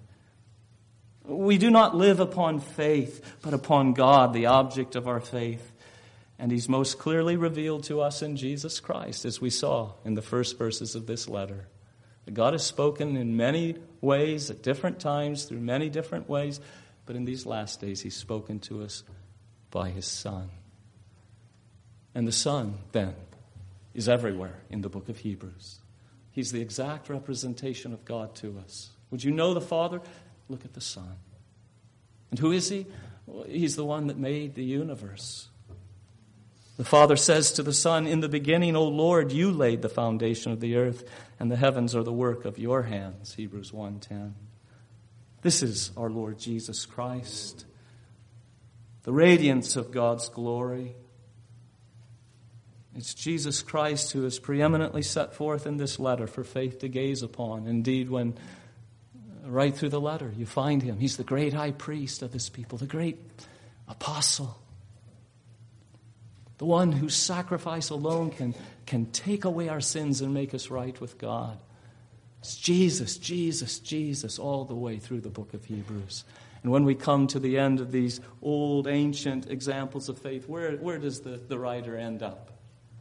We 1.25 1.57
do 1.57 1.71
not 1.71 1.97
live 1.97 2.19
upon 2.19 2.59
faith, 2.59 3.39
but 3.43 3.55
upon 3.55 3.95
God, 3.95 4.33
the 4.33 4.47
object 4.47 4.97
of 4.97 5.07
our 5.07 5.21
faith. 5.21 5.73
And 6.41 6.51
he's 6.51 6.71
most 6.71 6.99
clearly 6.99 7.37
revealed 7.37 7.85
to 7.85 8.01
us 8.01 8.23
in 8.23 8.35
Jesus 8.35 8.81
Christ, 8.81 9.27
as 9.27 9.43
we 9.43 9.51
saw 9.51 9.93
in 10.07 10.15
the 10.15 10.23
first 10.23 10.57
verses 10.57 10.95
of 10.95 11.07
this 11.07 11.29
letter. 11.29 11.69
God 12.33 12.55
has 12.55 12.65
spoken 12.65 13.15
in 13.15 13.37
many 13.37 13.77
ways 14.01 14.51
at 14.51 14.63
different 14.63 15.01
times, 15.01 15.45
through 15.45 15.61
many 15.61 15.91
different 15.91 16.31
ways, 16.31 16.59
but 17.05 17.15
in 17.15 17.27
these 17.27 17.45
last 17.45 17.83
days, 17.83 18.01
he's 18.01 18.17
spoken 18.17 18.59
to 18.61 18.83
us 18.83 19.03
by 19.71 19.91
his 19.91 20.07
Son. 20.07 20.49
And 22.15 22.27
the 22.27 22.33
Son, 22.33 22.79
then, 22.93 23.15
is 23.93 24.09
everywhere 24.09 24.63
in 24.71 24.81
the 24.81 24.89
book 24.89 25.11
of 25.11 25.19
Hebrews. 25.19 25.81
He's 26.31 26.53
the 26.53 26.63
exact 26.63 27.11
representation 27.11 27.93
of 27.93 28.07
God 28.07 28.35
to 28.37 28.59
us. 28.65 28.89
Would 29.11 29.23
you 29.23 29.31
know 29.31 29.53
the 29.53 29.61
Father? 29.61 30.01
Look 30.49 30.65
at 30.65 30.73
the 30.73 30.81
Son. 30.81 31.17
And 32.31 32.39
who 32.39 32.51
is 32.51 32.71
he? 32.71 32.87
He's 33.47 33.77
the 33.77 33.85
one 33.85 34.07
that 34.07 34.17
made 34.17 34.55
the 34.55 34.65
universe. 34.65 35.50
The 36.81 36.87
Father 36.87 37.17
says 37.17 37.53
to 37.53 37.63
the 37.63 37.75
Son, 37.75 38.07
In 38.07 38.21
the 38.21 38.29
beginning, 38.31 38.75
O 38.75 38.85
Lord, 38.89 39.33
you 39.33 39.53
laid 39.53 39.83
the 39.83 39.91
foundation 39.91 40.51
of 40.51 40.61
the 40.61 40.77
earth, 40.77 41.05
and 41.39 41.53
the 41.53 41.57
heavens 41.57 41.95
are 41.95 42.03
the 42.03 42.11
work 42.11 42.47
of 42.47 42.59
your 42.59 42.85
hands. 42.85 43.35
Hebrews 43.35 43.71
1:10. 43.71 44.35
This 45.43 45.63
is 45.63 45.91
our 45.95 46.09
Lord 46.09 46.39
Jesus 46.39 46.87
Christ, 46.87 47.67
the 49.03 49.13
radiance 49.13 49.77
of 49.77 49.91
God's 49.91 50.31
glory. 50.31 50.97
It's 52.95 53.13
Jesus 53.13 53.61
Christ 53.61 54.13
who 54.13 54.25
is 54.25 54.39
preeminently 54.39 55.03
set 55.03 55.35
forth 55.35 55.67
in 55.67 55.77
this 55.77 55.99
letter 55.99 56.27
for 56.27 56.45
faith 56.45 56.79
to 56.79 56.89
gaze 56.89 57.23
upon. 57.23 57.67
Indeed, 57.67 58.09
when 58.09 58.39
uh, 59.45 59.51
right 59.51 59.77
through 59.77 59.91
the 59.91 60.01
letter 60.01 60.33
you 60.35 60.47
find 60.47 60.81
him, 60.81 60.99
he's 60.99 61.19
the 61.19 61.25
great 61.25 61.53
high 61.53 61.73
priest 61.73 62.23
of 62.23 62.33
his 62.33 62.49
people, 62.49 62.79
the 62.79 62.87
great 62.87 63.19
apostle 63.87 64.57
the 66.61 66.67
one 66.67 66.93
whose 66.93 67.15
sacrifice 67.15 67.89
alone 67.89 68.29
can, 68.29 68.55
can 68.85 69.07
take 69.07 69.47
away 69.47 69.71
our 69.71 69.81
sins 69.81 70.21
and 70.21 70.35
make 70.35 70.53
us 70.53 70.69
right 70.69 71.01
with 71.01 71.17
God. 71.17 71.59
It's 72.41 72.55
Jesus, 72.55 73.17
Jesus, 73.17 73.79
Jesus, 73.79 74.39
all 74.39 74.67
the 74.67 74.75
way 74.75 74.99
through 74.99 75.23
the 75.23 75.31
book 75.31 75.55
of 75.55 75.65
Hebrews. 75.65 76.25
And 76.63 76.71
when 76.71 76.85
we 76.85 76.95
come 76.95 77.27
to 77.29 77.39
the 77.39 77.57
end 77.57 77.81
of 77.81 77.93
these 77.93 78.21
old, 78.43 78.87
ancient 78.87 79.51
examples 79.51 80.11
of 80.11 80.19
faith, 80.19 80.51
where, 80.51 80.73
where 80.73 80.99
does 80.99 81.21
the, 81.21 81.39
the 81.39 81.59
writer 81.59 81.97
end 81.97 82.23
up? 82.23 82.51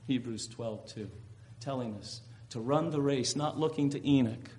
Hebrews 0.08 0.48
12, 0.48 0.94
2, 0.94 1.12
telling 1.60 1.96
us 1.96 2.22
to 2.52 2.62
run 2.62 2.92
the 2.92 3.02
race, 3.02 3.36
not 3.36 3.60
looking 3.60 3.90
to 3.90 4.10
Enoch, 4.10 4.52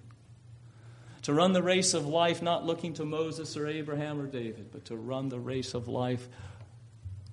to 1.22 1.32
run 1.32 1.54
the 1.54 1.62
race 1.62 1.94
of 1.94 2.06
life, 2.06 2.42
not 2.42 2.66
looking 2.66 2.92
to 2.94 3.06
Moses 3.06 3.56
or 3.56 3.66
Abraham 3.66 4.20
or 4.20 4.26
David, 4.26 4.66
but 4.70 4.84
to 4.84 4.96
run 4.98 5.30
the 5.30 5.40
race 5.40 5.72
of 5.72 5.88
life 5.88 6.28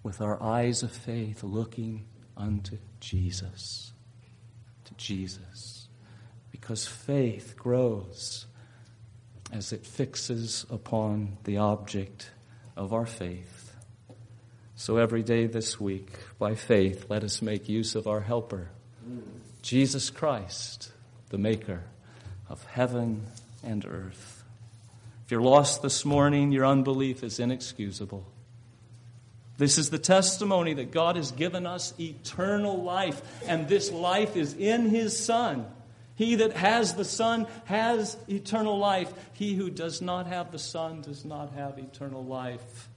with 0.04 0.22
our 0.22 0.42
eyes 0.42 0.84
of 0.84 0.92
faith 0.92 1.44
looking 1.44 2.06
unto 2.36 2.78
Jesus. 3.00 3.92
To 4.86 4.94
Jesus. 4.96 5.88
Because 6.52 6.88
faith 6.88 7.56
grows 7.58 8.46
as 9.52 9.72
it 9.72 9.86
fixes 9.86 10.66
upon 10.70 11.38
the 11.44 11.58
object 11.58 12.32
of 12.76 12.94
our 12.94 13.06
faith. 13.06 13.74
So 14.76 14.98
every 14.98 15.24
day 15.24 15.48
this 15.48 15.80
week, 15.80 16.12
by 16.38 16.56
faith, 16.56 17.08
let 17.10 17.24
us 17.24 17.42
make 17.42 17.68
use 17.68 17.96
of 17.96 18.08
our 18.08 18.22
helper, 18.22 18.70
Jesus 19.62 20.10
Christ, 20.10 20.92
the 21.30 21.38
maker 21.38 21.84
of 22.50 22.64
heaven 22.66 23.26
and 23.64 23.86
earth. 23.86 24.44
If 25.26 25.32
you're 25.32 25.42
lost 25.42 25.82
this 25.82 26.06
morning, 26.06 26.52
your 26.52 26.66
unbelief 26.66 27.24
is 27.24 27.40
inexcusable. 27.40 28.26
This 29.58 29.80
is 29.80 29.90
the 29.90 29.98
testimony 29.98 30.76
that 30.76 30.92
God 30.92 31.16
has 31.16 31.32
given 31.32 31.66
us 31.66 31.94
eternal 32.00 32.84
life, 32.84 33.22
and 33.48 33.68
this 33.68 33.92
life 33.92 34.36
is 34.36 34.54
in 34.54 34.90
His 34.90 35.18
Son. 35.18 35.66
He 36.16 36.36
that 36.36 36.54
has 36.54 36.94
the 36.94 37.06
Son 37.06 37.48
has 37.66 38.18
eternal 38.28 38.78
life. 38.78 39.12
He 39.34 39.56
who 39.56 39.70
does 39.70 40.02
not 40.02 40.28
have 40.28 40.52
the 40.52 40.60
Son 40.60 41.02
does 41.02 41.26
not 41.26 41.54
have 41.54 41.78
eternal 41.78 42.24
life. 42.24 42.90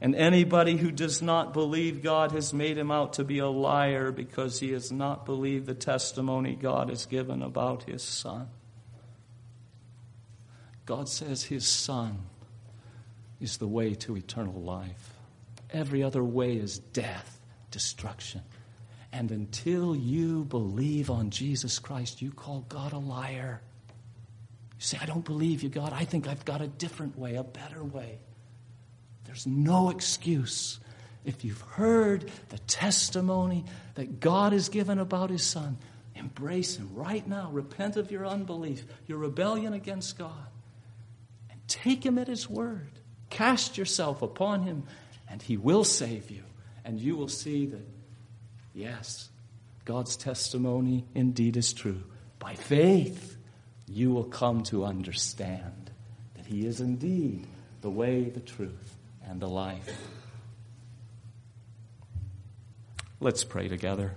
And 0.00 0.14
anybody 0.16 0.76
who 0.76 0.90
does 0.90 1.22
not 1.22 1.52
believe 1.52 2.02
God 2.02 2.32
has 2.32 2.52
made 2.52 2.76
him 2.76 2.90
out 2.90 3.14
to 3.14 3.24
be 3.24 3.38
a 3.38 3.48
liar 3.48 4.10
because 4.10 4.58
he 4.58 4.72
has 4.72 4.90
not 4.90 5.24
believed 5.24 5.66
the 5.66 5.74
testimony 5.74 6.56
God 6.56 6.88
has 6.88 7.06
given 7.06 7.40
about 7.40 7.84
his 7.84 8.02
Son. 8.02 8.48
God 10.86 11.08
says 11.08 11.44
his 11.44 11.66
Son 11.66 12.18
is 13.42 13.58
the 13.58 13.66
way 13.66 13.94
to 13.94 14.16
eternal 14.16 14.60
life. 14.60 15.14
Every 15.70 16.02
other 16.02 16.22
way 16.22 16.56
is 16.56 16.78
death, 16.78 17.40
destruction. 17.70 18.42
And 19.12 19.30
until 19.30 19.94
you 19.94 20.44
believe 20.44 21.10
on 21.10 21.30
Jesus 21.30 21.78
Christ, 21.78 22.22
you 22.22 22.30
call 22.30 22.64
God 22.68 22.92
a 22.92 22.98
liar. 22.98 23.60
You 24.78 24.80
say, 24.80 24.98
I 25.00 25.06
don't 25.06 25.24
believe 25.24 25.62
you, 25.62 25.68
God. 25.68 25.92
I 25.92 26.04
think 26.04 26.26
I've 26.26 26.44
got 26.44 26.62
a 26.62 26.66
different 26.66 27.18
way, 27.18 27.34
a 27.34 27.44
better 27.44 27.82
way. 27.84 28.18
There's 29.24 29.46
no 29.46 29.90
excuse. 29.90 30.80
If 31.24 31.44
you've 31.44 31.60
heard 31.60 32.30
the 32.48 32.58
testimony 32.58 33.64
that 33.94 34.20
God 34.20 34.52
has 34.52 34.68
given 34.68 34.98
about 34.98 35.30
His 35.30 35.44
Son, 35.44 35.78
embrace 36.16 36.76
Him 36.76 36.90
right 36.94 37.26
now. 37.26 37.50
Repent 37.52 37.96
of 37.96 38.10
your 38.10 38.26
unbelief, 38.26 38.84
your 39.06 39.18
rebellion 39.18 39.72
against 39.72 40.18
God, 40.18 40.48
and 41.50 41.60
take 41.68 42.04
Him 42.04 42.18
at 42.18 42.28
His 42.28 42.48
word. 42.48 42.98
Cast 43.32 43.76
yourself 43.76 44.22
upon 44.22 44.62
Him, 44.62 44.84
and 45.28 45.42
He 45.42 45.56
will 45.56 45.84
save 45.84 46.30
you. 46.30 46.44
And 46.84 47.00
you 47.00 47.16
will 47.16 47.28
see 47.28 47.66
that 47.66 47.86
Yes, 48.74 49.28
God's 49.84 50.16
testimony 50.16 51.04
indeed 51.14 51.56
is 51.56 51.72
true. 51.72 52.02
By 52.38 52.54
faith, 52.54 53.36
you 53.86 54.10
will 54.12 54.24
come 54.24 54.62
to 54.64 54.84
understand 54.84 55.90
that 56.34 56.46
He 56.46 56.66
is 56.66 56.80
indeed 56.80 57.46
the 57.82 57.90
way, 57.90 58.24
the 58.30 58.40
truth, 58.40 58.96
and 59.26 59.40
the 59.40 59.48
life. 59.48 59.90
Let's 63.20 63.44
pray 63.44 63.68
together. 63.68 64.16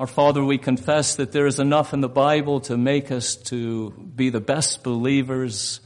Our 0.00 0.06
Father, 0.06 0.42
we 0.42 0.56
confess 0.56 1.16
that 1.16 1.30
there 1.30 1.46
is 1.46 1.58
enough 1.58 1.92
in 1.92 2.00
the 2.00 2.08
Bible 2.08 2.60
to 2.60 2.78
make 2.78 3.10
us 3.10 3.36
to 3.36 3.90
be 3.90 4.30
the 4.30 4.40
best 4.40 4.82
believers, 4.82 5.80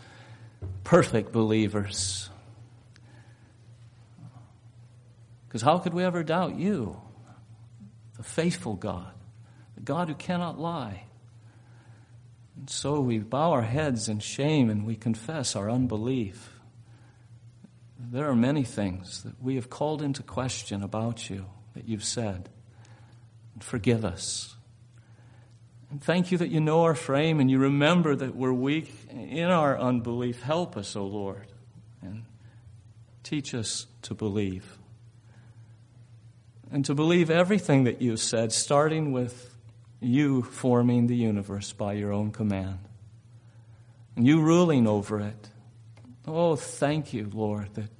perfect 0.84 1.32
believers. 1.32 2.30
Because 5.48 5.62
how 5.62 5.78
could 5.78 5.94
we 5.94 6.04
ever 6.04 6.22
doubt 6.22 6.54
you, 6.54 6.96
the 8.16 8.22
faithful 8.22 8.74
God, 8.74 9.12
the 9.74 9.80
God 9.80 10.06
who 10.06 10.14
cannot 10.14 10.60
lie? 10.60 11.02
And 12.56 12.70
so 12.70 13.00
we 13.00 13.18
bow 13.18 13.50
our 13.50 13.62
heads 13.62 14.08
in 14.08 14.20
shame 14.20 14.70
and 14.70 14.86
we 14.86 14.94
confess 14.94 15.56
our 15.56 15.68
unbelief. 15.68 16.60
There 17.98 18.30
are 18.30 18.36
many 18.36 18.62
things 18.62 19.24
that 19.24 19.42
we 19.42 19.56
have 19.56 19.68
called 19.68 20.02
into 20.02 20.22
question 20.22 20.84
about 20.84 21.28
you 21.28 21.46
that 21.74 21.88
you've 21.88 22.04
said. 22.04 22.48
And 23.54 23.64
forgive 23.64 24.04
us. 24.04 24.56
And 25.90 26.02
thank 26.02 26.32
you 26.32 26.38
that 26.38 26.48
you 26.48 26.60
know 26.60 26.82
our 26.82 26.94
frame 26.94 27.40
and 27.40 27.50
you 27.50 27.58
remember 27.58 28.16
that 28.16 28.34
we're 28.34 28.52
weak 28.52 28.92
in 29.10 29.44
our 29.44 29.78
unbelief. 29.78 30.42
Help 30.42 30.76
us, 30.76 30.96
O 30.96 31.02
oh 31.02 31.06
Lord, 31.06 31.46
and 32.02 32.24
teach 33.22 33.54
us 33.54 33.86
to 34.02 34.14
believe 34.14 34.78
and 36.74 36.84
to 36.86 36.94
believe 36.94 37.30
everything 37.30 37.84
that 37.84 38.02
you 38.02 38.16
said, 38.16 38.50
starting 38.50 39.12
with 39.12 39.54
you 40.00 40.42
forming 40.42 41.06
the 41.06 41.14
universe 41.14 41.72
by 41.72 41.92
your 41.92 42.12
own 42.12 42.32
command, 42.32 42.80
and 44.16 44.26
you 44.26 44.40
ruling 44.40 44.88
over 44.88 45.20
it. 45.20 45.50
Oh, 46.26 46.56
thank 46.56 47.12
you, 47.12 47.30
Lord, 47.32 47.72
that 47.74 47.90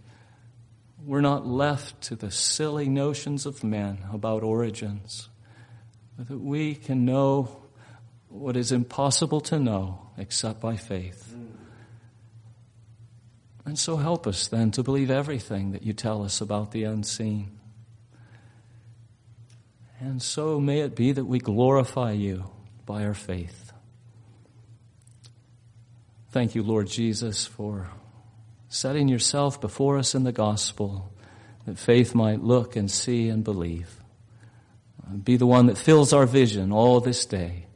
we're 1.05 1.21
not 1.21 1.47
left 1.47 2.01
to 2.03 2.17
the 2.17 2.33
silly 2.33 2.89
notions 2.89 3.47
of 3.47 3.63
men 3.63 3.99
about 4.13 4.43
origins, 4.43 5.29
that 6.19 6.39
we 6.39 6.75
can 6.75 7.05
know 7.05 7.63
what 8.29 8.57
is 8.57 8.73
impossible 8.73 9.41
to 9.41 9.59
know 9.59 10.01
except 10.17 10.61
by 10.61 10.77
faith. 10.77 11.35
And 13.65 13.79
so 13.79 13.97
help 13.97 14.27
us 14.27 14.49
then 14.49 14.71
to 14.73 14.83
believe 14.83 15.11
everything 15.11 15.73
that 15.73 15.83
you 15.83 15.93
tell 15.93 16.23
us 16.23 16.41
about 16.41 16.73
the 16.73 16.85
unseen. 16.85 17.59
And 20.01 20.21
so 20.23 20.61
may 20.61 20.81
it 20.81 20.95
be 20.95 21.13
that 21.13 21.25
we 21.25 21.39
glorify 21.39 22.13
you 22.13 22.51
by 22.85 23.05
our 23.05 23.15
faith. 23.15 23.73
Thank 26.31 26.55
you, 26.55 26.63
Lord 26.63 26.89
Jesus, 26.89 27.47
for 27.47 27.89
setting 28.69 29.09
yourself 29.09 29.61
before 29.61 29.97
us 29.97 30.15
in 30.15 30.25
the 30.25 30.33
gospel 30.33 31.11
that 31.65 31.79
faith 31.79 32.15
might 32.15 32.43
look 32.43 32.77
and 32.77 32.91
see 32.91 33.29
and 33.29 33.43
believe. 33.43 34.04
Be 35.25 35.37
the 35.37 35.47
one 35.47 35.67
that 35.67 35.79
fills 35.79 36.13
our 36.13 36.27
vision 36.27 36.73
all 36.73 37.01
this 37.01 37.25
day 37.25 37.67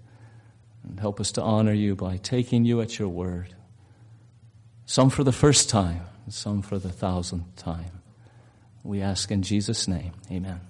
and 0.83 0.99
help 0.99 1.21
us 1.21 1.33
to 1.33 1.43
honor 1.43 1.73
you 1.73 1.95
by 1.95 2.17
taking 2.17 2.65
you 2.65 2.81
at 2.81 2.99
your 2.99 3.09
word. 3.09 3.55
Some 4.87 5.11
for 5.11 5.23
the 5.23 5.33
first 5.33 5.69
time, 5.69 6.03
some 6.29 6.63
for 6.63 6.79
the 6.79 6.89
thousandth 6.89 7.57
time. 7.57 8.03
We 8.83 9.03
ask 9.03 9.31
in 9.31 9.43
Jesus' 9.43 9.87
name. 9.87 10.13
Amen. 10.31 10.61